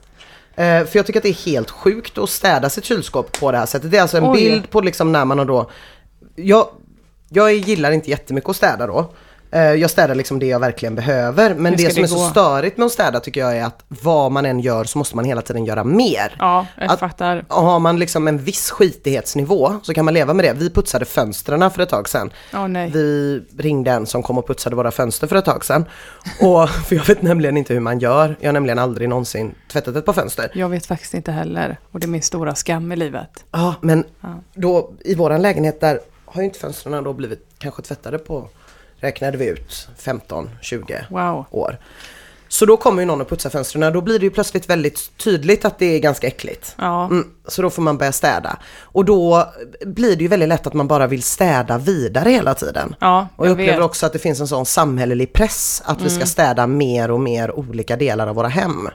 Eh, 0.57 0.85
för 0.85 0.99
jag 0.99 1.05
tycker 1.05 1.19
att 1.19 1.23
det 1.23 1.29
är 1.29 1.45
helt 1.45 1.69
sjukt 1.69 2.17
att 2.17 2.29
städa 2.29 2.69
sitt 2.69 2.85
kylskåp 2.85 3.39
på 3.39 3.51
det 3.51 3.57
här 3.57 3.65
sättet. 3.65 3.91
Det 3.91 3.97
är 3.97 4.01
alltså 4.01 4.17
en 4.17 4.31
Oj. 4.31 4.37
bild 4.37 4.69
på 4.69 4.81
liksom 4.81 5.11
när 5.11 5.25
man 5.25 5.37
har 5.37 5.45
då... 5.45 5.69
Jag, 6.35 6.67
jag 7.29 7.53
gillar 7.53 7.91
inte 7.91 8.09
jättemycket 8.09 8.49
att 8.49 8.55
städa 8.55 8.87
då. 8.87 9.13
Eh, 9.51 9.61
jag 9.61 9.89
städar 9.89 10.15
liksom 10.15 10.39
det 10.39 10.45
jag 10.45 10.59
verkligen 10.59 10.95
behöver. 10.95 11.53
Men 11.55 11.73
det 11.73 11.93
som 11.93 12.01
det 12.01 12.01
är 12.01 12.07
så 12.07 12.29
störigt 12.29 12.77
med 12.77 12.85
att 12.85 12.91
städa 12.91 13.19
tycker 13.19 13.39
jag 13.41 13.57
är 13.57 13.63
att 13.63 13.83
vad 13.87 14.31
man 14.31 14.45
än 14.45 14.59
gör 14.59 14.83
så 14.83 14.97
måste 14.97 15.15
man 15.15 15.25
hela 15.25 15.41
tiden 15.41 15.65
göra 15.65 15.83
mer. 15.83 16.35
Ja, 16.39 16.65
jag 16.77 16.91
Att- 16.91 16.99
fattar. 16.99 17.45
Har 17.47 17.79
man 17.79 17.99
liksom 17.99 18.27
en 18.27 18.37
viss 18.37 18.69
skitighetsnivå 18.71 19.73
så 19.83 19.93
kan 19.93 20.05
man 20.05 20.13
leva 20.13 20.33
med 20.33 20.45
det. 20.45 20.53
Vi 20.53 20.69
putsade 20.69 21.05
fönstren 21.05 21.71
för 21.71 21.81
ett 21.81 21.89
tag 21.89 22.09
sedan. 22.09 22.31
Åh 22.53 22.67
nej. 22.67 22.89
Vi 22.93 23.39
ringde 23.57 23.91
en 23.91 24.05
som 24.05 24.23
kom 24.23 24.37
och 24.37 24.47
putsade 24.47 24.75
våra 24.75 24.91
fönster 24.91 25.27
för 25.27 25.35
ett 25.35 25.45
tag 25.45 25.65
sedan. 25.65 25.85
Och, 26.41 26.69
för 26.87 26.95
jag 26.95 27.05
vet 27.05 27.21
nämligen 27.21 27.57
inte 27.57 27.73
hur 27.73 27.79
man 27.81 27.99
gör. 27.99 28.35
Jag 28.39 28.47
har 28.47 28.53
nämligen 28.53 28.79
aldrig 28.79 29.09
någonsin 29.09 29.55
tvättat 29.71 29.95
ett 29.95 30.05
par 30.05 30.13
fönster. 30.13 30.51
Jag 30.53 30.69
vet 30.69 30.85
faktiskt 30.85 31.13
inte 31.13 31.31
heller. 31.31 31.77
Och 31.91 31.99
det 31.99 32.05
är 32.05 32.09
min 32.09 32.21
stora 32.21 32.55
skam 32.55 32.91
i 32.91 32.95
livet. 32.95 33.45
Ja, 33.51 33.75
men 33.81 34.03
då 34.53 34.93
i 35.05 35.15
våran 35.15 35.41
lägenhet 35.41 35.81
där 35.81 35.99
har 36.25 36.41
ju 36.41 36.45
inte 36.45 36.59
fönstren 36.59 37.03
då 37.03 37.13
blivit 37.13 37.47
kanske 37.57 37.81
tvättade 37.81 38.17
på, 38.17 38.49
räknade 38.99 39.37
vi 39.37 39.45
ut, 39.45 39.87
15-20 39.99 41.05
Wow. 41.09 41.45
år. 41.51 41.77
Så 42.49 42.65
då 42.65 42.77
kommer 42.77 43.01
ju 43.01 43.05
någon 43.05 43.21
och 43.21 43.29
putsar 43.29 43.49
fönstren, 43.49 43.93
då 43.93 44.01
blir 44.01 44.19
det 44.19 44.25
ju 44.25 44.31
plötsligt 44.31 44.69
väldigt 44.69 45.17
tydligt 45.17 45.65
att 45.65 45.79
det 45.79 45.85
är 45.85 45.99
ganska 45.99 46.27
äckligt. 46.27 46.75
Ja. 46.77 47.05
Mm, 47.05 47.27
så 47.47 47.61
då 47.61 47.69
får 47.69 47.81
man 47.81 47.97
börja 47.97 48.11
städa. 48.11 48.57
Och 48.81 49.05
då 49.05 49.47
blir 49.85 50.15
det 50.15 50.21
ju 50.21 50.27
väldigt 50.27 50.49
lätt 50.49 50.67
att 50.67 50.73
man 50.73 50.87
bara 50.87 51.07
vill 51.07 51.23
städa 51.23 51.77
vidare 51.77 52.29
hela 52.29 52.53
tiden. 52.53 52.95
Ja, 52.99 53.27
och 53.35 53.45
jag 53.45 53.49
jag 53.49 53.53
upplever 53.53 53.73
vet. 53.73 53.81
också 53.85 54.05
att 54.05 54.13
det 54.13 54.19
finns 54.19 54.39
en 54.39 54.47
sån 54.47 54.65
samhällelig 54.65 55.33
press 55.33 55.81
att 55.85 56.01
vi 56.01 56.09
ska 56.09 56.25
städa 56.25 56.67
mer 56.67 57.11
och 57.11 57.19
mer 57.19 57.51
olika 57.51 57.95
delar 57.95 58.27
av 58.27 58.35
våra 58.35 58.47
hem. 58.47 58.89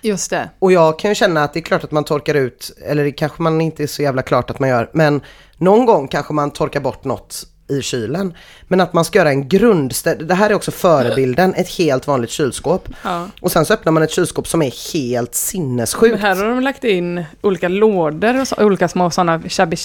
Just 0.00 0.30
det. 0.30 0.50
Och 0.58 0.72
jag 0.72 0.98
kan 0.98 1.10
ju 1.10 1.14
känna 1.14 1.44
att 1.44 1.52
det 1.54 1.58
är 1.60 1.62
klart 1.62 1.84
att 1.84 1.90
man 1.92 2.04
torkar 2.04 2.34
ut, 2.34 2.70
eller 2.86 3.04
det 3.04 3.12
kanske 3.12 3.42
man 3.42 3.60
inte 3.60 3.82
är 3.82 3.86
så 3.86 4.02
jävla 4.02 4.22
klart 4.22 4.50
att 4.50 4.58
man 4.58 4.68
gör, 4.68 4.90
men 4.92 5.20
någon 5.56 5.86
gång 5.86 6.08
kanske 6.08 6.32
man 6.32 6.50
torkar 6.50 6.80
bort 6.80 7.04
något 7.04 7.44
i 7.68 7.82
kylen. 7.82 8.34
Men 8.68 8.80
att 8.80 8.92
man 8.92 9.04
ska 9.04 9.18
göra 9.18 9.30
en 9.30 9.48
grundstäd, 9.48 10.26
det 10.26 10.34
här 10.34 10.50
är 10.50 10.54
också 10.54 10.70
förebilden, 10.70 11.54
ett 11.54 11.68
helt 11.68 12.06
vanligt 12.06 12.30
kylskåp. 12.30 12.88
Ja. 13.04 13.28
Och 13.40 13.52
sen 13.52 13.64
så 13.64 13.74
öppnar 13.74 13.92
man 13.92 14.02
ett 14.02 14.10
kylskåp 14.10 14.48
som 14.48 14.62
är 14.62 14.92
helt 14.94 15.34
sinnessjukt. 15.34 16.12
Men 16.12 16.20
här 16.20 16.36
har 16.36 16.48
de 16.48 16.60
lagt 16.60 16.84
in 16.84 17.24
olika 17.40 17.68
lådor 17.68 18.40
och 18.40 18.48
så, 18.48 18.56
olika 18.64 18.88
små 18.88 19.10
sådana 19.10 19.42
shabby 19.48 19.76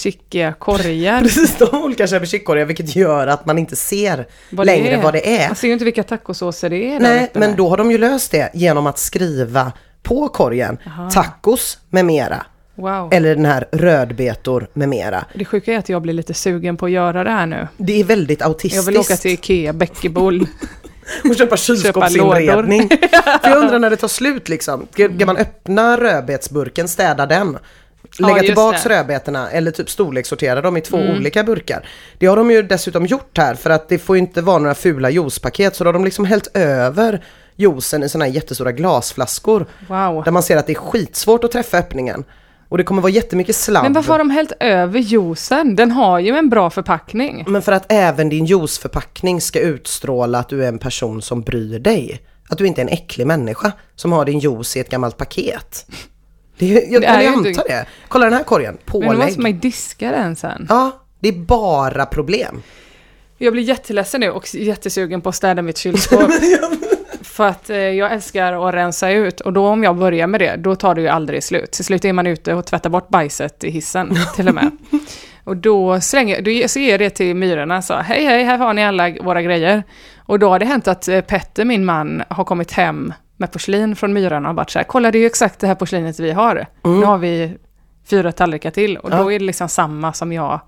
korgar. 0.58 1.20
Precis, 1.22 1.56
de 1.58 1.64
har 1.64 1.84
olika 1.84 2.06
köpekikkorgar 2.06 2.64
vilket 2.64 2.96
gör 2.96 3.26
att 3.26 3.46
man 3.46 3.58
inte 3.58 3.76
ser 3.76 4.26
Vad 4.50 4.66
längre 4.66 5.00
vad 5.02 5.12
det 5.12 5.38
är. 5.40 5.48
Man 5.48 5.56
ser 5.56 5.66
ju 5.66 5.72
inte 5.72 5.84
vilka 5.84 6.02
tacosåser 6.02 6.70
det 6.70 6.94
är. 6.94 7.00
Nej, 7.00 7.30
men 7.32 7.56
då 7.56 7.68
har 7.68 7.76
de 7.76 7.90
ju 7.90 7.98
löst 7.98 8.30
det 8.30 8.50
genom 8.54 8.86
att 8.86 8.98
skriva 8.98 9.72
på 10.02 10.28
korgen 10.28 10.78
tacos 11.12 11.78
med 11.90 12.04
mera. 12.04 12.46
Wow. 12.78 13.08
Eller 13.12 13.34
den 13.34 13.44
här 13.44 13.64
rödbetor 13.72 14.68
med 14.72 14.88
mera. 14.88 15.24
Det 15.34 15.44
sjuka 15.44 15.72
är 15.72 15.78
att 15.78 15.88
jag 15.88 16.02
blir 16.02 16.14
lite 16.14 16.34
sugen 16.34 16.76
på 16.76 16.86
att 16.86 16.92
göra 16.92 17.24
det 17.24 17.30
här 17.30 17.46
nu. 17.46 17.68
Det 17.76 18.00
är 18.00 18.04
väldigt 18.04 18.42
autistiskt. 18.42 18.76
Jag 18.76 18.92
vill 18.92 19.00
åka 19.00 19.16
till 19.16 19.30
Ikea, 19.30 19.72
Bäckebol. 19.72 20.46
och 21.30 21.36
köpa 21.36 21.56
kylskåpsinredning. 21.56 22.88
För 23.42 23.48
jag 23.50 23.58
undrar 23.58 23.78
när 23.78 23.90
det 23.90 23.96
tar 23.96 24.08
slut 24.08 24.48
liksom. 24.48 24.86
Ska 24.92 25.26
man 25.26 25.36
öppna 25.36 26.00
rödbetsburken, 26.00 26.88
städa 26.88 27.26
den? 27.26 27.58
Lägga 28.18 28.36
just 28.36 28.46
tillbaks 28.46 28.82
det. 28.82 28.88
rödbetorna 28.88 29.50
eller 29.50 29.70
typ 29.70 29.90
storlekssortera 29.90 30.60
dem 30.60 30.76
i 30.76 30.80
två 30.80 30.96
olika 30.96 31.44
burkar. 31.44 31.88
Det 32.18 32.26
har 32.26 32.36
de 32.36 32.50
ju 32.50 32.62
dessutom 32.62 33.06
gjort 33.06 33.38
här 33.38 33.54
för 33.54 33.70
att 33.70 33.88
det 33.88 33.98
får 33.98 34.16
ju 34.16 34.20
inte 34.20 34.42
vara 34.42 34.58
några 34.58 34.74
fula 34.74 35.10
juicepaket 35.10 35.76
så 35.76 35.84
då 35.84 35.88
har 35.88 35.92
de 35.92 36.04
liksom 36.04 36.24
hällt 36.24 36.56
över 36.56 37.24
juicen 37.56 38.02
i 38.02 38.08
såna 38.08 38.24
här 38.24 38.32
jättestora 38.32 38.72
glasflaskor. 38.72 39.66
Wow. 39.88 40.24
Där 40.24 40.30
man 40.30 40.42
ser 40.42 40.56
att 40.56 40.66
det 40.66 40.72
är 40.72 40.74
skitsvårt 40.74 41.44
att 41.44 41.52
träffa 41.52 41.78
öppningen. 41.78 42.24
Och 42.68 42.78
det 42.78 42.84
kommer 42.84 43.02
vara 43.02 43.12
jättemycket 43.12 43.56
sladd. 43.56 43.82
Men 43.82 43.92
varför 43.92 44.12
har 44.12 44.18
de 44.18 44.30
hällt 44.30 44.52
över 44.60 44.98
juicen? 45.00 45.76
Den 45.76 45.90
har 45.90 46.18
ju 46.18 46.36
en 46.36 46.48
bra 46.48 46.70
förpackning. 46.70 47.44
Men 47.46 47.62
för 47.62 47.72
att 47.72 47.92
även 47.92 48.28
din 48.28 48.44
juiceförpackning 48.46 49.40
ska 49.40 49.60
utstråla 49.60 50.38
att 50.38 50.48
du 50.48 50.64
är 50.64 50.68
en 50.68 50.78
person 50.78 51.22
som 51.22 51.40
bryr 51.42 51.78
dig. 51.78 52.20
Att 52.48 52.58
du 52.58 52.66
inte 52.66 52.80
är 52.80 52.82
en 52.82 52.88
äcklig 52.92 53.26
människa 53.26 53.72
som 53.96 54.12
har 54.12 54.24
din 54.24 54.38
juice 54.38 54.76
i 54.76 54.80
ett 54.80 54.90
gammalt 54.90 55.16
paket. 55.16 55.86
Det 56.58 56.66
jag, 56.66 57.02
Det 57.02 57.06
är 57.06 57.20
jag 57.20 57.34
antar 57.34 57.48
inte- 57.50 57.62
det. 57.68 57.86
Kolla 58.08 58.24
den 58.24 58.34
här 58.34 58.44
korgen, 58.44 58.78
Men 58.86 59.00
då 59.00 59.06
pålägg. 59.06 59.18
måste 59.26 59.40
man 59.40 59.50
ju 59.50 59.58
diska 59.58 60.10
den 60.10 60.36
sen. 60.36 60.66
Ja, 60.68 60.90
det 61.20 61.28
är 61.28 61.32
bara 61.32 62.06
problem. 62.06 62.62
Jag 63.38 63.52
blir 63.52 63.62
jätteledsen 63.62 64.20
nu 64.20 64.30
och 64.30 64.54
jättesugen 64.54 65.20
på 65.20 65.28
att 65.28 65.34
städa 65.34 65.62
mitt 65.62 65.78
kylskåp. 65.78 66.20
För 67.22 67.46
att 67.46 67.70
eh, 67.70 67.76
jag 67.76 68.12
älskar 68.12 68.68
att 68.68 68.74
rensa 68.74 69.10
ut 69.10 69.40
och 69.40 69.52
då 69.52 69.66
om 69.66 69.84
jag 69.84 69.96
börjar 69.96 70.26
med 70.26 70.40
det, 70.40 70.56
då 70.56 70.74
tar 70.74 70.94
det 70.94 71.00
ju 71.00 71.08
aldrig 71.08 71.44
slut. 71.44 71.72
Till 71.72 71.84
slut 71.84 72.04
är 72.04 72.12
man 72.12 72.26
ute 72.26 72.54
och 72.54 72.66
tvättar 72.66 72.90
bort 72.90 73.08
bajset 73.08 73.64
i 73.64 73.70
hissen 73.70 74.16
till 74.36 74.48
och 74.48 74.54
med. 74.54 74.70
Och 75.44 75.56
då 75.56 76.00
slänger 76.00 76.42
då 76.62 76.68
så 76.68 76.78
ger 76.78 76.90
jag 76.90 77.00
det 77.00 77.10
till 77.10 77.36
myrorna 77.36 77.82
så 77.82 77.94
hej 77.94 78.24
hej, 78.24 78.44
här 78.44 78.58
har 78.58 78.74
ni 78.74 78.84
alla 78.84 79.10
våra 79.22 79.42
grejer. 79.42 79.82
Och 80.16 80.38
då 80.38 80.48
har 80.48 80.58
det 80.58 80.64
hänt 80.66 80.88
att 80.88 81.08
eh, 81.08 81.20
Petter, 81.20 81.64
min 81.64 81.84
man, 81.84 82.22
har 82.28 82.44
kommit 82.44 82.72
hem 82.72 83.12
med 83.36 83.52
porslin 83.52 83.96
från 83.96 84.12
myrorna 84.12 84.48
och 84.48 84.54
bara 84.54 84.66
så 84.66 84.78
här, 84.78 84.84
kolla 84.84 85.10
det 85.10 85.18
är 85.18 85.20
ju 85.20 85.26
exakt 85.26 85.60
det 85.60 85.66
här 85.66 85.74
porslinet 85.74 86.20
vi 86.20 86.32
har. 86.32 86.66
Nu 86.84 87.04
har 87.04 87.18
vi 87.18 87.56
fyra 88.10 88.32
tallrikar 88.32 88.70
till 88.70 88.96
och 88.96 89.10
då 89.10 89.16
Ja. 89.16 89.32
är 89.32 89.38
det 89.38 89.44
liksom 89.44 89.68
samma 89.68 90.12
som 90.12 90.32
jag 90.32 90.60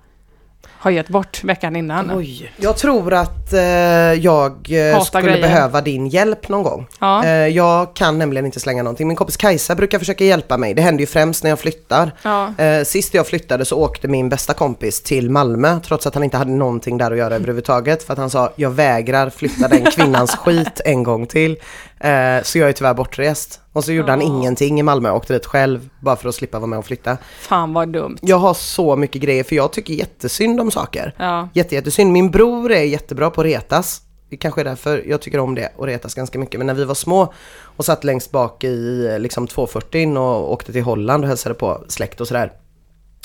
har 0.81 0.91
gett 0.91 1.09
bort 1.09 1.45
veckan 1.45 1.77
innan. 1.77 2.11
Oj. 2.15 2.53
Jag 2.57 2.77
tror 2.77 3.15
att 3.15 3.53
eh, 3.53 3.61
jag 3.61 4.53
eh, 4.71 4.93
Hatar 4.93 5.05
skulle 5.05 5.23
grejer. 5.23 5.41
behöva 5.43 5.81
din 5.81 6.07
hjälp 6.07 6.49
någon 6.49 6.63
gång. 6.63 6.87
Ja. 7.01 7.25
Eh, 7.25 7.31
jag 7.31 7.95
kan 7.97 8.19
nämligen 8.19 8.47
inte 8.47 8.61
slänga 8.61 8.83
någonting. 8.83 9.09
Min 9.09 9.17
kompis 9.17 9.37
Kajsa 9.37 9.75
brukar 9.75 9.99
försöka 9.99 10.25
hjälpa 10.25 10.57
mig. 10.57 10.75
Det 10.75 10.83
händer 10.83 11.01
ju 11.01 11.07
främst 11.07 11.43
när 11.43 11.51
jag 11.51 11.59
flyttar. 11.59 12.13
Ja. 12.23 12.55
Eh, 12.59 12.85
sist 12.85 13.15
jag 13.15 13.27
flyttade 13.27 13.65
så 13.65 13.77
åkte 13.77 14.09
min 14.09 14.29
bästa 14.29 14.55
kompis 14.55 15.03
till 15.03 15.31
Malmö 15.31 15.81
trots 15.87 16.07
att 16.07 16.15
han 16.15 16.25
inte 16.25 16.37
hade 16.37 16.51
någonting 16.51 16.99
där 16.99 17.11
att 17.11 17.19
göra 17.19 17.35
överhuvudtaget. 17.41 18.03
För 18.03 18.13
att 18.13 18.19
han 18.19 18.31
sa, 18.31 18.53
jag 18.57 18.71
vägrar 18.71 19.31
flytta 19.31 19.69
den 19.69 19.85
kvinnans 19.85 20.37
skit 20.37 20.81
en 20.85 21.03
gång 21.03 21.27
till. 21.27 21.57
Eh, 22.01 22.43
så 22.43 22.59
jag 22.59 22.69
är 22.69 22.73
tyvärr 22.73 22.95
bortrest. 22.95 23.61
Och 23.73 23.85
så 23.85 23.93
gjorde 23.93 24.13
han 24.13 24.23
ingenting 24.23 24.81
i 24.81 24.83
Malmö, 24.83 25.11
åkte 25.11 25.33
dit 25.33 25.47
själv 25.47 25.89
bara 26.01 26.17
för 26.17 26.29
att 26.29 26.35
slippa 26.35 26.59
vara 26.59 26.67
med 26.67 26.79
och 26.79 26.85
flytta. 26.85 27.17
Fan 27.41 27.73
vad 27.73 27.89
dumt. 27.89 28.19
Jag 28.21 28.37
har 28.37 28.55
så 28.55 28.97
mycket 28.97 29.23
grejer 29.23 29.45
för 29.45 29.57
jag 29.57 29.73
tycker 29.73 29.95
jättesynd 29.95 30.61
om 30.61 30.71
saker. 30.71 31.15
Ja. 31.19 31.49
Jätte, 31.53 31.75
jättesynd. 31.75 32.13
Min 32.13 32.31
bror 32.31 32.73
är 32.73 32.83
jättebra 32.83 33.31
på 33.31 33.41
att 33.41 33.45
retas. 33.45 34.03
Det 34.31 34.37
kanske 34.37 34.61
är 34.61 34.65
därför 34.65 35.05
jag 35.07 35.21
tycker 35.21 35.39
om 35.41 35.55
det 35.55 35.73
och 35.77 35.87
retas 35.87 36.15
ganska 36.15 36.39
mycket. 36.39 36.61
Men 36.61 36.67
när 36.67 36.75
vi 36.75 36.85
var 36.85 36.95
små 36.95 37.33
och 37.63 37.85
satt 37.85 38.05
längst 38.05 38.31
bak 38.31 38.65
i 38.65 39.17
liksom 39.19 39.47
240 39.47 40.19
och 40.19 40.53
åkte 40.53 40.73
till 40.73 40.83
Holland 40.83 41.25
och 41.25 41.29
hälsade 41.29 41.55
på 41.55 41.85
släkt 41.89 42.21
och 42.21 42.29
sådär. 42.29 42.53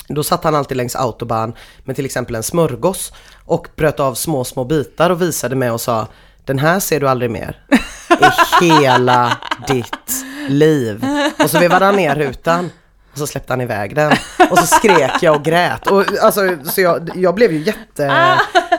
Då 0.08 0.24
satt 0.24 0.44
han 0.44 0.56
alltid 0.56 0.78
längs 0.78 0.96
autobahn 0.96 1.54
med 1.84 1.96
till 1.96 2.06
exempel 2.06 2.36
en 2.36 2.44
smörgås 2.44 3.14
och 3.46 3.68
bröt 3.76 4.00
av 4.00 4.14
små, 4.14 4.44
små 4.44 4.64
bitar 4.64 5.10
och 5.10 5.22
visade 5.22 5.56
mig 5.56 5.72
och 5.72 5.82
sa 5.82 6.08
Den 6.46 6.60
här 6.60 6.80
ser 6.80 7.00
du 7.00 7.10
aldrig 7.10 7.32
mer 7.32 7.66
i 8.62 8.70
hela 8.70 9.38
ditt 9.68 10.26
liv. 10.48 11.06
Och 11.44 11.50
så 11.50 11.60
vevade 11.60 11.86
han 11.86 11.96
ner 11.96 12.16
rutan 12.16 12.72
och 13.16 13.20
så 13.20 13.28
släppte 13.28 13.54
han 13.54 13.62
iväg 13.62 13.96
den. 13.96 14.12
Och 14.52 14.58
så 14.60 14.66
skrek 14.66 15.12
jag 15.22 15.36
och 15.36 15.44
grät. 15.44 15.88
Och, 15.88 16.04
alltså, 16.22 16.42
så 16.64 16.82
jag, 16.82 17.10
jag 17.16 17.36
blev 17.36 17.52
ju 17.52 17.60
jätte 17.60 18.06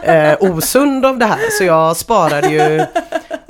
eh, 0.02 0.36
osund 0.40 1.06
av 1.06 1.18
det 1.18 1.24
här. 1.26 1.38
Så 1.58 1.64
jag 1.64 1.96
sparade 1.96 2.48
ju 2.48 2.86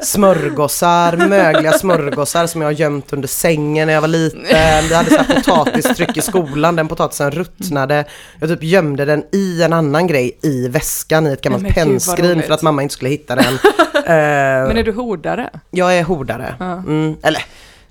smörgåsar, 0.02 1.16
mögliga 1.16 1.72
smörgåsar 1.72 2.46
som 2.46 2.60
jag 2.60 2.68
har 2.68 2.72
gömt 2.72 3.12
under 3.12 3.28
sängen 3.28 3.86
när 3.86 3.94
jag 3.94 4.00
var 4.00 4.08
liten. 4.08 4.42
Vi 4.88 4.94
hade 4.94 5.10
så 5.10 5.16
här 5.16 5.34
potatistryck 5.34 6.16
i 6.16 6.20
skolan, 6.20 6.76
den 6.76 6.88
potatisen 6.88 7.30
ruttnade. 7.30 8.04
Jag 8.40 8.48
typ 8.48 8.62
gömde 8.62 9.04
den 9.04 9.24
i 9.32 9.62
en 9.62 9.72
annan 9.72 10.06
grej 10.06 10.38
i 10.42 10.68
väskan 10.68 11.26
i 11.26 11.32
ett 11.32 11.40
gammalt 11.42 11.74
pennskrin 11.74 12.42
för 12.42 12.54
att 12.54 12.62
mamma 12.62 12.82
inte 12.82 12.92
skulle 12.92 13.10
hitta 13.10 13.34
den. 13.34 13.58
Eh, 13.96 14.12
Men 14.12 14.76
är 14.76 14.82
du 14.84 14.92
hordare? 14.92 15.50
jag 15.70 15.98
är 15.98 16.02
hordare. 16.04 16.54
Mm, 16.60 17.16
eller, 17.22 17.42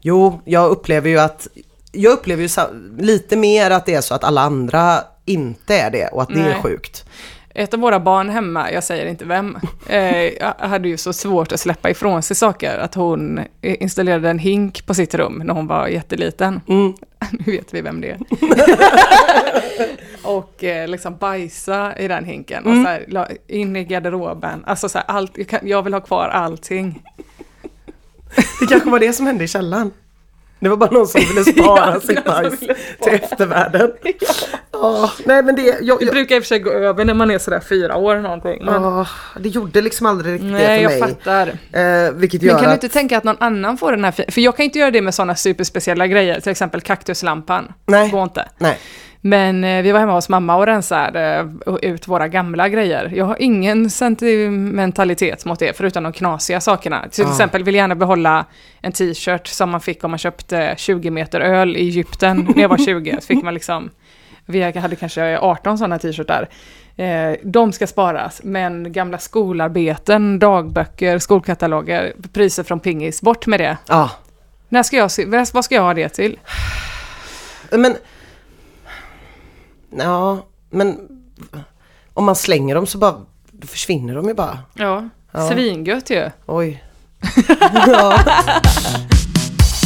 jo, 0.02 0.42
jag 0.46 0.70
upplever 0.70 1.10
ju 1.10 1.20
att 1.20 1.48
jag 1.96 2.14
upplever 2.14 2.44
ju 2.44 2.50
lite 2.98 3.36
mer 3.36 3.72
att 3.72 3.86
det 3.86 3.94
är 3.94 4.02
så 4.02 4.16
att 4.16 4.24
alla 4.24 4.42
andra 4.42 4.98
inte 5.26 5.78
är 5.78 5.92
det 5.92 6.08
och 6.08 6.22
att 6.22 6.30
det 6.30 6.40
är 6.40 6.50
Nej. 6.50 6.62
sjukt. 6.64 7.06
Ett 7.58 7.74
av 7.74 7.80
våra 7.80 8.00
barn 8.00 8.30
hemma, 8.30 8.72
jag 8.72 8.84
säger 8.84 9.06
inte 9.06 9.26
vem, 9.26 9.58
eh, 9.88 10.54
hade 10.58 10.88
ju 10.88 10.98
så 10.98 11.14
svårt 11.14 11.52
att 11.52 11.60
släppa 11.60 11.90
ifrån 11.90 12.22
sig 12.24 12.36
saker 12.36 12.78
att 12.78 12.96
hon 12.96 13.40
installerade 13.62 14.30
en 14.30 14.40
hink 14.40 14.86
på 14.86 14.94
sitt 14.94 15.14
rum 15.16 15.42
när 15.46 15.54
hon 15.54 15.68
var 15.68 15.88
jätteliten. 15.88 16.62
Mm. 16.68 16.94
Nu 17.32 17.52
vet 17.52 17.74
vi 17.74 17.82
vem 17.82 18.02
det 18.02 18.10
är. 18.10 18.20
och 20.24 20.64
eh, 20.64 20.88
liksom 20.88 21.18
bajsa 21.18 21.98
i 21.98 22.08
den 22.08 22.26
hinken 22.26 22.66
och 22.66 22.72
Mm. 22.72 22.84
så 22.84 22.90
här, 22.90 23.28
in 23.48 23.76
i 23.76 23.84
garderoben. 23.84 24.64
Alltså 24.68 24.90
så 24.90 24.98
här, 24.98 25.06
allt, 25.08 25.38
jag 25.64 25.84
vill 25.84 25.94
ha 25.94 26.02
kvar 26.02 26.28
allting. 26.28 27.04
Det 28.60 28.66
kanske 28.70 28.90
var 28.90 29.00
det 29.00 29.14
som 29.14 29.26
hände 29.28 29.44
i 29.44 29.48
källaren. 29.48 29.92
Det 30.60 30.70
var 30.70 30.78
bara 30.78 30.92
någon 30.92 31.08
som 31.08 31.22
ville 31.22 31.44
spara 31.44 31.92
Ja, 31.94 32.00
sitt 32.02 32.26
bajs 32.26 32.60
till 32.60 33.14
eftervärlden. 33.14 33.92
Ja, 34.04 34.34
nej 35.26 35.44
men 35.44 35.56
det, 35.56 35.62
jag, 35.82 36.00
Det 36.00 36.06
jag, 36.06 36.14
brukar 36.14 36.36
i 36.36 36.40
och 36.40 36.44
för 36.44 36.48
sig 36.48 36.60
gå 36.60 36.72
över 36.72 37.06
när 37.06 37.14
man 37.14 37.32
är 37.32 37.38
sådär 37.38 37.60
fyra 37.70 37.96
år 37.96 38.16
någonting. 38.16 38.66
Men, 38.66 38.84
ja, 38.84 39.08
det 39.40 39.50
gjorde 39.50 39.82
liksom 39.82 40.06
aldrig 40.06 40.34
riktigt 40.34 40.52
nej, 40.52 40.78
det 40.78 40.82
jag 40.84 40.92
för 40.92 41.00
mig. 41.00 41.10
fattar. 41.10 41.48
Eh, 41.48 42.12
vilket 42.14 42.42
Men 42.42 42.48
gör 42.50 42.56
kan 42.56 42.64
du 42.64 42.70
att, 42.70 42.84
inte 42.84 42.94
tänka 42.94 43.18
att 43.18 43.24
någon 43.24 43.38
annan 43.40 43.78
får 43.78 43.92
den 43.92 44.04
här 44.04 44.32
För 44.32 44.42
jag 44.42 44.56
kan 44.58 44.64
inte 44.66 44.80
göra 44.80 44.92
det 44.92 45.02
med 45.02 45.14
sådana 45.16 45.36
superspeciella 45.36 46.08
grejer, 46.08 46.40
till 46.40 46.52
exempel 46.52 46.82
kaktuslampan. 46.82 47.72
Nej. 47.86 48.10
Går 48.10 48.24
inte. 48.24 48.50
nej. 48.58 48.78
Men 49.22 49.64
eh, 49.64 49.82
vi 49.84 49.92
var 49.92 50.00
hemma 50.00 50.14
hos 50.14 50.30
mamma 50.30 50.56
och 50.56 50.66
rensade 50.66 51.50
eh, 51.68 51.76
ut 51.82 52.08
våra 52.08 52.28
gamla 52.28 52.70
grejer. 52.70 53.12
Jag 53.16 53.26
har 53.26 53.38
ingen 53.42 53.90
sentimentalitet 53.90 55.46
mot 55.46 55.60
det, 55.60 55.78
förutom 55.78 56.04
de 56.04 56.14
knasiga 56.14 56.62
sakerna. 56.62 57.06
Till 57.12 57.26
Ah. 57.26 57.30
exempel 57.30 57.64
vill 57.64 57.76
jag 57.76 57.82
gärna 57.82 57.96
behålla 57.96 58.46
en 58.82 58.92
t-shirt 58.92 59.48
som 59.48 59.70
man 59.70 59.82
fick 59.82 60.04
om 60.04 60.12
man 60.12 60.18
köpte 60.18 60.74
20 60.78 61.10
meter 61.10 61.40
öl 61.42 61.78
i 61.78 61.80
Egypten 61.80 62.48
när 62.56 62.62
jag 62.62 62.70
var 62.70 62.78
20. 62.78 63.18
Så 63.22 63.28
fick 63.28 63.44
man 63.44 63.54
liksom, 63.54 63.90
vi 64.46 64.62
hade 64.62 64.96
kanske 64.96 65.40
18 65.40 65.78
sådana 65.78 66.00
t-shirtar. 66.00 66.50
Eh, 66.96 67.32
de 67.44 67.72
ska 67.74 67.88
sparas, 67.88 68.42
men 68.44 68.92
gamla 68.92 69.18
skolarbeten, 69.18 70.40
dagböcker, 70.40 71.20
skolkataloger, 71.20 72.14
priser 72.34 72.64
från 72.64 72.80
pingis, 72.80 73.22
bort 73.22 73.48
med 73.48 73.60
det. 73.60 73.78
Ja, 73.88 74.10
När 74.70 74.84
ska 74.84 74.98
jag 74.98 75.12
se, 75.12 75.26
vad 75.54 75.66
ska 75.66 75.76
jag 75.76 75.82
ha 75.82 75.94
det 75.94 76.10
till? 76.10 76.40
men... 77.72 77.96
Ja, 79.98 80.46
men 80.70 81.08
om 82.14 82.26
man 82.26 82.36
slänger 82.36 82.76
dem 82.76 82.88
så 82.88 82.98
bara 82.98 83.22
försvinner 83.68 84.16
de 84.16 84.28
ju 84.28 84.34
bara. 84.34 84.60
Ja, 84.74 85.10
Ja. 85.32 85.50
svingött 85.50 86.10
ju. 86.10 86.30
Oj. 86.46 86.84
ja. 87.88 88.20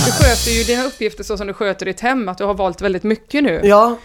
Du 0.06 0.12
sköter 0.12 0.52
ju 0.52 0.64
dina 0.64 0.84
uppgifter 0.84 1.24
så 1.24 1.38
som 1.38 1.48
du 1.48 1.54
sköter 1.54 1.86
ditt 1.86 2.00
hem, 2.00 2.30
att 2.30 2.38
du 2.38 2.44
har 2.44 2.54
valt 2.54 2.82
väldigt 2.82 3.04
mycket 3.04 3.44
nu. 3.44 3.62
ja, 3.64 3.98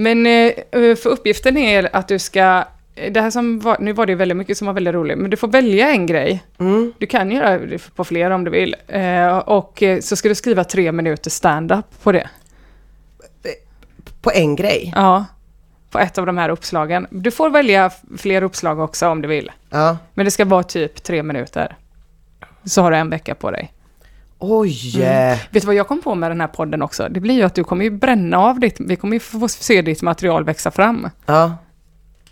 Men 0.00 0.26
eh, 0.26 0.52
för 0.96 1.06
uppgiften 1.06 1.56
är 1.56 1.96
att 1.96 2.08
du 2.08 2.18
ska, 2.18 2.64
det 3.10 3.20
här 3.20 3.30
som 3.30 3.60
var, 3.60 3.76
nu 3.80 3.92
var 3.92 4.06
det 4.06 4.14
väldigt 4.14 4.36
mycket 4.36 4.58
som 4.58 4.66
var 4.66 4.74
väldigt 4.74 4.94
roligt, 4.94 5.18
men 5.18 5.30
du 5.30 5.36
får 5.36 5.48
välja 5.48 5.90
en 5.90 6.06
grej. 6.06 6.42
mm. 6.58 6.92
Du 6.98 7.06
kan 7.06 7.30
göra 7.30 7.58
det 7.58 7.94
på 7.94 8.04
flera 8.04 8.34
om 8.34 8.44
du 8.44 8.50
vill. 8.50 8.76
Eh, 8.88 9.38
och 9.38 9.82
eh, 9.82 10.00
så 10.00 10.16
ska 10.16 10.28
du 10.28 10.34
skriva 10.34 10.64
tre 10.64 10.92
minuter 10.92 11.30
stand-up 11.30 12.02
på 12.02 12.12
det. 12.12 12.28
på 14.20 14.30
en 14.34 14.56
grej. 14.56 14.92
Ja. 14.96 15.24
på 15.90 15.98
ett 15.98 16.18
av 16.18 16.26
de 16.26 16.38
här 16.38 16.48
uppslagen. 16.48 17.06
Du 17.10 17.30
får 17.30 17.50
välja 17.50 17.90
fler 18.18 18.42
uppslag 18.42 18.80
också 18.80 19.08
om 19.08 19.22
du 19.22 19.28
vill. 19.28 19.50
Ja. 19.70 19.96
Men 20.14 20.24
det 20.24 20.30
ska 20.30 20.44
vara 20.44 20.62
typ 20.62 21.02
tre 21.02 21.22
minuter. 21.22 21.76
Så 22.64 22.82
har 22.82 22.90
du 22.90 22.96
en 22.96 23.10
vecka 23.10 23.34
på 23.34 23.50
dig. 23.50 23.72
Oj! 24.38 24.92
Mm. 25.02 25.38
Vet 25.50 25.62
du 25.62 25.66
vad 25.66 25.74
jag 25.74 25.88
kom 25.88 26.02
på 26.02 26.14
med 26.14 26.30
den 26.30 26.40
här 26.40 26.48
podden 26.48 26.82
också? 26.82 27.08
Det 27.10 27.20
blir 27.20 27.34
ju 27.34 27.42
att 27.42 27.54
du 27.54 27.64
kommer 27.64 27.84
ju 27.84 27.90
bränna 27.90 28.38
av 28.38 28.60
ditt, 28.60 28.76
vi 28.80 28.96
kommer 28.96 29.14
ju 29.16 29.20
få 29.20 29.48
se 29.48 29.82
ditt 29.82 30.02
material 30.02 30.44
växa 30.44 30.70
fram. 30.70 31.10
Ja, 31.26 31.56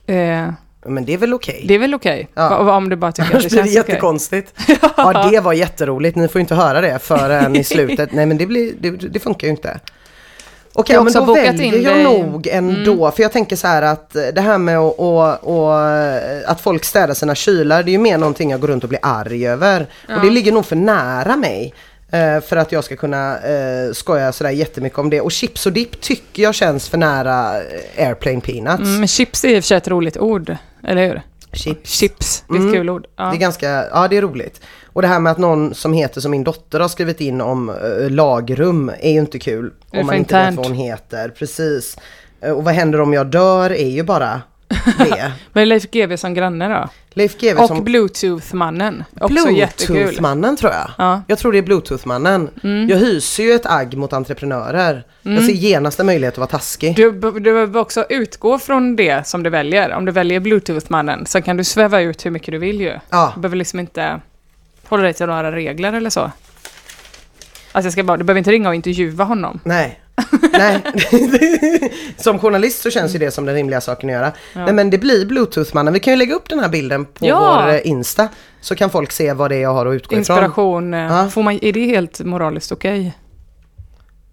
Eh, 0.09 0.49
men 0.87 1.05
det 1.05 1.15
är 1.15 1.19
väl 1.19 1.35
okej. 1.35 1.65
det 1.69 1.75
är 1.75 1.79
väl 1.79 1.95
okej? 1.95 2.29
Ja. 2.35 2.63
Va- 2.63 2.77
Om 2.77 2.89
du 2.89 2.97
bara 2.97 3.13
tycker 3.13 3.29
att 3.29 3.35
Annars 3.35 3.45
det 3.45 3.51
blir 3.51 3.63
det 3.63 3.69
jättekonstigt. 3.69 4.55
Ja, 4.97 5.29
det 5.31 5.41
var 5.41 5.53
jätteroligt. 5.53 6.17
Ni 6.17 6.29
får 6.29 6.39
ju 6.39 6.41
inte 6.41 6.55
höra 6.55 6.81
det 6.81 6.99
förrän 6.99 7.57
i 7.57 7.65
slutet. 7.65 8.13
Nej, 8.13 8.27
men 8.27 8.39
det, 8.39 8.47
blir, 8.47 8.73
det, 8.81 8.91
det 8.91 9.19
funkar 9.21 9.47
ju 9.47 9.51
inte. 9.51 9.81
Okej, 10.73 10.97
men 11.05 11.13
då 11.13 11.35
väljer 11.35 11.79
jag 11.81 11.95
dig. 11.95 12.05
nog 12.23 12.47
ändå. 12.47 13.11
För 13.11 13.23
jag 13.23 13.33
tänker 13.33 13.57
så 13.57 13.67
här 13.67 13.83
att 13.83 14.17
eh, 14.17 14.23
det 14.35 14.41
här 14.41 14.59
med 14.59 14.79
att, 14.79 14.95
och, 14.99 15.45
och, 15.69 15.81
eh, 15.89 16.51
att 16.51 16.61
folk 16.61 16.85
städar 16.85 17.15
sina 17.15 17.35
kylar, 17.35 17.83
det 17.83 17.91
är 17.91 17.93
ju 17.93 17.99
mer 17.99 18.19
någonting 18.19 18.51
jag 18.51 18.61
går 18.61 18.69
runt 18.69 18.83
och 18.83 18.89
blir 18.89 19.01
arg 19.03 19.49
över. 19.49 19.87
Och 20.17 20.21
det 20.23 20.31
ligger 20.31 20.53
nog 20.53 20.67
för 20.67 20.77
nära 20.77 21.37
mig. 21.37 21.75
Eh, 22.13 22.41
För 22.41 22.57
att 22.57 22.73
jag 22.73 22.85
ska 22.85 22.97
kunna 22.97 23.37
uh, 23.39 23.93
skoja 23.93 24.33
sådär 24.33 24.51
jättemycket 24.51 24.99
om 24.99 25.11
det. 25.11 25.21
Och 25.21 25.33
chips 25.33 25.67
och 25.67 25.73
dipp 25.73 26.01
tycker 26.01 26.43
jag 26.43 26.55
känns 26.55 26.89
för 26.89 26.99
nära 26.99 27.61
eh, 27.97 28.07
airplane 28.09 28.41
peanuts. 28.41 28.83
Mm, 28.89 28.99
men 28.99 29.09
chips 29.09 29.45
är 29.45 29.49
i 29.49 29.59
och 29.59 29.63
för 29.65 29.67
sig 29.69 29.77
ett 29.77 29.89
roligt 29.89 30.17
ord, 30.17 30.57
eller 30.85 31.07
hur? 31.07 31.23
Chips. 31.53 31.91
Chips, 31.91 32.45
det 32.49 32.55
är 32.55 32.57
ett 32.57 32.63
Mm. 32.63 32.75
kul 32.75 32.91
ord. 32.91 33.07
Ja. 33.17 33.25
Det 33.25 33.37
är 33.37 33.39
ganska, 33.41 33.69
ja 33.93 34.09
det 34.09 34.17
är 34.17 34.23
roligt. 34.23 34.61
Och 34.93 35.03
det 35.03 35.09
här 35.09 35.21
med 35.21 35.33
att 35.33 35.39
någon 35.39 35.75
som 35.75 35.93
heter 35.93 36.21
som 36.21 36.31
min 36.31 36.45
dotter 36.45 36.81
har 36.81 36.89
skrivit 36.89 37.21
in 37.21 37.41
om 37.41 37.69
eh, 37.71 38.11
lagrum 38.11 38.93
är 39.01 39.11
ju 39.13 39.19
inte 39.19 39.39
kul. 39.39 39.73
Om 39.91 40.07
man 40.07 40.15
inte 40.17 40.35
vet 40.35 40.41
internt. 40.43 40.57
vad 40.57 40.67
hon 40.67 40.77
heter. 40.77 41.29
Precis. 41.29 41.99
Eh, 42.41 42.51
och 42.53 42.65
vad 42.65 42.75
händer 42.75 43.01
om 43.01 43.13
jag 43.13 43.27
dör 43.27 43.71
är 43.73 43.89
ju 43.89 44.03
bara 44.03 44.41
det. 44.99 45.33
Men 45.53 45.69
Leif 45.69 45.91
GW 45.91 46.17
som 46.17 46.35
granne 46.35 46.69
då? 46.69 46.89
Leif 47.11 47.39
GW 47.39 47.63
Och 47.63 47.69
som 47.69 47.85
Bluetooth-mannen. 47.85 49.05
Bluetooth-mannen 49.29 50.57
tror 50.57 50.73
jag. 50.73 50.91
Ja. 50.99 51.13
Mm. 51.13 51.23
Jag 51.27 51.39
tror 51.39 51.53
det 51.53 51.59
är 51.59 51.63
Bluetooth-mannen. 51.63 52.51
Jag 52.89 52.97
hyser 52.97 53.43
ju 53.43 53.53
ett 53.53 53.67
agg 53.67 53.97
mot 53.97 54.13
entreprenörer. 54.13 55.05
Jag 55.23 55.43
ser 55.43 55.53
genast 55.53 56.01
en 56.01 56.07
möjlighet 56.07 56.35
att 56.35 56.39
vara 56.39 56.49
taskig. 56.49 56.97
Du, 56.97 57.13
du 57.13 57.41
behöver 57.41 57.81
också 57.81 58.07
utgå 58.09 58.59
från 58.59 58.97
det 58.97 59.27
som 59.27 59.43
du 59.43 59.51
väljer. 59.51 59.93
Om 59.93 60.05
du 60.05 60.13
väljer 60.13 60.41
Bluetooth-mannen 60.41 61.27
så 61.27 61.43
kan 61.43 61.57
du 61.57 61.65
sväva 61.65 62.01
ut 62.01 62.27
hur 62.27 62.31
mycket 62.31 62.53
du 62.53 62.59
vill 62.59 62.81
ju. 62.81 62.99
Ja. 63.11 63.33
Du 63.35 63.41
behöver 63.41 63.57
liksom 63.57 63.81
inte 63.81 64.21
hålla 64.85 65.03
dig 65.03 65.15
till 65.15 65.27
några 65.27 65.53
regler 65.53 65.93
eller 65.93 66.11
så. 66.11 66.21
Alltså 66.21 67.87
jag 67.87 67.93
ska 67.93 68.03
bara, 68.03 68.17
du 68.17 68.25
behöver 68.25 68.39
inte 68.39 68.51
ringa 68.51 68.69
och 68.69 68.75
intervjua 68.75 69.25
honom. 69.25 69.61
Nej. 69.65 70.01
Nej. 70.53 70.83
som 72.17 72.39
journalist 72.39 72.83
så 72.83 72.91
känns 72.91 73.15
ju 73.15 73.19
det 73.19 73.31
som 73.31 73.47
den 73.47 73.55
rimliga 73.55 73.81
saken 73.81 74.09
att 74.09 74.15
göra. 74.15 74.33
Nej 74.55 74.73
men 74.73 74.91
det 74.91 74.99
blir 74.99 75.27
bluetooth-mannen. 75.27 75.93
Vi 75.95 76.01
kan 76.01 76.13
ju 76.13 76.17
lägga 76.19 76.35
upp 76.35 76.49
den 76.49 76.61
här 76.61 76.69
bilden 76.69 77.05
på 77.05 77.27
Ja. 77.27 77.63
vår 77.67 77.73
eh, 77.75 77.81
Insta. 77.87 78.29
Så 78.61 78.75
kan 78.75 78.91
folk 78.91 79.13
se 79.13 79.33
vad 79.33 79.51
det 79.51 79.57
är 79.57 79.61
jag 79.61 79.75
har 79.75 79.87
att 79.87 79.95
utgå 79.95 80.07
ifrån. 80.07 80.19
Inspiration, 80.19 80.95
eh, 80.95 81.01
Ja. 81.01 81.29
får 81.29 81.43
man, 81.43 81.59
är 81.63 81.73
det 81.73 81.85
helt 81.87 82.21
moraliskt 82.21 82.73
okej? 82.73 83.13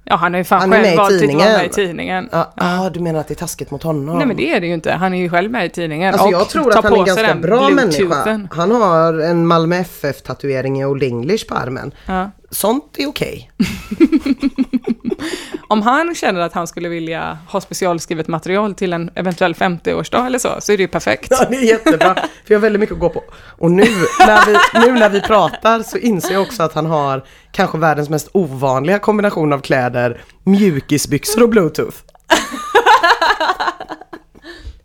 Ja, 0.05 0.15
han 0.15 0.33
har 0.33 0.37
ju 0.37 0.43
fan 0.43 0.59
Han 0.59 0.73
är 0.73 0.77
med 0.77 0.85
själv 0.85 0.93
i 0.93 0.97
valt 0.97 1.07
att 1.07 1.11
vara 1.11 1.19
tidningen. 1.19 1.51
med 1.53 1.65
i 1.65 1.69
tidningen. 1.69 2.29
Ja, 2.31 2.53
ah, 2.55 2.89
du 2.89 2.99
menar 2.99 3.19
att 3.19 3.27
det 3.27 3.33
är 3.33 3.35
taskigt 3.35 3.71
mot 3.71 3.83
honom? 3.83 4.17
Nej 4.17 4.27
men 4.27 4.37
det 4.37 4.49
är 4.51 4.61
det 4.61 4.67
ju 4.67 4.73
inte, 4.73 4.91
han 4.91 5.13
är 5.13 5.17
ju 5.17 5.29
själv 5.29 5.51
med 5.51 5.65
i 5.65 5.69
tidningen. 5.69 6.13
Alltså 6.13 6.27
och 6.27 6.33
jag 6.33 6.49
tror 6.49 6.69
att 6.77 6.83
han 6.83 6.93
är 6.93 6.97
en 6.97 7.05
ganska 7.05 7.35
bra 7.35 7.69
människa. 7.69 8.47
Han 8.51 8.71
har 8.71 9.19
en 9.19 9.47
Malmö 9.47 9.75
FF-tatuering 9.75 10.81
i 10.81 10.85
Old 10.85 11.03
English 11.03 11.47
på 11.47 11.55
armen. 11.55 11.91
Ja. 12.05 12.31
Sånt 12.49 12.95
är 12.97 13.07
okej. 13.07 13.51
Om 15.73 15.81
han 15.81 16.15
känner 16.15 16.41
att 16.41 16.53
han 16.53 16.67
skulle 16.67 16.89
vilja 16.89 17.37
ha 17.47 17.61
specialskrivet 17.61 18.27
material 18.27 18.75
till 18.75 18.93
en 18.93 19.09
eventuell 19.15 19.53
50-årsdag 19.53 20.25
eller 20.25 20.39
så, 20.39 20.49
så 20.59 20.71
är 20.71 20.77
det 20.77 20.83
ju 20.83 20.87
perfekt. 20.87 21.27
Ja, 21.31 21.45
det 21.49 21.55
är 21.55 21.61
jättebra. 21.61 22.15
För 22.15 22.53
jag 22.53 22.57
har 22.57 22.61
väldigt 22.61 22.79
mycket 22.79 22.93
att 22.93 22.99
gå 22.99 23.09
på. 23.09 23.23
Och 23.57 23.71
nu 23.71 23.83
när, 24.19 24.45
vi, 24.45 24.79
nu 24.79 24.91
när 24.99 25.09
vi 25.09 25.21
pratar 25.21 25.83
så 25.83 25.97
inser 25.97 26.33
jag 26.33 26.41
också 26.41 26.63
att 26.63 26.73
han 26.73 26.85
har 26.85 27.23
kanske 27.51 27.77
världens 27.77 28.09
mest 28.09 28.29
ovanliga 28.33 28.99
kombination 28.99 29.53
av 29.53 29.59
kläder, 29.59 30.21
mjukisbyxor 30.43 31.43
och 31.43 31.49
bluetooth. 31.49 31.97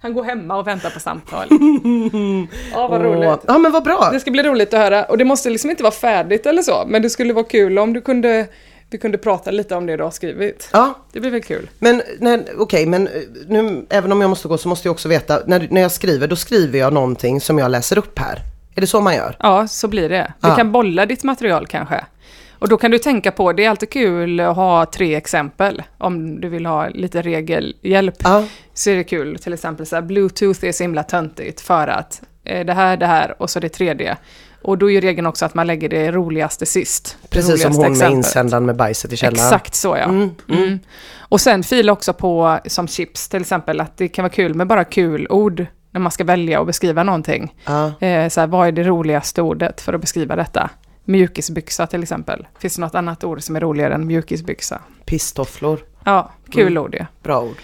Han 0.00 0.14
går 0.14 0.24
hemma 0.24 0.56
och 0.56 0.66
väntar 0.66 0.90
på 0.90 1.00
samtal. 1.00 1.48
Ja, 2.72 2.88
vad 2.88 3.02
roligt. 3.02 3.40
ja 3.46 3.58
men 3.58 3.72
vad 3.72 3.84
bra. 3.84 4.08
Det 4.12 4.20
ska 4.20 4.30
bli 4.30 4.42
roligt 4.42 4.74
att 4.74 4.80
höra. 4.80 5.04
Och 5.04 5.18
det 5.18 5.24
måste 5.24 5.50
liksom 5.50 5.70
inte 5.70 5.82
vara 5.82 5.92
färdigt 5.94 6.46
eller 6.46 6.62
så, 6.62 6.84
men 6.86 7.02
det 7.02 7.10
skulle 7.10 7.32
vara 7.32 7.44
kul 7.44 7.78
om 7.78 7.92
du 7.92 8.00
kunde, 8.00 8.46
vi 8.90 8.98
kunde 8.98 9.18
prata 9.18 9.50
lite 9.50 9.74
om 9.74 9.86
det 9.86 9.96
du 9.96 10.02
har 10.02 10.10
skrivit. 10.10 10.68
Ja, 10.72 10.94
Det 11.12 11.20
blir 11.20 11.30
väl 11.30 11.42
kul? 11.42 11.70
men 11.78 12.44
okej, 12.58 12.86
men 12.86 13.06
eh, 13.08 13.12
nu, 13.46 13.86
även 13.90 14.12
om 14.12 14.20
jag 14.20 14.30
måste 14.30 14.48
gå 14.48 14.58
så 14.58 14.68
måste 14.68 14.88
jag 14.88 14.92
också 14.92 15.08
veta, 15.08 15.42
när, 15.46 15.68
när 15.70 15.80
jag 15.80 15.92
skriver, 15.92 16.26
då 16.28 16.36
skriver 16.36 16.78
jag 16.78 16.92
någonting 16.92 17.40
som 17.40 17.58
jag 17.58 17.70
läser 17.70 17.98
upp 17.98 18.18
här. 18.18 18.38
Är 18.74 18.80
det 18.80 18.86
så 18.86 19.00
man 19.00 19.14
gör? 19.14 19.36
Ja, 19.38 19.68
så 19.68 19.88
blir 19.88 20.08
det. 20.08 20.32
Du 20.40 20.48
Ja. 20.48 20.56
kan 20.56 20.72
bolla 20.72 21.06
ditt 21.06 21.24
material 21.24 21.66
kanske. 21.66 22.04
Och 22.58 22.68
då 22.68 22.76
kan 22.76 22.90
du 22.90 22.98
tänka 22.98 23.32
på, 23.32 23.52
det 23.52 23.64
är 23.64 23.70
alltid 23.70 23.90
kul 23.90 24.40
att 24.40 24.56
ha 24.56 24.86
tre 24.86 25.14
exempel. 25.14 25.82
Om 25.98 26.40
du 26.40 26.48
vill 26.48 26.66
ha 26.66 26.88
lite 26.88 27.22
regelhjälp. 27.22 28.14
Ja, 28.24 28.44
Så 28.74 28.90
är 28.90 28.96
det 28.96 29.04
kul, 29.04 29.38
till 29.38 29.52
exempel 29.52 29.86
så 29.86 29.96
här, 29.96 30.02
bluetooth 30.02 30.64
är 30.64 30.72
så 30.72 30.84
himla 30.84 31.02
töntigt 31.02 31.60
för 31.60 31.88
att 31.88 32.22
eh, 32.44 32.66
det 32.66 32.72
här, 32.72 32.96
det 32.96 33.06
här 33.06 33.42
och 33.42 33.50
så 33.50 33.60
det 33.60 33.68
tredje. 33.68 34.16
Och 34.68 34.78
då 34.78 34.90
är 34.90 34.94
ju 34.94 35.00
regeln 35.00 35.26
också 35.26 35.44
att 35.44 35.54
man 35.54 35.66
lägger 35.66 35.88
det 35.88 36.12
roligaste 36.12 36.66
sist. 36.66 37.16
Det 37.22 37.28
precis 37.28 37.62
som 37.62 37.72
roligaste 37.72 37.76
hon 37.76 37.82
med 37.82 37.90
exemplet. 37.92 38.16
insändaren 38.16 38.66
med 38.66 38.76
bajset 38.76 39.12
i 39.12 39.16
källaren. 39.16 39.46
Exakt 39.46 39.74
så 39.74 39.88
ja. 39.96 40.04
Mm, 40.04 40.30
Mm. 40.48 40.78
Och 41.18 41.40
sen 41.40 41.62
fila 41.62 41.92
också 41.92 42.12
på, 42.12 42.58
som 42.66 42.88
chips 42.88 43.28
till 43.28 43.40
exempel, 43.40 43.80
att 43.80 43.96
det 43.96 44.08
kan 44.08 44.22
vara 44.22 44.32
kul 44.32 44.54
med 44.54 44.66
bara 44.66 44.84
kul 44.84 45.26
ord 45.30 45.66
när 45.90 46.00
man 46.00 46.12
ska 46.12 46.24
välja 46.24 46.60
och 46.60 46.66
beskriva 46.66 47.02
någonting. 47.02 47.54
Ja. 47.64 47.86
Eh, 48.06 48.28
så 48.28 48.40
här, 48.40 48.46
vad 48.46 48.68
är 48.68 48.72
det 48.72 48.82
roligaste 48.82 49.42
ordet 49.42 49.80
för 49.80 49.92
att 49.92 50.00
beskriva 50.00 50.36
detta? 50.36 50.70
Mjukisbyxa 51.04 51.86
till 51.86 52.02
exempel. 52.02 52.46
Finns 52.58 52.74
det 52.76 52.80
något 52.80 52.94
annat 52.94 53.24
ord 53.24 53.42
som 53.42 53.56
är 53.56 53.60
roligare 53.60 53.94
än 53.94 54.06
mjukisbyxa? 54.06 54.80
Pisstofflor, 55.04 55.78
Ja, 56.04 56.32
kul 56.52 56.72
Mm. 56.72 56.82
ord 56.82 56.94
ju. 56.94 57.04
bra 57.22 57.40
ord. 57.40 57.56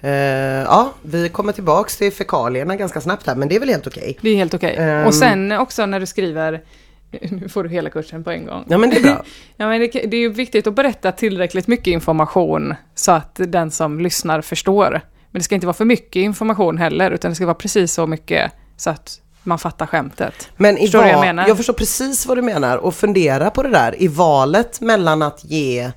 Eh, 0.00 0.10
ja, 0.10 0.92
vi 1.02 1.28
kommer 1.28 1.52
tillbaks 1.52 1.96
till 1.96 2.12
fekalierna 2.12 2.76
ganska 2.76 3.00
snabbt 3.00 3.26
här, 3.26 3.34
men 3.34 3.48
det 3.48 3.56
är 3.56 3.60
väl 3.60 3.68
helt 3.68 3.86
okej. 3.86 4.18
Det 4.20 4.30
är 4.30 4.36
helt 4.36 4.54
okej. 4.54 4.76
Ehm. 4.78 5.06
Och 5.06 5.14
sen 5.14 5.52
också 5.52 5.86
när 5.86 6.00
du 6.00 6.06
skriver, 6.06 6.62
nu 7.30 7.48
får 7.48 7.62
du 7.64 7.68
hela 7.68 7.90
kursen 7.90 8.24
på 8.24 8.30
en 8.30 8.46
gång. 8.46 8.64
Ja, 8.68 8.78
men 8.78 8.90
det 8.90 8.96
är 8.96 9.02
bra. 9.02 9.24
Ja, 9.56 9.68
men 9.68 9.80
det, 9.80 9.86
det 9.86 10.16
är 10.16 10.20
ju 10.20 10.32
viktigt 10.32 10.66
att 10.66 10.74
berätta 10.74 11.12
tillräckligt 11.12 11.66
mycket 11.66 11.86
information 11.86 12.74
så 12.94 13.12
att 13.12 13.34
den 13.34 13.70
som 13.70 14.00
lyssnar 14.00 14.40
förstår. 14.40 14.90
Men 15.30 15.40
det 15.40 15.44
ska 15.44 15.54
inte 15.54 15.66
vara 15.66 15.74
för 15.74 15.84
mycket 15.84 16.20
information 16.20 16.78
heller, 16.78 17.10
utan 17.10 17.30
det 17.30 17.34
ska 17.34 17.46
vara 17.46 17.54
precis 17.54 17.92
så 17.92 18.06
mycket 18.06 18.52
så 18.76 18.90
att 18.90 19.20
man 19.42 19.58
fattar 19.58 19.86
skämtet. 19.86 20.48
Men 20.56 20.78
i 20.78 20.80
Förstår 20.80 20.98
vad 20.98 21.08
jag 21.08 21.20
menar? 21.20 21.48
jag 21.48 21.56
förstår 21.56 21.74
precis 21.74 22.26
vad 22.26 22.38
du 22.38 22.42
menar 22.42 22.76
och 22.76 22.94
fundera 22.94 23.50
på 23.50 23.62
det 23.62 23.68
där 23.68 24.02
i 24.02 24.08
valet 24.08 24.80
mellan 24.80 25.22
att 25.22 25.44
ge 25.44 25.90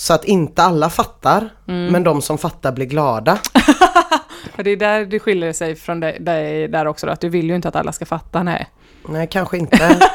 så 0.00 0.14
att 0.14 0.24
inte 0.24 0.62
alla 0.62 0.90
fattar, 0.90 1.50
Mm. 1.68 1.92
men 1.92 2.02
de 2.04 2.22
som 2.22 2.38
fattar 2.38 2.72
blir 2.72 2.86
glada. 2.86 3.38
Det 4.56 4.70
är 4.70 4.76
där 4.76 5.04
det 5.04 5.18
skiljer 5.20 5.52
sig 5.52 5.76
från 5.76 6.00
dig, 6.00 6.18
dig 6.20 6.68
där 6.68 6.86
också, 6.86 7.06
då, 7.06 7.12
att 7.12 7.20
du 7.20 7.28
vill 7.28 7.48
ju 7.48 7.54
inte 7.56 7.68
att 7.68 7.76
alla 7.76 7.92
ska 7.92 8.06
fatta, 8.06 8.42
nej. 8.42 8.66
Nej, 9.08 9.28
kanske 9.30 9.58
inte. 9.58 9.98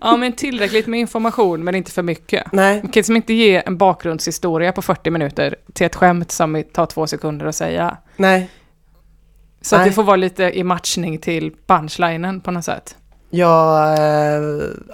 Ja, 0.00 0.16
men 0.16 0.32
tillräckligt 0.32 0.86
med 0.86 1.00
information, 1.00 1.64
men 1.64 1.74
inte 1.74 1.90
för 1.92 2.02
mycket. 2.02 2.52
Nej, 2.52 2.74
Man 2.74 2.82
kan 2.82 2.90
liksom 2.94 3.16
inte 3.16 3.32
ge 3.32 3.62
en 3.66 3.76
bakgrundshistoria 3.78 4.72
på 4.72 4.82
40 4.82 5.10
minuter 5.10 5.56
till 5.72 5.86
ett 5.86 5.94
skämt 5.96 6.32
som 6.32 6.64
tar 6.72 6.86
två 6.86 7.06
sekunder 7.06 7.46
att 7.46 7.54
säga. 7.56 7.96
nej. 8.16 8.50
Så 9.60 9.76
att 9.76 9.80
Nej. 9.80 9.88
det 9.90 9.94
får 9.94 10.02
vara 10.02 10.16
lite 10.16 10.42
i 10.58 10.64
matchning 10.64 11.18
till 11.18 11.52
punchlinen 11.66 12.40
på 12.40 12.50
något 12.50 12.64
sätt. 12.64 12.96
Jag, 13.30 13.92
eh, 13.98 14.42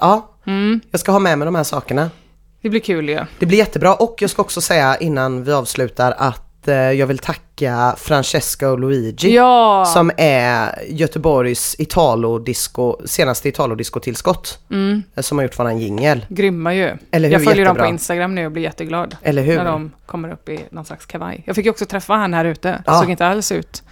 ja, 0.00 0.28
Mm, 0.46 0.80
jag 0.90 1.00
ska 1.00 1.12
ha 1.12 1.18
med 1.18 1.38
mig 1.38 1.46
de 1.46 1.54
här 1.54 1.64
sakerna. 1.64 2.10
Det 2.62 2.68
blir 2.70 2.80
kul 2.80 3.08
ju. 3.08 3.20
Det 3.38 3.46
blir 3.46 3.58
jättebra 3.58 3.94
och 3.94 4.16
jag 4.20 4.30
ska 4.30 4.42
också 4.42 4.60
säga 4.60 4.96
innan 4.96 5.44
vi 5.44 5.52
avslutar 5.52 6.14
att 6.18 6.68
eh, 6.68 6.74
jag 6.74 7.06
vill 7.06 7.18
tacka 7.18 7.94
Francesca 7.98 8.70
och 8.70 8.78
Luigi. 8.78 9.34
Ja! 9.34 9.84
Som 9.94 10.10
är 10.16 10.82
Göteborgs 10.88 11.76
Italo-disco, 11.78 12.96
senaste 13.06 13.48
Italo-disco-tillskott. 13.48 14.58
Mm, 14.70 15.02
eh, 15.14 15.22
Som 15.22 15.38
har 15.38 15.42
gjort 15.42 15.58
våran 15.58 15.78
jingel. 15.78 16.26
grymma 16.28 16.74
ju. 16.74 16.92
Eller 17.10 17.28
hur? 17.28 17.34
Jag 17.34 17.44
följer 17.44 17.64
dem 17.64 17.74
på 17.74 17.78
Jättebra. 17.80 17.88
Instagram 17.88 18.34
nu 18.34 18.46
och 18.46 18.52
blir 18.52 18.62
jätteglad. 18.62 19.16
Eller 19.22 19.42
hur? 19.42 19.56
När 19.56 19.64
de 19.64 19.92
kommer 20.06 20.32
upp 20.32 20.48
i 20.48 20.60
någon 20.70 20.84
slags 20.84 21.06
kavaj. 21.06 21.42
Jag 21.46 21.56
fick 21.56 21.64
ju 21.64 21.70
också 21.70 21.86
träffa 21.86 22.14
han 22.14 22.34
här 22.34 22.44
ute. 22.44 22.68
Det 22.70 22.82
Ja. 22.86 23.00
såg 23.00 23.10
inte 23.10 23.26
alls 23.26 23.52
ut 23.52 23.82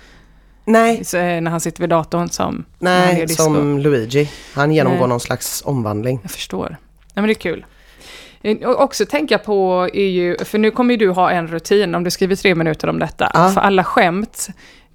Nej, 0.69 1.05
så, 1.05 1.17
eh, 1.17 1.41
när 1.41 1.51
han 1.51 1.61
sitter 1.61 1.81
vid 1.81 1.91
datorn 1.91 2.29
som 2.29 2.45
han 2.45 2.65
nej, 2.79 3.29
som 3.29 3.79
Luigi. 3.79 4.31
Han 4.55 4.73
genomgår 4.73 4.99
Nej. 5.01 5.09
någon 5.09 5.21
slags 5.21 5.63
omvandling. 5.67 6.19
Jag 6.23 6.31
förstår. 6.31 6.69
Nej 6.69 6.79
men 7.15 7.25
det 7.27 7.33
är 7.33 7.35
kul. 7.35 7.65
Eh, 8.43 8.69
Och 8.69 8.81
också 8.83 9.07
tänka 9.07 9.39
på 9.39 9.89
är 9.95 10.09
ju, 10.09 10.37
för 10.45 10.59
nu 10.59 10.71
kommer 10.71 10.95
ju 10.95 10.99
du 10.99 11.11
ha 11.11 11.31
en 11.31 11.47
rutin 11.49 11.95
om 11.95 12.05
du 12.05 12.11
skriver 12.11 12.37
tre 12.37 12.55
minuter 12.55 12.89
om 12.89 12.99
detta. 12.99 13.31
Ja. 13.35 13.51
För 13.51 13.61
alla 13.61 13.85
skämt 13.85 14.49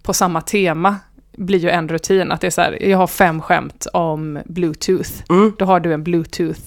på 0.04 0.14
samma 0.14 0.42
tema 0.42 0.96
blir 1.38 1.60
ju 1.60 1.70
en 1.70 1.89
rutin. 1.89 2.32
Att 2.32 2.42
det 2.42 2.48
är 2.48 2.52
så 2.52 2.62
här, 2.62 2.84
jag 2.84 2.98
har 2.98 3.08
fem 3.08 3.42
skämt 3.42 3.88
om 3.94 4.39
bluetooth. 4.46 5.12
Mm. 5.30 5.54
Då 5.58 5.66
har 5.66 5.80
du 5.80 5.94
en 5.94 6.04
bluetooth 6.04 6.60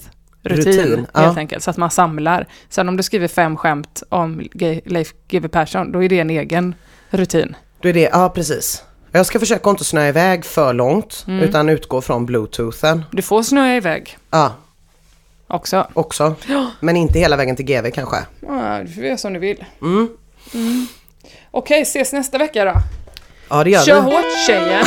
rutin, 0.42 0.72
Rutin, 0.72 1.06
ja. 1.14 1.20
helt 1.20 1.38
enkelt. 1.38 1.62
Så 1.64 1.70
att 1.70 1.76
man 1.76 1.90
samlar. 1.90 2.46
Sen 2.68 2.88
om 2.88 2.96
du 2.96 3.02
skriver 3.02 3.28
fem 3.28 3.56
skämt 3.56 4.02
om 4.08 4.42
Leif 4.84 5.12
GW 5.28 5.48
Persson, 5.48 5.92
då 5.92 6.02
är 6.02 6.08
det 6.08 6.20
en 6.20 6.30
egen 6.30 6.74
rutin. 7.10 7.56
Då 7.80 7.88
är 7.88 7.92
det, 7.92 8.08
ja 8.12 8.28
precis. 8.34 8.84
Jag 9.12 9.26
ska 9.26 9.38
försöka 9.38 9.70
inte 9.70 9.84
snöa 9.84 10.08
iväg 10.08 10.44
för 10.44 10.72
långt 10.72 11.24
Mm. 11.28 11.40
utan 11.40 11.68
utgå 11.68 12.00
från 12.00 12.26
bluetoothen. 12.26 13.04
Du 13.10 13.22
får 13.22 13.42
snöa 13.42 13.76
iväg 13.76 14.18
Ja, 14.30 14.52
också. 15.46 15.86
också. 15.94 16.34
Men 16.80 16.96
inte 16.96 17.18
hela 17.18 17.36
vägen 17.36 17.56
till 17.56 17.64
GV 17.64 17.90
kanske. 17.90 18.16
Ja, 18.40 18.80
du 18.84 18.92
får 18.92 19.04
göra 19.04 19.16
som 19.16 19.32
du 19.32 19.38
vill. 19.38 19.64
Mm. 19.82 20.08
Okej, 21.50 21.82
ses 21.82 22.12
nästa 22.12 22.38
vecka 22.38 22.64
då. 22.64 22.72
Ja 23.50 23.64
det 23.64 23.70
gör 23.70 23.80
Kör 23.82 24.00
vi. 24.00 24.10
hårt 24.10 24.46
tjejen! 24.46 24.84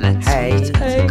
Let's 0.00 0.28
Hey. 0.28 1.08